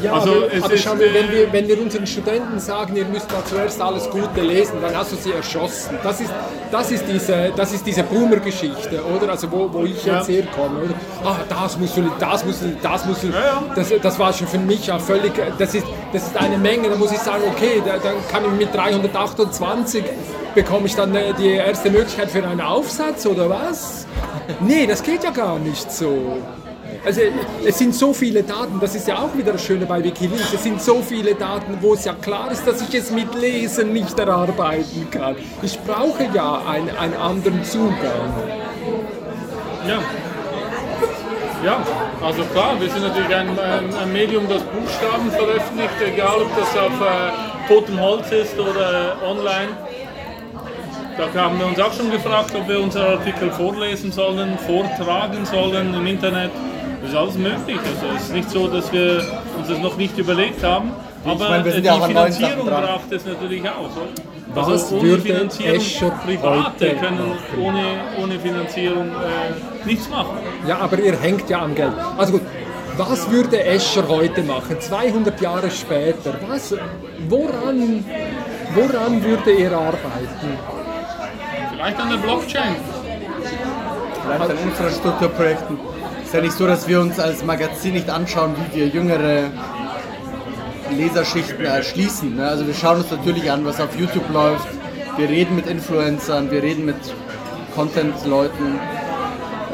[0.03, 3.05] Ja, Also, aber, aber schau mal, wenn äh, wir, wenn wir unseren Studenten sagen, ihr
[3.05, 5.97] müsst mal zuerst alles Gute lesen, dann hast du sie erschossen.
[6.03, 6.31] Das ist,
[6.71, 9.31] das ist diese, das ist diese Boomer-Geschichte, oder?
[9.31, 10.35] Also wo, wo ich jetzt Ja.
[10.35, 10.95] herkomme, oder?
[11.25, 13.29] Ah, das muss du, das muss du, das muss du.
[13.29, 13.63] ja.
[13.77, 16.97] Das, das war schon für mich ja völlig, das ist, das ist eine Menge, da
[16.97, 20.05] muss ich sagen, okay, da, dann kann ich mit 328
[20.55, 24.07] bekomme ich dann äh, die erste Möglichkeit für einen Aufsatz oder was?
[24.61, 26.39] Nee, das geht ja gar nicht so.
[27.05, 27.21] Also
[27.65, 30.63] es sind so viele Daten, das ist ja auch wieder das Schöne bei Wikileaks, es
[30.63, 34.17] sind so viele Daten, wo es ja klar ist, dass ich es mit Lesen nicht
[34.17, 35.35] erarbeiten kann.
[35.63, 37.97] Ich brauche ja ein, einen anderen Zugang.
[39.89, 39.99] Ja.
[41.65, 41.81] Ja,
[42.21, 46.93] also klar, wir sind natürlich ein, ein, Medium, das Buchstaben veröffentlicht, egal ob das auf
[47.01, 49.69] äh, totem Holz ist oder äh, online.
[51.17, 55.95] Da haben wir uns auch schon gefragt, ob wir unsere Artikel vorlesen sollen, vortragen sollen
[55.95, 56.51] im Internet.
[57.03, 57.79] Das ist alles möglich.
[57.79, 59.25] Also es ist nicht so, dass wir
[59.59, 60.93] uns das noch nicht überlegt haben.
[61.25, 63.81] Aber meine, äh, ja die neuen Finanzierung braucht es natürlich auch.
[63.81, 64.09] Oder?
[64.55, 67.85] Was also ohne würde Finanzierung, Escher Private können ohne,
[68.23, 70.39] ohne Finanzierung äh, nichts machen.
[70.67, 71.93] Ja, aber ihr hängt ja am Geld.
[72.17, 72.43] Also gut,
[72.97, 76.35] was würde Escher heute machen, 200 Jahre später?
[76.47, 76.75] Was,
[77.29, 78.05] woran,
[78.75, 80.59] woran würde er arbeiten?
[81.73, 82.77] Vielleicht an der Blockchain.
[84.23, 85.79] Vielleicht an Infrastrukturprojekten.
[86.33, 89.51] Es ist ja nicht so, dass wir uns als Magazin nicht anschauen, wie wir jüngere
[90.91, 92.37] Leserschichten erschließen.
[92.37, 92.49] ne?
[92.49, 94.67] Also wir schauen uns natürlich an, was auf YouTube läuft.
[95.19, 96.97] Wir reden mit Influencern, wir reden mit
[97.75, 98.81] Content-Leuten.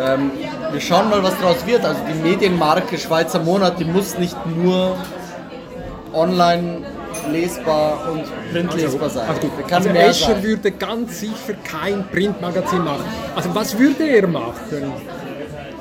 [0.00, 0.32] Ähm,
[0.72, 1.84] wir schauen mal, was daraus wird.
[1.84, 4.96] Also die Medienmarke Schweizer Monat, die muss nicht nur
[6.12, 6.78] online
[7.30, 9.28] lesbar und printlesbar sein.
[9.28, 10.42] Also, Die kann also mehr Escher sein.
[10.42, 13.04] würde ganz sicher kein Printmagazin machen.
[13.36, 14.54] Also was würde er machen?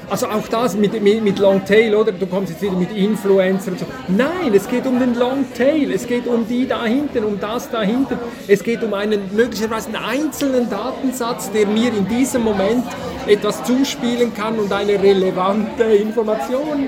[0.10, 2.14] Also auch das mit, mit, mit Longtail, oder?
[2.14, 3.86] Du kommst jetzt wieder mit Influencer und so.
[4.08, 5.92] Nein, es geht um den Longtail.
[5.92, 8.18] Es geht um die da hinten, um das da hinten.
[8.48, 12.86] Es geht um einen möglicherweise einen einzelnen Datensatz, der mir in diesem Moment
[13.28, 16.88] etwas zuspielen kann und eine relevante Information.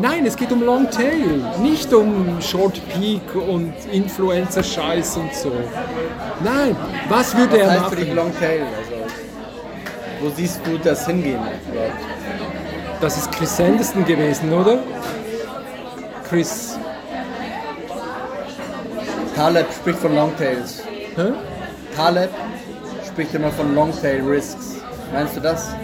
[0.00, 5.52] Nein, es geht um Longtail, nicht um Short Peak und Influencer-Scheiß und so.
[6.44, 6.76] Nein,
[7.08, 8.16] was würde Was er heißt für dich machen?
[8.16, 8.60] Longtail?
[8.62, 9.02] Also,
[10.20, 11.34] wo siehst du das hingehen?
[11.34, 12.21] überhaupt?
[13.02, 14.78] Das ist Chris Sanderson gewesen, oder?
[16.28, 16.78] Chris.
[19.34, 20.84] Taleb spricht von Longtails.
[21.16, 21.32] Hä?
[21.96, 22.30] Taleb
[23.04, 24.76] spricht immer von Longtail Risks.
[25.12, 25.74] Meinst du das?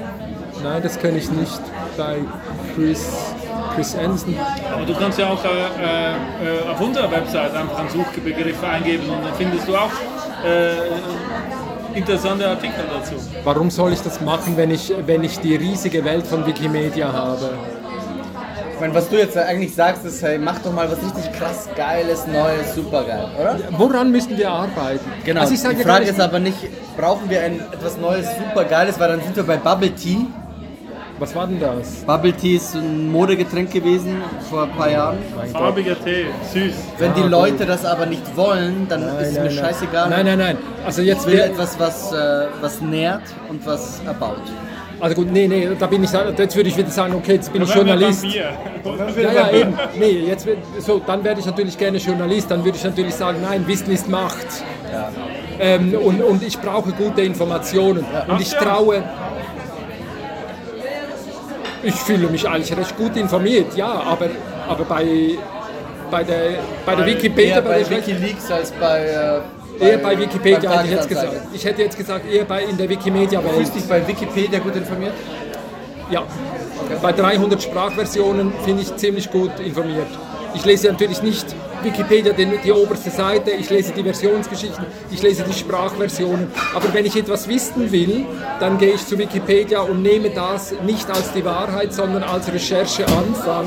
[0.62, 1.60] Nein, das kenne ich nicht
[1.96, 2.18] bei
[2.76, 3.04] Chris,
[3.74, 4.36] Chris Anderson.
[4.72, 9.24] Aber du kannst ja auch äh, äh, auf unserer Website einfach einen Suchbegriff eingeben und
[9.24, 9.90] dann findest du auch
[10.46, 10.70] äh,
[11.98, 13.14] interessante Artikel dazu.
[13.44, 17.50] Warum soll ich das machen, wenn ich, wenn ich die riesige Welt von Wikimedia habe?
[18.74, 21.68] Ich meine, was du jetzt eigentlich sagst, ist, hey, mach doch mal was richtig krass
[21.74, 23.58] Geiles, Neues, super geil, oder?
[23.76, 25.00] Woran müssen wir arbeiten?
[25.24, 25.40] Genau.
[25.40, 26.58] Also ich sage die Frage ist aber nicht,
[26.96, 30.26] brauchen wir ein etwas Neues, super Geiles, weil dann sind wir bei Bubble Tea.
[31.18, 32.04] Was war denn das?
[32.06, 34.16] Bubble Tea ist ein Modegetränk gewesen
[34.48, 35.18] vor ein paar Jahren.
[35.52, 36.74] Farbiger Tee, süß.
[36.98, 40.10] Wenn die Ah, Leute das aber nicht wollen, dann ist es mir scheißegal.
[40.10, 40.56] Nein, nein, nein.
[40.86, 44.36] Also jetzt Ich will wir, etwas, was, äh, was nährt und was erbaut.
[45.00, 47.62] also gut, nee, nee, da bin ich, jetzt würde ich wieder sagen, okay, jetzt bin
[47.62, 48.24] ich Journalist.
[48.24, 49.74] Ja, ja, eben.
[49.98, 52.50] Nee, jetzt, wird- so, dann werde ich natürlich gerne Journalist.
[52.50, 54.46] Dann würde ich natürlich sagen, nein, Wissen ist Macht.
[55.60, 58.04] Ähm, und, und ich brauche gute Informationen.
[58.28, 58.60] Und ich ja.
[58.60, 59.02] traue.
[61.82, 64.28] Ich fühle mich eigentlich recht gut informiert, ja, aber,
[64.68, 65.38] aber bei,
[66.10, 69.42] bei der, bei der Wikipedia, Eher bei der Wikileaks als bei.
[69.80, 71.32] Äh, eher bei Wikipedia hätte ich jetzt gesagt.
[71.52, 73.54] Ich hätte jetzt gesagt, eher bei, in der Wikimedia-Welt.
[73.54, 75.14] Fühlst dich bei Wikipedia gut informiert?
[76.10, 76.24] Ja,
[77.00, 80.08] bei 300 Sprachversionen finde ich ziemlich gut informiert.
[80.54, 85.44] Ich lese natürlich nicht Wikipedia den, die oberste Seite, ich lese die Versionsgeschichten, ich lese
[85.44, 86.48] die Sprachversionen.
[86.74, 88.26] Aber wenn ich etwas wissen will,
[88.60, 93.66] dann gehe ich zu Wikipedia und nehme das nicht als die Wahrheit, sondern als Rechercheanfang,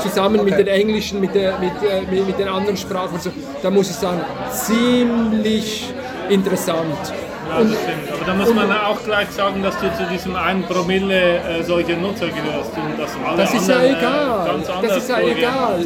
[0.00, 3.18] zusammen mit den englischen, mit, der, mit, äh, mit, den anderen Sprachen.
[3.62, 4.20] Da muss ich sagen,
[4.50, 5.92] ziemlich
[6.28, 7.12] interessant.
[7.48, 8.19] Ja, das stimmt.
[8.30, 12.26] Da muss man auch gleich sagen, dass du zu diesem 1 Promille äh, solche Nutzer
[12.28, 14.46] gehörst und dass alle Das ist ja anderen, äh, egal.
[14.46, 15.38] ganz anders Das ist ja vorgehen.
[15.38, 15.78] egal.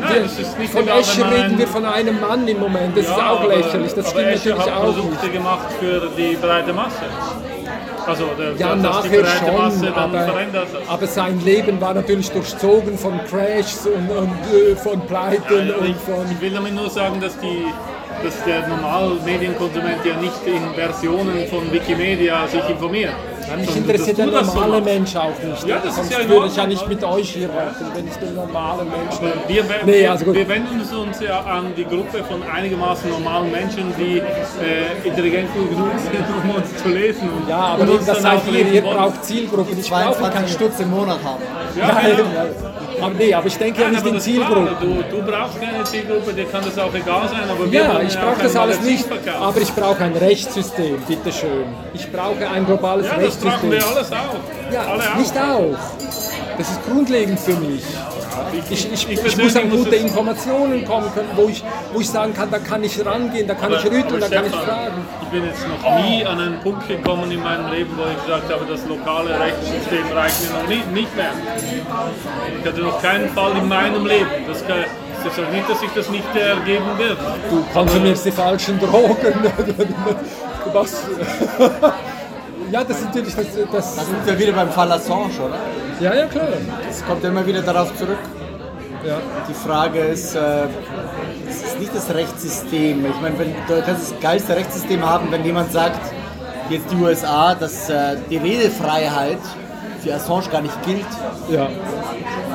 [0.00, 2.96] Nein, Wir, das ist nicht von man reden wir von einem Mann im Moment.
[2.96, 3.92] Das ist Ja, auch aber- lächerlich.
[3.94, 5.32] Das stimmt Escher natürlich hat auch Produkte nicht.
[5.32, 7.04] gemacht für die breite Masse.
[8.04, 10.66] Also, der, Ja, nachher breite Masse schon, dann aber, verändert.
[10.88, 15.88] aber sein Leben war natürlich durchzogen von Crashs und, und äh, von Pleiten Ja, und
[15.88, 16.26] ich, von...
[16.28, 17.66] ich will damit nur sagen, dass, die,
[18.24, 23.12] dass der normale Medienkonsument ja nicht in Versionen von Wikimedia sich informiert.
[23.56, 24.84] Mich Sondern interessiert der so normale machst.
[24.84, 25.66] Mensch auch nicht.
[25.66, 28.06] Ja, das ist Sonst ja in würde ich ja nicht mit euch hier reden, wenn
[28.06, 29.32] ich den normalen Menschen...
[29.48, 33.50] Wir, we- Nee, wir, also wir wenden uns ja an die Gruppe von einigermaßen normalen
[33.50, 37.28] Menschen, die äh, intelligent genug sind, um uns zu lesen.
[37.28, 39.76] Und, Ja, aber und das seid auch ihr, ihr braucht Zielgruppen.
[39.78, 40.48] Ich brauche 22 keine...
[40.48, 41.42] Stutz im Monat haben.
[41.76, 42.16] Ja, Ja, ja.
[43.02, 44.68] Aber nee, aber ich denke ja nicht in Zielgruppen.
[44.80, 48.14] du, du brauchst keine Zielgruppe, dir kann das auch egal sein, aber wir Ja, ich
[48.14, 49.04] ja brauche auch das alles nicht,
[49.40, 51.64] aber ich brauche ein Rechtssystem, bitteschön.
[51.94, 53.70] Ich brauche ein globales ja, das brauchen Rechtssystem.
[53.72, 54.72] wir alles auch.
[54.72, 55.16] Ja, Alle auch.
[55.16, 55.78] nicht auch.
[56.58, 57.82] Das ist grundlegend für mich.
[58.70, 62.08] Ich, ich, ich, muss persönlich an muss gute Informationen kommen können, wo ich, wo ich
[62.08, 65.04] sagen kann, da kann ich rangehen, da kann ich rütteln, da kann ich fragen.
[65.22, 68.52] Ich bin jetzt noch nie an einen Punkt gekommen in meinem Leben, wo ich gesagt
[68.52, 71.32] habe, das lokale Rechtssystem reicht mir noch nie, nicht mehr.
[72.60, 74.28] Ich hatte noch keinen Fall in meinem Leben.
[74.48, 74.84] Das, kann,
[75.24, 77.18] das heißt nicht, dass sich das nicht ergeben wird.
[77.50, 79.34] Du konsumierst die falschen Drogen.
[80.72, 81.02] Was?
[82.72, 83.96] Ja, das ist natürlich das, Da das.
[83.96, 85.58] sind wir wieder beim Fall Assange, oder?
[86.02, 86.48] Ja, ja, klar.
[86.90, 88.18] Es kommt immer wieder darauf zurück.
[89.06, 89.18] Ja.
[89.48, 90.64] Die Frage ist, äh,
[91.48, 93.06] es ist nicht das Rechtssystem.
[93.06, 96.00] Ich meine, wenn, du kannst das geilste Rechtssystem haben, wenn jemand sagt,
[96.70, 99.38] jetzt die USA, dass äh, die Redefreiheit
[100.02, 101.06] für Assange gar nicht gilt.
[101.48, 101.68] ja.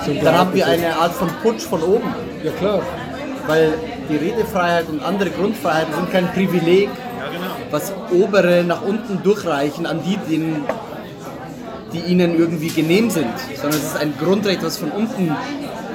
[0.05, 2.13] So Dann haben wir eine Art von Putsch von oben.
[2.43, 2.81] Ja, klar.
[3.47, 3.73] Weil
[4.09, 7.71] die Redefreiheit und andere Grundfreiheiten sind kein Privileg, Ja, genau.
[7.71, 10.65] was obere nach unten durchreichen an die, denen,
[11.97, 15.35] die ihnen irgendwie genehm sind, sondern es ist ein Grundrecht, was von unten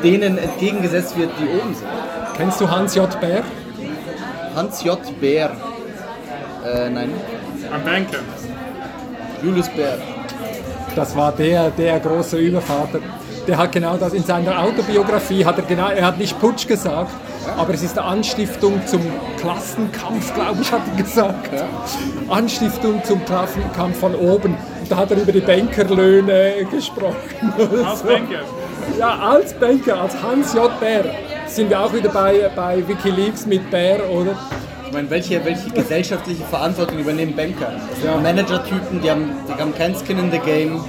[0.03, 1.89] denen entgegengesetzt wird, die oben sind.
[2.37, 3.09] Kennst du Hans J.
[3.21, 3.43] Bär?
[4.55, 4.99] Hans J.
[5.21, 5.51] Bär.
[6.65, 7.11] Äh, nein,
[7.73, 8.19] Ein Banker.
[9.43, 9.99] Julius Bär.
[10.95, 13.01] Das war der, der große Übervater.
[13.47, 17.11] Der hat genau das in seiner Autobiografie hat er genau, er hat nicht Putsch gesagt,
[17.57, 19.01] aber es ist eine Anstiftung zum
[19.39, 21.51] Klassenkampf, glaube ich, hat er gesagt.
[22.29, 24.57] Anstiftung zum Klassenkampf von oben.
[24.83, 27.15] Und da hat er über die Bankerlöhne gesprochen.
[27.87, 28.07] Als So.
[28.09, 28.41] Banker.
[28.99, 30.81] Ja, als Banker, als Hans J.
[30.81, 31.05] Bär.
[31.47, 34.35] Sind wir auch wieder bei, bei Wikileaks mit Bär, oder?
[34.87, 37.73] Ich meine, welche, welche gesellschaftliche Verantwortung übernehmen Banker?
[37.91, 38.17] Das sind Ja.
[38.21, 40.85] Manager-Typen, die haben, die haben kein Skin in the Game.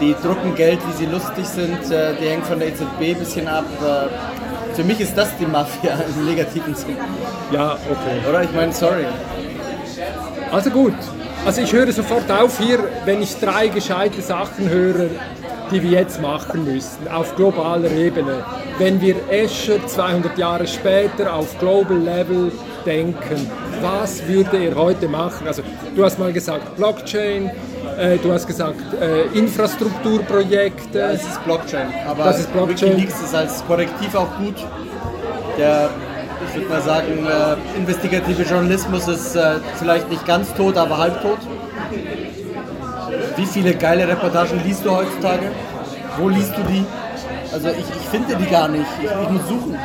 [0.00, 1.92] Die drucken Geld, wie sie lustig sind.
[1.92, 3.66] äh, Die hängen von der EZB ein bisschen ab.
[3.82, 6.96] Äh, Für mich ist das die Mafia im negativen Sinn.
[7.52, 8.26] Ja, okay.
[8.28, 8.44] Oder?
[8.44, 9.04] Ich meine, sorry.
[10.50, 10.94] Also gut.
[11.44, 15.08] Also ich höre sofort auf hier, wenn ich drei gescheite Sachen höre,
[15.70, 18.44] die wir jetzt machen müssen, auf globaler Ebene.
[18.78, 22.52] Wenn wir Escher 200 Jahre später auf Global Level
[22.84, 23.50] denken,
[23.80, 25.46] was würde er heute machen?
[25.46, 25.62] Also
[25.96, 27.50] du hast mal gesagt Blockchain,
[27.98, 31.00] äh, du hast gesagt äh, Infrastrukturprojekte.
[31.00, 31.88] Es ist Blockchain.
[32.06, 32.92] Aber Das ist Blockchain.
[32.92, 34.56] Wikileaks ist als Korrektiv auch gut.
[35.58, 35.90] Der,
[36.48, 41.38] ich würde mal sagen, äh, investigative Journalismus ist äh, vielleicht nicht ganz tot, aber halbtot.
[43.36, 45.50] Wie viele geile Reportagen liest du heutzutage?
[46.18, 46.84] Wo liest du die?
[47.52, 48.84] Also ich, ich finde die gar nicht.
[49.02, 49.76] Ich, ich muss suchen.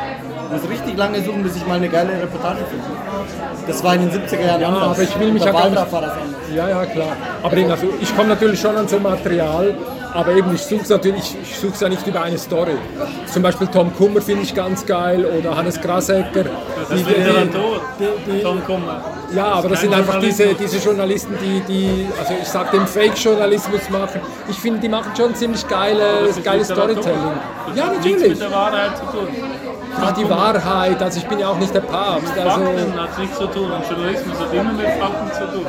[0.46, 2.84] Ich muss richtig lange suchen, bis ich mal eine geile Reportage finde.
[3.66, 4.82] Das war in den 70er Jahren Ja, anders.
[4.84, 5.82] aber ich will mich ja gar nicht-.
[6.54, 7.16] Ja, ja, klar.
[7.42, 9.74] Aber also ich komme natürlich schon an so Material,
[10.12, 12.76] aber eben ich suche es natürlich, ich suche es ja nicht über eine Story.
[13.32, 16.44] Zum Beispiel Tom Kummer finde ich ganz geil oder Hannes Grasecker.
[16.88, 17.80] Das ist Literatur.
[18.42, 19.04] Tom Kummer.
[19.34, 23.90] ja, aber das sind einfach diese, diese Journalisten, die, die also ich sag den Fake-Journalismus
[23.90, 24.20] machen.
[24.48, 26.68] Ich finde, die machen schon ziemlich geile, geiles.
[26.68, 27.16] Storytelling.
[27.74, 28.28] Ja, hat nichts natürlich.
[28.28, 29.28] mit der Wahrheit zu tun.
[30.00, 32.32] Ja, die Wahrheit, also ich bin ja auch nicht der Papst.
[32.36, 33.70] Also, Fakten hat nichts zu tun.
[33.70, 35.66] Und Journalismus hat immer mit Fakten zu tun.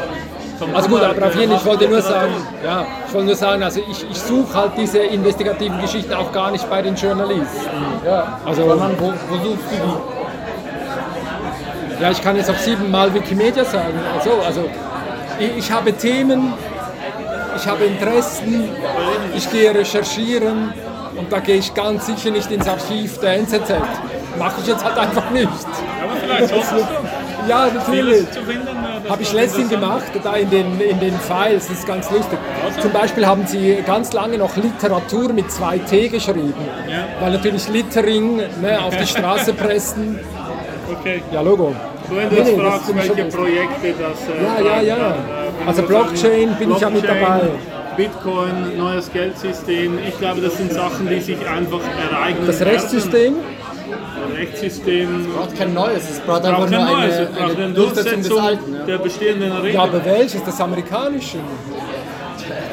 [0.74, 3.64] Also gut, aber auf jeden Fall, ich wollte nur sagen, ja, ich wollte nur sagen,
[3.64, 7.70] also ich, ich suche halt diese investigativen Geschichten auch gar nicht bei den Journalisten.
[8.06, 10.18] Ja, also, Sondern wo, wo suchst du die?
[12.02, 14.00] ja, ich kann jetzt auch siebenmal Wikimedia sagen.
[14.18, 14.70] Also, also
[15.40, 16.54] ich, ich habe Themen,
[17.56, 18.70] ich habe Interessen,
[19.36, 20.74] ich gehe recherchieren
[21.16, 23.72] und da gehe ich ganz sicher nicht ins Archiv der NZZ.
[24.38, 25.48] mache ich jetzt halt einfach nicht.
[25.48, 26.88] Aber vielleicht solltest du.
[27.48, 28.16] Ja, natürlich.
[28.18, 28.87] Vieles zu finden.
[29.10, 32.38] Habe ich letztens gemacht, da in den, in den Files, das ist ganz lustig.
[32.82, 36.54] Zum Beispiel haben sie ganz lange noch Literatur mit zwei T geschrieben,
[37.20, 40.20] weil natürlich Littering ne, auf die Straße pressen.
[41.00, 41.22] Okay.
[41.32, 41.76] Ja, Logo.
[42.10, 43.38] Wenn du Nee, nee, fragst, welche.
[43.38, 44.30] Projekte das.
[44.30, 45.10] äh, Ja, ja, ja.
[45.10, 47.42] äh, Also Blockchain bin ich ja mit Blockchain, dabei.
[47.98, 50.00] Bitcoin, neues Geldsystem.
[50.08, 51.80] Ich glaube, das sind Sachen, die sich einfach
[52.12, 52.48] ereignen.
[52.48, 53.36] Das werden.
[54.36, 55.34] Rechtssystem, Rechtssystem.
[55.34, 58.38] braucht kein neues, es braucht einfach nur kein neues, eine, es eine eine Durchsetzung des
[58.38, 58.74] Alten.
[58.76, 58.84] Ja.
[58.86, 59.74] der bestehenden Regeln.
[59.74, 60.44] ja, aber welches?
[60.44, 61.38] Das amerikanische.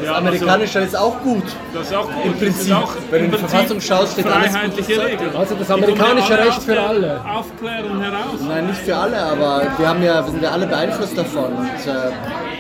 [0.05, 1.43] Ja, also, Amerikanischer ist auch gut.
[1.73, 2.25] das ist auch gut.
[2.25, 5.05] Im Das Prinzip, auch wenn du in die Verfassung schaust, steht alles freiheitliche gut.
[5.05, 5.37] Regeln.
[5.37, 7.21] Also das amerikanische Recht für alle.
[7.25, 8.41] Aufklärung heraus.
[8.47, 11.45] Nein, nicht für alle, aber wir, haben ja, wir sind ja alle beeinflusst davon.
[11.57, 12.11] Und, äh,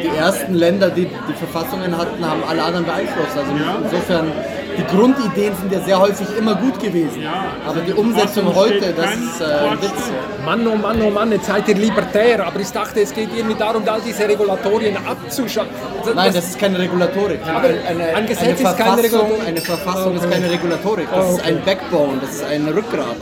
[0.02, 3.36] die ersten Länder, die die Verfassungen hatten, haben alle anderen beeinflusst.
[3.36, 3.76] Also Ja.
[3.84, 4.32] insofern,
[4.76, 7.22] die Grundideen sind ja sehr häufig immer gut gewesen.
[7.66, 10.10] Aber die Umsetzung Verfassung heute, das ist äh, ein Witz.
[10.44, 13.56] Mann, oh Mann, oh Mann, jetzt seid ihr libertär, aber ich dachte, es geht irgendwie
[13.56, 15.70] darum, all diese Regulatorien abzuschaffen.
[16.14, 17.40] Nein, das ist keine Regulatorik.
[17.46, 19.46] Aber eine, ein Gesetz eine ist keine Verfassung, Regulatorik.
[19.48, 21.08] Eine Verfassung ist keine Regulatorik.
[21.10, 23.16] Das Oh, ist ein Backbone, das ist ein Rückgrat.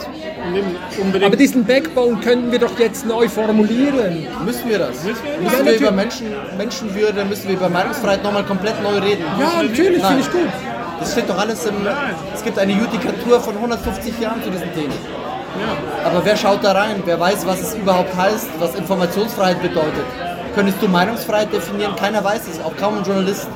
[1.01, 4.27] Unbedingt Aber diesen Backbone könnten wir doch jetzt neu formulieren.
[4.45, 5.05] Müssen wir das?
[5.05, 6.27] Müssen wir Müssen wir über Menschen,
[6.59, 9.25] Menschenwürde, müssen wir über Meinungsfreiheit nochmal komplett neu reden?
[9.39, 10.49] Ja, natürlich, finde ich gut.
[11.03, 11.75] Das steht doch alles im.
[12.35, 14.93] Es gibt eine Judikatur von 150 Jahren zu diesen Themen.
[15.61, 16.09] Ja.
[16.09, 17.03] Aber wer schaut da rein?
[17.05, 20.05] Wer weiß, was es überhaupt heißt, was Informationsfreiheit bedeutet?
[20.55, 21.97] Könntest du Meinungsfreiheit definieren?
[21.97, 23.49] Keiner weiß es, auch kaum ein Journalist.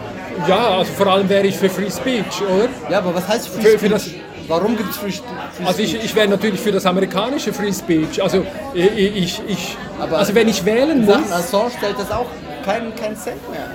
[0.48, 2.68] Ja, also vor allem wäre ich für Free Speech, oder?
[2.90, 3.81] Ja, aber was heißt Free Für- Speech?
[3.81, 4.10] für das-
[4.48, 6.05] Warum gibt es Free, Sp- Free Also ich, Speech?
[6.05, 8.23] ich wäre natürlich für das amerikanische Free Speech.
[8.23, 8.44] Also
[8.74, 9.77] ich, ich, ich
[10.12, 12.27] also wenn ich wählen muss, Assange stellt das auch
[12.64, 13.66] keinen keinen Cent mehr.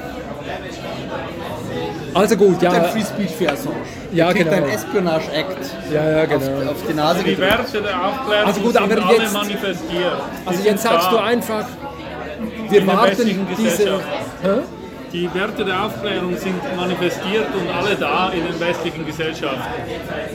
[2.13, 3.75] Also gut, ja, Free Speech für Assange.
[4.13, 4.51] Ja, genau.
[4.51, 5.57] ein Espionage Act
[5.91, 6.71] ja, ja, auf, genau.
[6.71, 7.51] auf die Nase Die gedrückt.
[7.51, 10.13] Werte der Aufklärung Also gut, sind aber alle jetzt- manifestiert.
[10.45, 11.65] Also jetzt sagst du einfach,
[12.69, 13.93] wir warten diese.
[14.41, 14.49] Hä?
[15.13, 19.59] Die Werte der Aufklärung sind manifestiert und alle da in den westlichen Gesellschaften.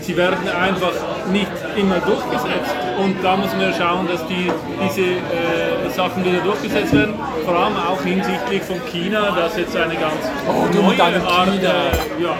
[0.02, 0.92] Sie werden einfach
[1.32, 2.74] nicht immer durchgesetzt.
[3.02, 4.50] Und da müssen wir schauen, dass die,
[4.84, 7.14] diese äh, Sachen wieder durchgesetzt werden.
[7.46, 11.48] Vor allem auch hinsichtlich von China, das jetzt eine ganz Oh, neue Art.
[11.48, 11.70] China.
[12.18, 12.34] Äh, ja,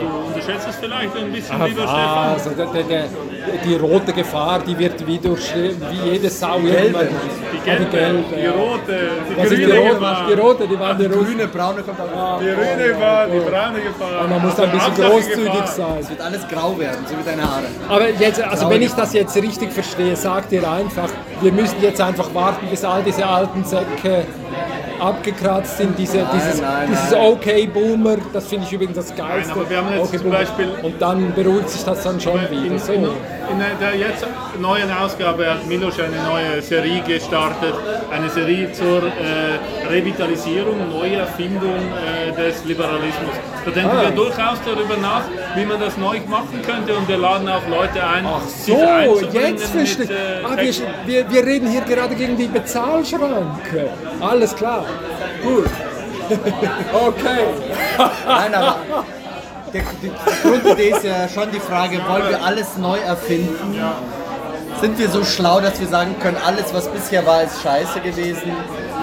[0.00, 2.28] Du unterschätzt es vielleicht ein bisschen, Ah, lieber Stefan.
[2.34, 3.04] also der, der, der,
[3.64, 6.58] die rote Gefahr, die wird wie, durch, wie jede Sau.
[6.58, 7.08] Die gelbe,
[7.52, 8.24] die gelbe.
[8.36, 8.98] die rote,
[9.28, 9.94] die grüne rote?
[9.94, 10.26] Gefahr.
[10.28, 11.43] Die rote, die waren die rote.
[11.46, 12.40] Grüne, braune kommt auch.
[12.40, 14.22] Die grüne Gefahr, die braune Gefahr.
[14.22, 15.66] Und man muss da ein bisschen Hauptsache großzügig Gefahr.
[15.66, 15.98] sein.
[16.00, 17.64] Es wird alles grau werden, so wie deine Haare.
[17.88, 21.08] Aber jetzt, also wenn ich das jetzt richtig verstehe, sagt ihr einfach,
[21.40, 24.24] wir müssen jetzt einfach warten, bis all diese alten Säcke
[25.00, 27.20] abgekratzt sind, diese, dieses, nein, dieses nein.
[27.22, 29.52] Okay-Boomer, das finde ich übrigens das Geilste.
[29.52, 30.36] aber wir haben jetzt zum Boomer.
[30.38, 32.78] Beispiel- Und dann beruhigt sich das dann schon In, wieder.
[32.78, 32.92] So.
[32.92, 34.26] in, in der jetzt
[34.60, 37.74] neuen Ausgabe hat Milos eine neue Serie gestartet,
[38.10, 43.34] eine Serie zur äh, Revitalisierung, Neuerfindung äh, des Liberalismus.
[43.64, 44.02] Da denken Ah.
[44.02, 45.22] wir durchaus darüber nach,
[45.56, 49.66] wie man das neu machen könnte und wir laden auch Leute ein, Ach so, jetzt
[49.66, 50.14] verstehe mit, äh,
[50.44, 50.72] ah, wir,
[51.06, 53.88] wir, wir reden hier gerade gegen die Bezahlschranke.
[54.20, 54.84] Alles klar.
[55.44, 55.70] Gut.
[56.92, 57.44] Okay.
[58.26, 58.78] Nein, aber
[59.72, 60.10] die, die,
[60.42, 63.78] Grundidee ist ja schon die Frage, wollen wir alles neu erfinden?
[64.80, 68.52] Sind wir so schlau, dass wir sagen können, alles was bisher war, ist scheiße gewesen?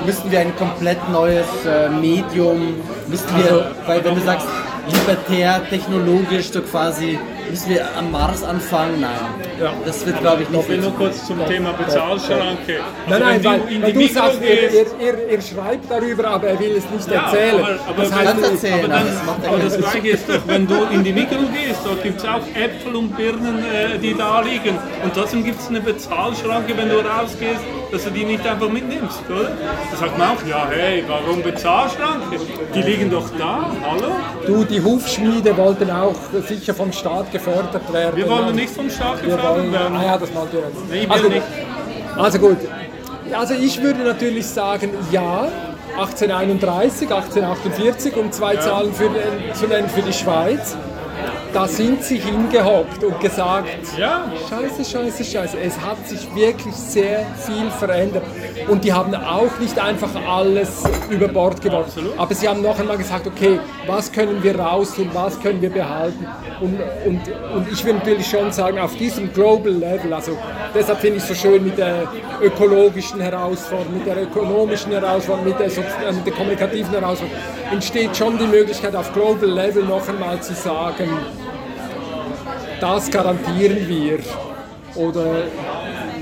[0.05, 2.75] Müssten wir ein komplett neues äh, Medium,
[3.07, 4.47] müssten wir, Also, weil wenn du sagst,
[4.91, 7.19] libertär, technologisch, so quasi,
[7.49, 9.01] müssen wir am Mars anfangen?
[9.01, 9.11] Nein.
[9.59, 9.73] Ja.
[9.85, 12.79] Das wird, glaube ich, nicht Ich will nur kurz zum Thema Bezahlschranke.
[13.07, 14.71] Nein, Also nein, wenn weil, du in weil die du Mikro sagst, ihr,
[15.07, 17.55] ihr, ihr schreibt darüber, aber er will es nicht Ja, erzählen.
[17.63, 19.77] aber- aber das heißt, erzählen, Aber, aber dann, das aber das.
[19.77, 23.15] Gleiche ist doch, wenn du in die Mikro gehst, da gibt es auch Äpfel und
[23.17, 24.77] Birnen, äh, die da liegen.
[25.03, 27.61] Und trotzdem gibt es eine Bezahlschranke, wenn du rausgehst,
[27.91, 29.51] dass du die nicht einfach mitnimmst, oder?
[29.91, 32.39] Da sagt man auch, ja, hey, warum Bezahlschranke?
[32.73, 34.15] Die liegen doch da, hallo?
[34.47, 36.15] du, die Hufschmiede wollten auch
[36.47, 38.15] sicher vom Staat gefördert werden.
[38.15, 39.97] Wir wollen nicht vom Staat gefördert wollen, werden.
[39.97, 40.89] ah ja, das wollt ihr jetzt.
[40.89, 41.43] Nee, ich also, nicht.
[42.17, 42.57] Also gut.
[43.33, 45.47] Also ich würde natürlich sagen, ja,
[45.97, 49.09] 1831, 1848, um zwei Zahlen für
[49.53, 50.75] zu nennen für die Schweiz.
[51.53, 53.67] Da sind sie hingehockt und gesagt,
[53.97, 55.57] Ja, Scheiße, scheiße, scheiße.
[55.59, 58.23] Es hat sich wirklich sehr viel verändert.
[58.69, 61.89] Und die haben auch nicht einfach alles über Bord geworfen.
[61.89, 62.19] Absolut.
[62.19, 66.25] Aber sie haben noch einmal gesagt, okay, was können wir raustun, was können wir behalten.
[66.61, 67.21] Und, und,
[67.55, 70.37] und ich will natürlich schon sagen, auf diesem Global Level, also
[70.73, 72.07] deshalb finde ich es so schön mit der
[72.41, 77.41] ökologischen Herausforderung, mit der ökonomischen Herausforderung, mit der, äh, mit der kommunikativen Herausforderung,
[77.71, 81.09] entsteht schon die Möglichkeit auf Global Level noch einmal zu sagen,
[82.81, 84.19] das garantieren wir.
[84.95, 85.25] Oder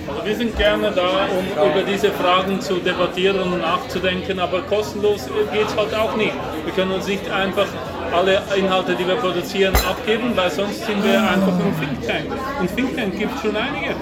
[0.08, 5.28] Also wir sind gerne da, um über diese Fragen zu debattieren und nachzudenken, aber kostenlos
[5.54, 6.34] geht es halt auch nicht.
[6.66, 7.68] Wir können uns nicht einfach
[8.12, 12.40] alle Inhalte, die wir produzieren, abgeben, weil sonst sind wir einfach ein Think Tank.
[12.60, 13.96] Und Think Tank gibt es schon einige.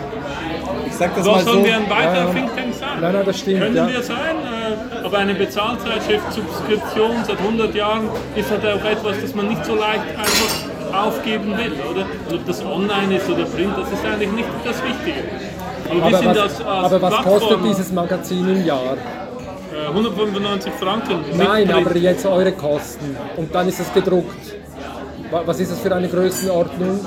[0.86, 1.66] Ich sag das Warum mal sollen so.
[1.66, 2.34] wir ein weiterer Ja.
[2.34, 2.90] Think Tank sein?
[3.02, 3.88] Nein, nein, das stimmt, Können ja.
[3.88, 4.36] wir sein,
[5.02, 9.64] äh, aber eine Bezahlzeitschrift, Subskription seit 100 Jahren ist halt auch etwas, das man nicht
[9.66, 12.06] so leicht einfach aufgeben will, oder?
[12.30, 15.24] Und ob das online ist oder print, das ist eigentlich nicht das Wichtige.
[15.90, 18.98] Aber, wir aber sind was, als, als aber was kostet dieses Magazin im Jahr?
[19.74, 21.18] äh, 195 Franken.
[21.30, 23.16] mit Nein, aber jetzt eure Kosten.
[23.38, 24.36] Und dann ist es gedruckt.
[25.32, 27.00] Wa- Was ist das für eine Größenordnung?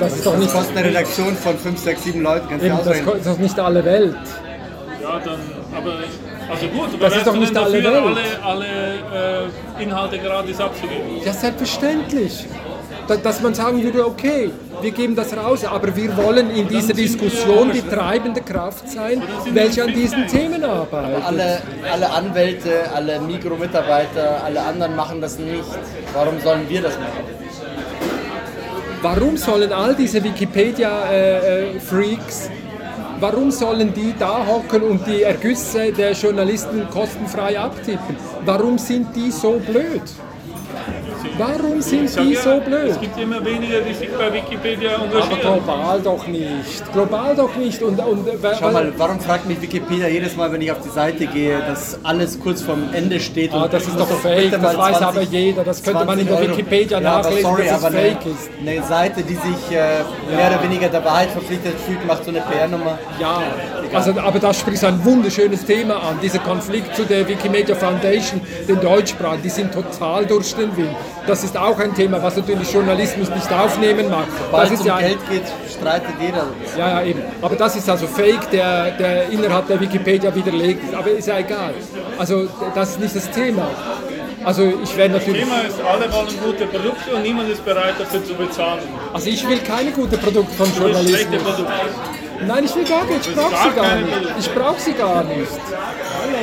[0.00, 2.76] Das ist doch Das nicht, kostet eine Redaktion von 5, 6, 7 Leuten, kannst eben,
[2.84, 4.16] das ist doch nicht alle Welt.
[5.02, 5.38] Ja, dann,
[5.76, 5.92] aber,
[6.50, 8.16] also gut, aber Das ist doch nicht alle dafür, Welt.
[8.44, 9.44] alle, alle
[9.78, 11.02] äh, Inhalte gratis abzugeben?
[11.24, 12.46] Ja, selbstverständlich.
[13.08, 14.50] Da, dass man sagen würde, okay,
[14.82, 19.22] wir geben das raus, aber wir wollen in dieser Diskussion die treibende Kraft sein,
[19.52, 20.26] welche an diesen.
[20.28, 21.24] Themen arbeitet.
[21.24, 25.64] Alle, alle Anwälte, alle Mikromitarbeiter, alle anderen machen das nicht.
[26.12, 27.24] Warum sollen wir das machen?
[29.00, 32.50] Warum sollen all diese Wikipedia-Freaks,
[33.20, 38.18] warum sollen die da hocken und die Ergüsse der Journalisten kostenfrei abtippen?
[38.44, 40.02] Warum sind die so blöd?
[41.38, 42.90] Warum sind die ja, so blöd?
[42.90, 45.40] Es gibt immer weniger, die sich bei Wikipedia Aber engagieren.
[45.40, 46.92] global doch nicht.
[46.92, 47.80] Global doch nicht.
[47.80, 50.88] Und, und, weil- Schau mal, warum fragt mich Wikipedia jedes Mal, wenn ich auf die
[50.88, 53.54] Seite gehe, dass alles kurz vorm Ende steht?
[53.54, 55.62] Ah, das ist doch fake, das weiß aber jeder.
[55.62, 56.56] Das könnte man in der 20.
[56.56, 58.50] Wikipedia ja, aber nachlesen, sorry, dass es aber fake eine, ist.
[58.60, 62.40] Eine Seite, die sich äh, mehr oder weniger der Wahrheit verpflichtet fühlt, macht so eine
[62.40, 62.98] PR-Nummer.
[63.20, 63.42] Ja,
[63.94, 66.18] also, aber da sprichst du ein wunderschönes Thema an.
[66.20, 70.96] Dieser Konflikt zu der Wikimedia Foundation, den Deutschsprachigen, die sind total durch den Wind.
[71.28, 74.26] Das ist auch ein Thema, was natürlich Journalismus nicht aufnehmen mag.
[74.28, 76.46] Das Sobald es um ja Geld geht, streitet jeder.
[76.78, 77.22] ja, ja, eben.
[77.42, 80.94] Aber das ist also Fake, der, der innerhalb der Wikipedia widerlegt ist.
[80.94, 81.74] Aber ist ja egal.
[82.18, 83.68] Also das ist nicht das Thema.
[84.42, 85.42] Also ich werde natürlich...
[85.42, 88.80] Thema ist, alle wollen gute Produkte und niemand ist bereit dafür zu bezahlen.
[89.12, 90.70] Also ich will keine gute Produkte von.
[90.70, 91.28] Produkte.
[92.46, 93.26] Nein, ich will gar nicht.
[93.26, 94.38] Ich brauche sie gar nicht.
[94.38, 95.52] Ich brauche sie gar nicht.
[96.22, 96.38] Hallo.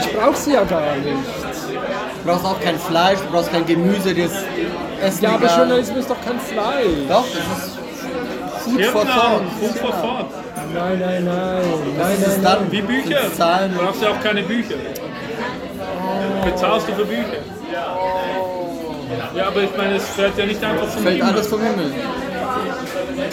[0.00, 1.45] Ich brauche sie ja gar nicht.
[2.26, 4.32] Du brauchst auch kein Fleisch, du brauchst kein Gemüse, das
[5.00, 5.46] Essen Ja, aber.
[5.46, 7.06] Journalismus ist doch kein Fleisch.
[7.08, 7.78] Doch, das ist
[8.64, 9.42] Food for Thought.
[9.60, 10.26] Food for Thought.
[10.74, 11.62] Nein, nein, nein.
[11.96, 12.72] Nein, Das ist nein, dann.
[12.72, 13.32] Wie Bücher.
[13.32, 13.72] Zahlen.
[13.74, 14.74] Du brauchst ja auch keine Bücher.
[16.44, 17.22] Bezahlst du für Bücher?
[19.36, 21.32] Ja, aber ich meine, es fällt ja nicht einfach vom Fällt Himmel.
[21.32, 21.92] alles vom Himmel.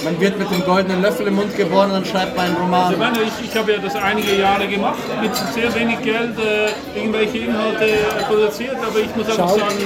[0.04, 2.62] Man wird mit dem goldenen Löffel im Mund geboren und dann schreibt man einen Ich,
[2.62, 2.98] Roman.
[3.00, 7.38] meine, ich, ich habe ja das einige Jahre gemacht, mit sehr wenig Geld äh, irgendwelche
[7.40, 7.88] Inhalte
[8.28, 9.58] produziert, aber ich muss einfach Schau.
[9.58, 9.78] sagen,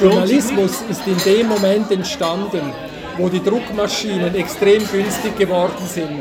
[0.00, 2.72] Journalismus ist in dem Moment entstanden,
[3.18, 6.20] wo die Druckmaschinen extrem günstig geworden sind.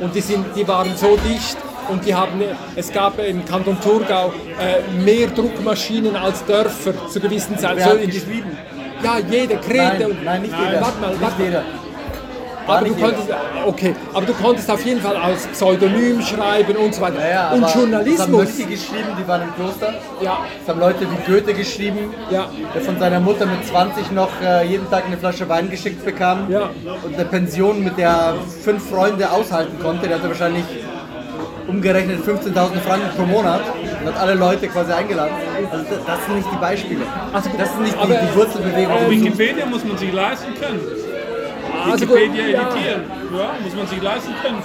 [0.00, 1.56] Und die, sind, die waren so dicht
[1.88, 2.42] und die haben,
[2.76, 7.80] es gab im Kanton Thurgau äh, mehr Druckmaschinen als Dörfer zu gewissen Zeiten.
[7.82, 8.10] So in?
[9.02, 10.08] Ja, jede, Krete.
[10.08, 10.80] Nein, nein, nicht jeder.
[10.80, 11.44] Warte mal, nicht warte mal.
[11.44, 11.62] jeder.
[12.66, 13.28] Aber du konntest,
[13.64, 17.18] okay, aber du konntest auf jeden Fall als Pseudonym schreiben und so weiter.
[17.18, 19.94] Naja, und aber Das haben Journalismus, Mönche geschrieben, die waren im Kloster.
[20.20, 24.28] ja, Das haben Leute wie Goethe geschrieben, ja, der von seiner Mutter mit 20 noch
[24.44, 26.50] äh, jeden Tag eine Flasche Wein geschickt bekam.
[26.50, 26.68] Ja.
[27.02, 30.06] Und eine Pension, mit der er fünf Freunde aushalten konnte.
[30.06, 30.64] Der hatte wahrscheinlich
[31.68, 32.54] umgerechnet 15.000
[32.86, 33.62] Franken pro Monat
[34.00, 35.32] und hat alle Leute quasi eingeladen.
[35.72, 37.00] Also das, das sind nicht die Beispiele.
[37.32, 38.92] Also, das ist nicht die, aber, die Wurzelbewegung.
[38.92, 40.80] auf Wikipedia muss man sich leisten können.
[41.90, 42.60] also gut, Wikipedia ja.
[42.62, 43.02] editieren,
[43.36, 44.62] ja, muss man sich leisten können.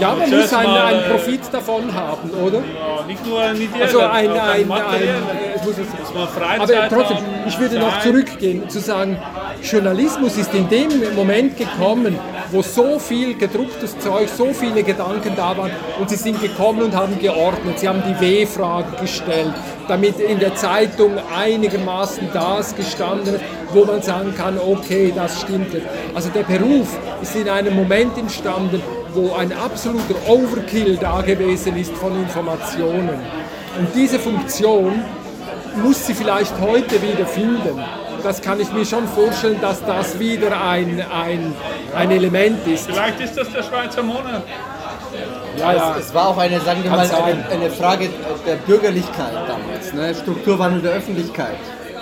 [0.00, 2.58] Ja, man muss einen, einen äh, Profit davon haben, oder?
[2.58, 5.12] Ja, nicht nur ein ideeller, Also ein, auch ein, ein, materieller.
[5.12, 8.80] äh, es muss jetzt- Muss man Freizeit aber trotzdem, haben, ich würde noch zurückgehen, zu
[8.80, 9.16] sagen,
[9.62, 12.18] Journalismus ist in dem Moment gekommen,
[12.54, 16.94] wo so viel gedrucktes Zeug, so viele Gedanken da waren und sie sind gekommen und
[16.94, 19.52] haben geordnet, sie haben die W-Frage gestellt,
[19.88, 25.74] damit in der Zeitung einigermaßen das gestanden ist, wo man sagen kann, okay, das stimmt.
[26.14, 28.80] Also der Beruf ist in einem Moment entstanden,
[29.12, 33.18] wo ein absoluter Overkill da gewesen ist von Informationen.
[33.76, 35.02] Und diese Funktion
[35.82, 37.82] muss sie vielleicht heute wieder finden.
[38.24, 41.54] Das kann ich mir schon vorstellen, dass das wieder ein, ein,
[41.94, 42.86] ein Element ist.
[42.86, 44.42] Vielleicht ist das der Schweizer Monat.
[45.58, 45.96] Ja, ja.
[46.00, 48.08] Es war auch eine, sagen wir mal, eine, eine Frage
[48.46, 49.92] der Bürgerlichkeit damals.
[49.92, 50.14] Ne?
[50.14, 51.58] Strukturwandel der Öffentlichkeit.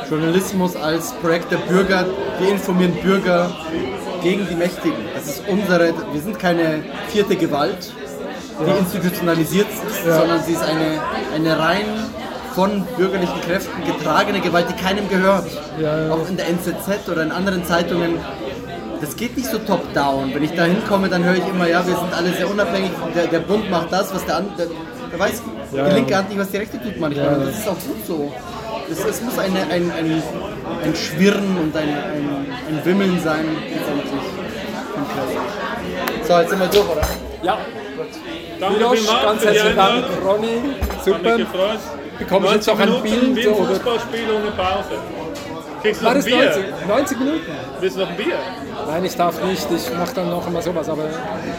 [0.08, 2.06] Journalismus als Projekt der Bürger,
[2.38, 3.50] wir informieren Bürger
[4.22, 4.98] gegen die Mächtigen.
[5.14, 7.92] Das ist unsere, wir sind keine vierte Gewalt,
[8.64, 11.00] die institutionalisiert ist, sondern sie ist eine,
[11.34, 11.84] eine rein
[12.54, 15.46] von bürgerlichen Kräften getragene Gewalt, die keinem gehört.
[16.10, 18.18] Auch in der NZZ oder in anderen Zeitungen
[19.02, 20.32] das geht nicht so top-down.
[20.32, 23.26] Wenn ich da hinkomme, dann höre ich immer, ja, wir sind alle sehr unabhängig, der,
[23.26, 24.68] der Bund macht das, was der andere,
[25.10, 25.42] der, weiß
[25.72, 25.94] Ja, die ja.
[25.96, 27.24] linke Hand nicht, was die rechte tut manchmal.
[27.24, 27.46] Ja, Und ja.
[27.46, 28.32] das ist auch gut so.
[28.90, 30.22] Es, es muss eine, ein, ein,
[30.84, 33.44] ein Schwirren und ein, ein, ein Wimmeln sein.
[36.28, 37.02] So, jetzt sind wir durch, oder?
[37.42, 37.58] Ja,
[38.60, 40.04] Danke Milos, ganz herzlichen Dank.
[40.24, 40.60] Ronny.
[40.80, 41.36] Hat Super.
[42.24, 44.98] Bekomme ich jetzt 90 noch ein Bild wie ein Fußballspiel ohne Pause.
[45.82, 46.64] Kriegst du War noch ein das Bier?
[46.86, 47.40] 90, 90 Minuten?
[47.80, 48.34] Willst du noch ein Bier?
[48.86, 49.66] Nein, ich darf nicht.
[49.70, 50.88] Ich mache dann noch einmal sowas.
[50.88, 51.02] Aber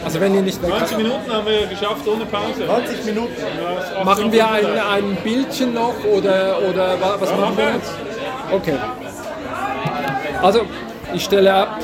[0.04, 2.64] also wenn ihr nicht weg 90 Minuten haben wir geschafft ohne Pause.
[2.66, 3.32] 90 Minuten.
[3.38, 7.64] Ja, auch Machen wir ein, ein Bildchen noch oder, oder wa- was Ja, machen wir
[7.74, 7.92] jetzt?
[8.50, 8.74] Okay.
[10.42, 10.60] Also,
[11.12, 11.78] ich stelle ab.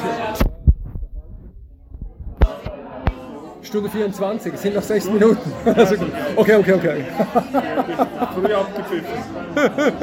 [3.71, 5.53] Stunde 24, es sind noch 6 Minuten.
[5.65, 5.95] Also.
[6.35, 7.05] Okay, okay, okay.
[8.35, 9.07] Früh abgepfiffen.